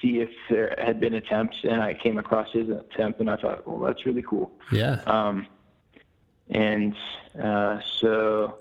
see 0.00 0.20
if 0.20 0.30
there 0.48 0.76
had 0.78 1.00
been 1.00 1.14
attempts, 1.14 1.56
and 1.64 1.82
I 1.82 1.94
came 1.94 2.18
across 2.18 2.52
his 2.52 2.68
attempt, 2.68 3.18
and 3.18 3.28
I 3.28 3.36
thought, 3.36 3.66
well, 3.66 3.80
that's 3.80 4.06
really 4.06 4.22
cool. 4.22 4.52
Yeah. 4.70 5.00
Um, 5.06 5.48
and 6.50 6.94
uh, 7.42 7.80
so, 8.00 8.58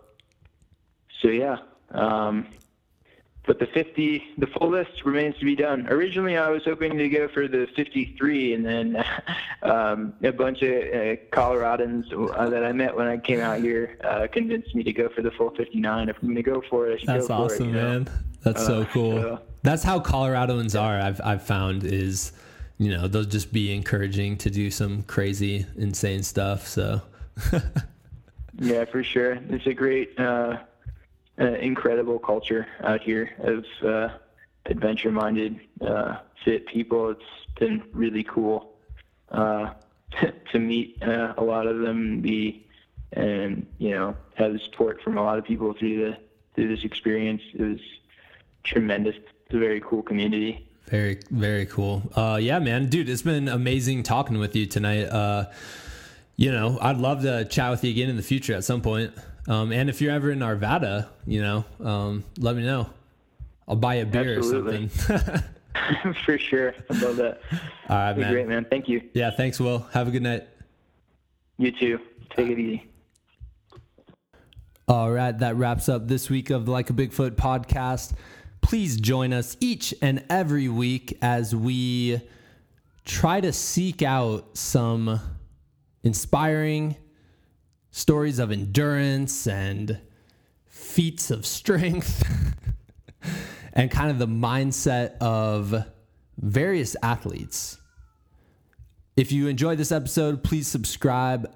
so 1.21 1.27
yeah. 1.27 1.57
Um, 1.91 2.47
but 3.47 3.59
the 3.59 3.65
50, 3.67 4.23
the 4.37 4.47
full 4.47 4.69
list 4.69 5.05
remains 5.05 5.37
to 5.39 5.45
be 5.45 5.55
done. 5.55 5.87
Originally, 5.87 6.37
I 6.37 6.49
was 6.49 6.63
hoping 6.65 6.97
to 6.97 7.09
go 7.09 7.29
for 7.29 7.47
the 7.47 7.65
53, 7.75 8.53
and 8.53 8.65
then 8.65 9.05
um, 9.63 10.13
a 10.21 10.31
bunch 10.31 10.61
of 10.61 10.69
uh, 10.69 11.15
Coloradans 11.31 12.11
uh, 12.13 12.49
that 12.49 12.63
I 12.63 12.73
met 12.73 12.95
when 12.95 13.07
I 13.07 13.17
came 13.17 13.39
out 13.39 13.61
here 13.61 13.97
uh, 14.03 14.27
convinced 14.31 14.75
me 14.75 14.83
to 14.83 14.91
go 14.91 15.07
for 15.09 15.21
the 15.21 15.31
full 15.31 15.51
59. 15.51 16.09
If 16.09 16.17
I'm 16.21 16.27
going 16.27 16.35
to 16.35 16.43
go 16.43 16.61
for 16.69 16.87
it, 16.89 17.01
That's 17.05 17.27
go 17.27 17.37
for 17.37 17.45
awesome, 17.45 17.69
it. 17.69 17.81
Man. 17.81 18.09
That's 18.43 18.65
so 18.65 18.81
uh, 18.81 18.85
cool. 18.85 19.21
So, 19.21 19.41
That's 19.63 19.83
how 19.83 19.99
Coloradans 19.99 20.79
are. 20.79 20.99
I've 20.99 21.21
I've 21.23 21.43
found 21.43 21.85
is, 21.85 22.33
you 22.77 22.91
know, 22.91 23.07
they'll 23.07 23.23
just 23.23 23.53
be 23.53 23.73
encouraging 23.73 24.37
to 24.39 24.49
do 24.49 24.69
some 24.69 25.03
crazy, 25.03 25.65
insane 25.77 26.21
stuff. 26.21 26.67
So. 26.67 27.01
yeah, 28.59 28.83
for 28.85 29.03
sure. 29.03 29.39
It's 29.49 29.67
a 29.67 29.73
great 29.73 30.19
uh, 31.39 31.45
incredible 31.45 32.19
culture 32.19 32.67
out 32.83 33.01
here 33.01 33.31
of 33.39 33.65
uh, 33.85 34.09
adventure-minded, 34.65 35.59
uh, 35.81 36.17
fit 36.43 36.67
people. 36.67 37.11
It's 37.11 37.21
been 37.59 37.83
really 37.93 38.23
cool 38.23 38.73
uh, 39.31 39.73
to 40.51 40.59
meet 40.59 41.01
uh, 41.01 41.33
a 41.37 41.43
lot 41.43 41.67
of 41.67 41.79
them 41.79 41.97
and 41.97 42.21
be, 42.23 42.65
and 43.13 43.65
you 43.77 43.91
know, 43.91 44.15
have 44.35 44.53
the 44.53 44.59
support 44.59 45.01
from 45.01 45.17
a 45.17 45.23
lot 45.23 45.37
of 45.37 45.45
people 45.45 45.73
through 45.73 45.97
the 45.97 46.17
through 46.55 46.75
this 46.75 46.83
experience. 46.83 47.41
It 47.53 47.61
was 47.61 47.79
tremendous. 48.63 49.15
it's 49.15 49.55
a 49.55 49.59
very 49.59 49.79
cool 49.81 50.01
community. 50.01 50.67
Very, 50.87 51.19
very 51.29 51.65
cool. 51.65 52.01
Uh, 52.15 52.39
yeah, 52.41 52.59
man, 52.59 52.87
dude, 52.87 53.09
it's 53.09 53.21
been 53.21 53.49
amazing 53.49 54.03
talking 54.03 54.39
with 54.39 54.55
you 54.55 54.65
tonight. 54.65 55.03
Uh, 55.03 55.51
you 56.37 56.51
know, 56.51 56.77
I'd 56.81 56.97
love 56.97 57.23
to 57.23 57.45
chat 57.45 57.71
with 57.71 57.83
you 57.83 57.91
again 57.91 58.09
in 58.09 58.15
the 58.15 58.23
future 58.23 58.53
at 58.53 58.63
some 58.63 58.81
point. 58.81 59.13
Um, 59.47 59.71
and 59.71 59.89
if 59.89 60.01
you're 60.01 60.11
ever 60.11 60.31
in 60.31 60.39
Arvada, 60.39 61.07
you 61.25 61.41
know, 61.41 61.65
um, 61.83 62.23
let 62.37 62.55
me 62.55 62.63
know. 62.63 62.89
I'll 63.67 63.75
buy 63.75 63.95
a 63.95 64.05
beer 64.05 64.37
Absolutely. 64.37 64.85
or 64.85 64.89
something. 64.89 65.43
For 66.25 66.37
sure. 66.37 66.73
I 66.89 66.99
love 66.99 67.17
that. 67.17 67.41
All 67.89 67.97
right, 67.97 68.17
man. 68.17 68.31
Great, 68.31 68.47
man. 68.47 68.65
Thank 68.69 68.87
you. 68.89 69.01
Yeah, 69.13 69.31
thanks, 69.31 69.59
Will. 69.59 69.79
Have 69.93 70.07
a 70.07 70.11
good 70.11 70.23
night. 70.23 70.47
You 71.57 71.71
too. 71.71 71.99
Take 72.35 72.49
it 72.49 72.59
easy. 72.59 72.83
All 74.87 75.11
right, 75.11 75.37
that 75.39 75.55
wraps 75.57 75.89
up 75.89 76.07
this 76.07 76.29
week 76.29 76.49
of 76.49 76.65
the 76.65 76.71
Like 76.71 76.89
a 76.89 76.93
Bigfoot 76.93 77.31
podcast. 77.31 78.13
Please 78.61 78.97
join 78.97 79.33
us 79.33 79.57
each 79.59 79.93
and 80.01 80.23
every 80.29 80.69
week 80.69 81.17
as 81.21 81.53
we 81.53 82.21
try 83.03 83.41
to 83.41 83.51
seek 83.51 84.01
out 84.01 84.57
some 84.57 85.19
inspiring 86.03 86.95
stories 87.97 88.37
of 88.37 88.51
endurance 88.51 89.47
and 89.47 89.99
feats 90.67 91.31
of 91.31 91.47
strength 91.47 92.23
and 93.73 93.89
kind 93.89 94.11
of 94.11 94.19
the 94.19 94.27
mindset 94.27 95.17
of 95.17 95.83
various 96.37 96.95
athletes. 97.01 97.79
If 99.15 99.31
you 99.31 99.47
enjoyed 99.47 99.79
this 99.79 99.91
episode, 99.91 100.43
please 100.43 100.67
subscribe 100.67 101.51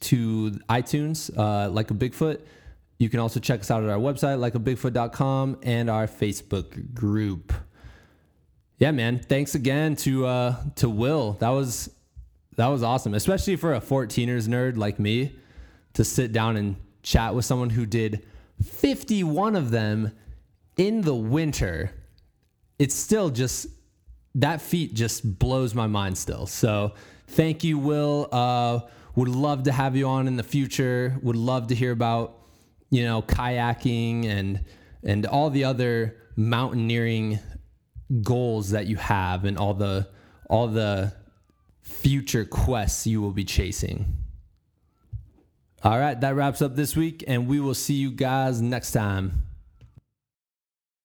to 0.00 0.52
iTunes, 0.70 1.30
uh, 1.36 1.68
like 1.68 1.90
a 1.90 1.94
Bigfoot. 1.94 2.40
You 2.98 3.10
can 3.10 3.20
also 3.20 3.38
check 3.38 3.60
us 3.60 3.70
out 3.70 3.84
at 3.84 3.90
our 3.90 3.98
website, 3.98 4.38
likeabigfoot.com, 4.50 5.58
and 5.62 5.90
our 5.90 6.06
Facebook 6.06 6.94
group. 6.94 7.52
Yeah, 8.78 8.92
man. 8.92 9.18
Thanks 9.18 9.54
again 9.54 9.96
to 9.96 10.24
uh, 10.24 10.56
to 10.76 10.88
Will. 10.88 11.34
That 11.34 11.50
was 11.50 11.90
that 12.56 12.68
was 12.68 12.82
awesome, 12.82 13.12
especially 13.12 13.56
for 13.56 13.74
a 13.74 13.80
14ers 13.80 14.48
nerd 14.48 14.78
like 14.78 14.98
me 14.98 15.36
to 15.94 16.04
sit 16.04 16.32
down 16.32 16.56
and 16.56 16.76
chat 17.02 17.34
with 17.34 17.44
someone 17.44 17.70
who 17.70 17.86
did 17.86 18.24
51 18.64 19.56
of 19.56 19.70
them 19.70 20.12
in 20.76 21.02
the 21.02 21.14
winter. 21.14 21.92
It's 22.78 22.94
still 22.94 23.30
just 23.30 23.66
that 24.34 24.62
feat 24.62 24.94
just 24.94 25.38
blows 25.38 25.74
my 25.74 25.86
mind 25.86 26.16
still. 26.16 26.46
So 26.46 26.94
thank 27.28 27.64
you, 27.64 27.78
Will. 27.78 28.28
Uh, 28.32 28.80
would 29.14 29.28
love 29.28 29.64
to 29.64 29.72
have 29.72 29.94
you 29.94 30.08
on 30.08 30.26
in 30.26 30.36
the 30.36 30.42
future. 30.42 31.18
Would 31.22 31.36
love 31.36 31.68
to 31.68 31.74
hear 31.74 31.92
about 31.92 32.38
you 32.90 33.04
know 33.04 33.22
kayaking 33.22 34.26
and 34.26 34.64
and 35.04 35.26
all 35.26 35.50
the 35.50 35.64
other 35.64 36.16
mountaineering 36.36 37.38
goals 38.22 38.70
that 38.70 38.86
you 38.86 38.96
have 38.96 39.44
and 39.44 39.58
all 39.58 39.74
the 39.74 40.08
all 40.48 40.68
the 40.68 41.12
future 41.82 42.44
quests 42.44 43.06
you 43.06 43.20
will 43.20 43.32
be 43.32 43.44
chasing. 43.44 44.21
All 45.84 45.98
right, 45.98 46.20
that 46.20 46.36
wraps 46.36 46.62
up 46.62 46.76
this 46.76 46.94
week, 46.94 47.24
and 47.26 47.48
we 47.48 47.58
will 47.58 47.74
see 47.74 47.94
you 47.94 48.12
guys 48.12 48.62
next 48.62 48.92
time. 48.92 49.42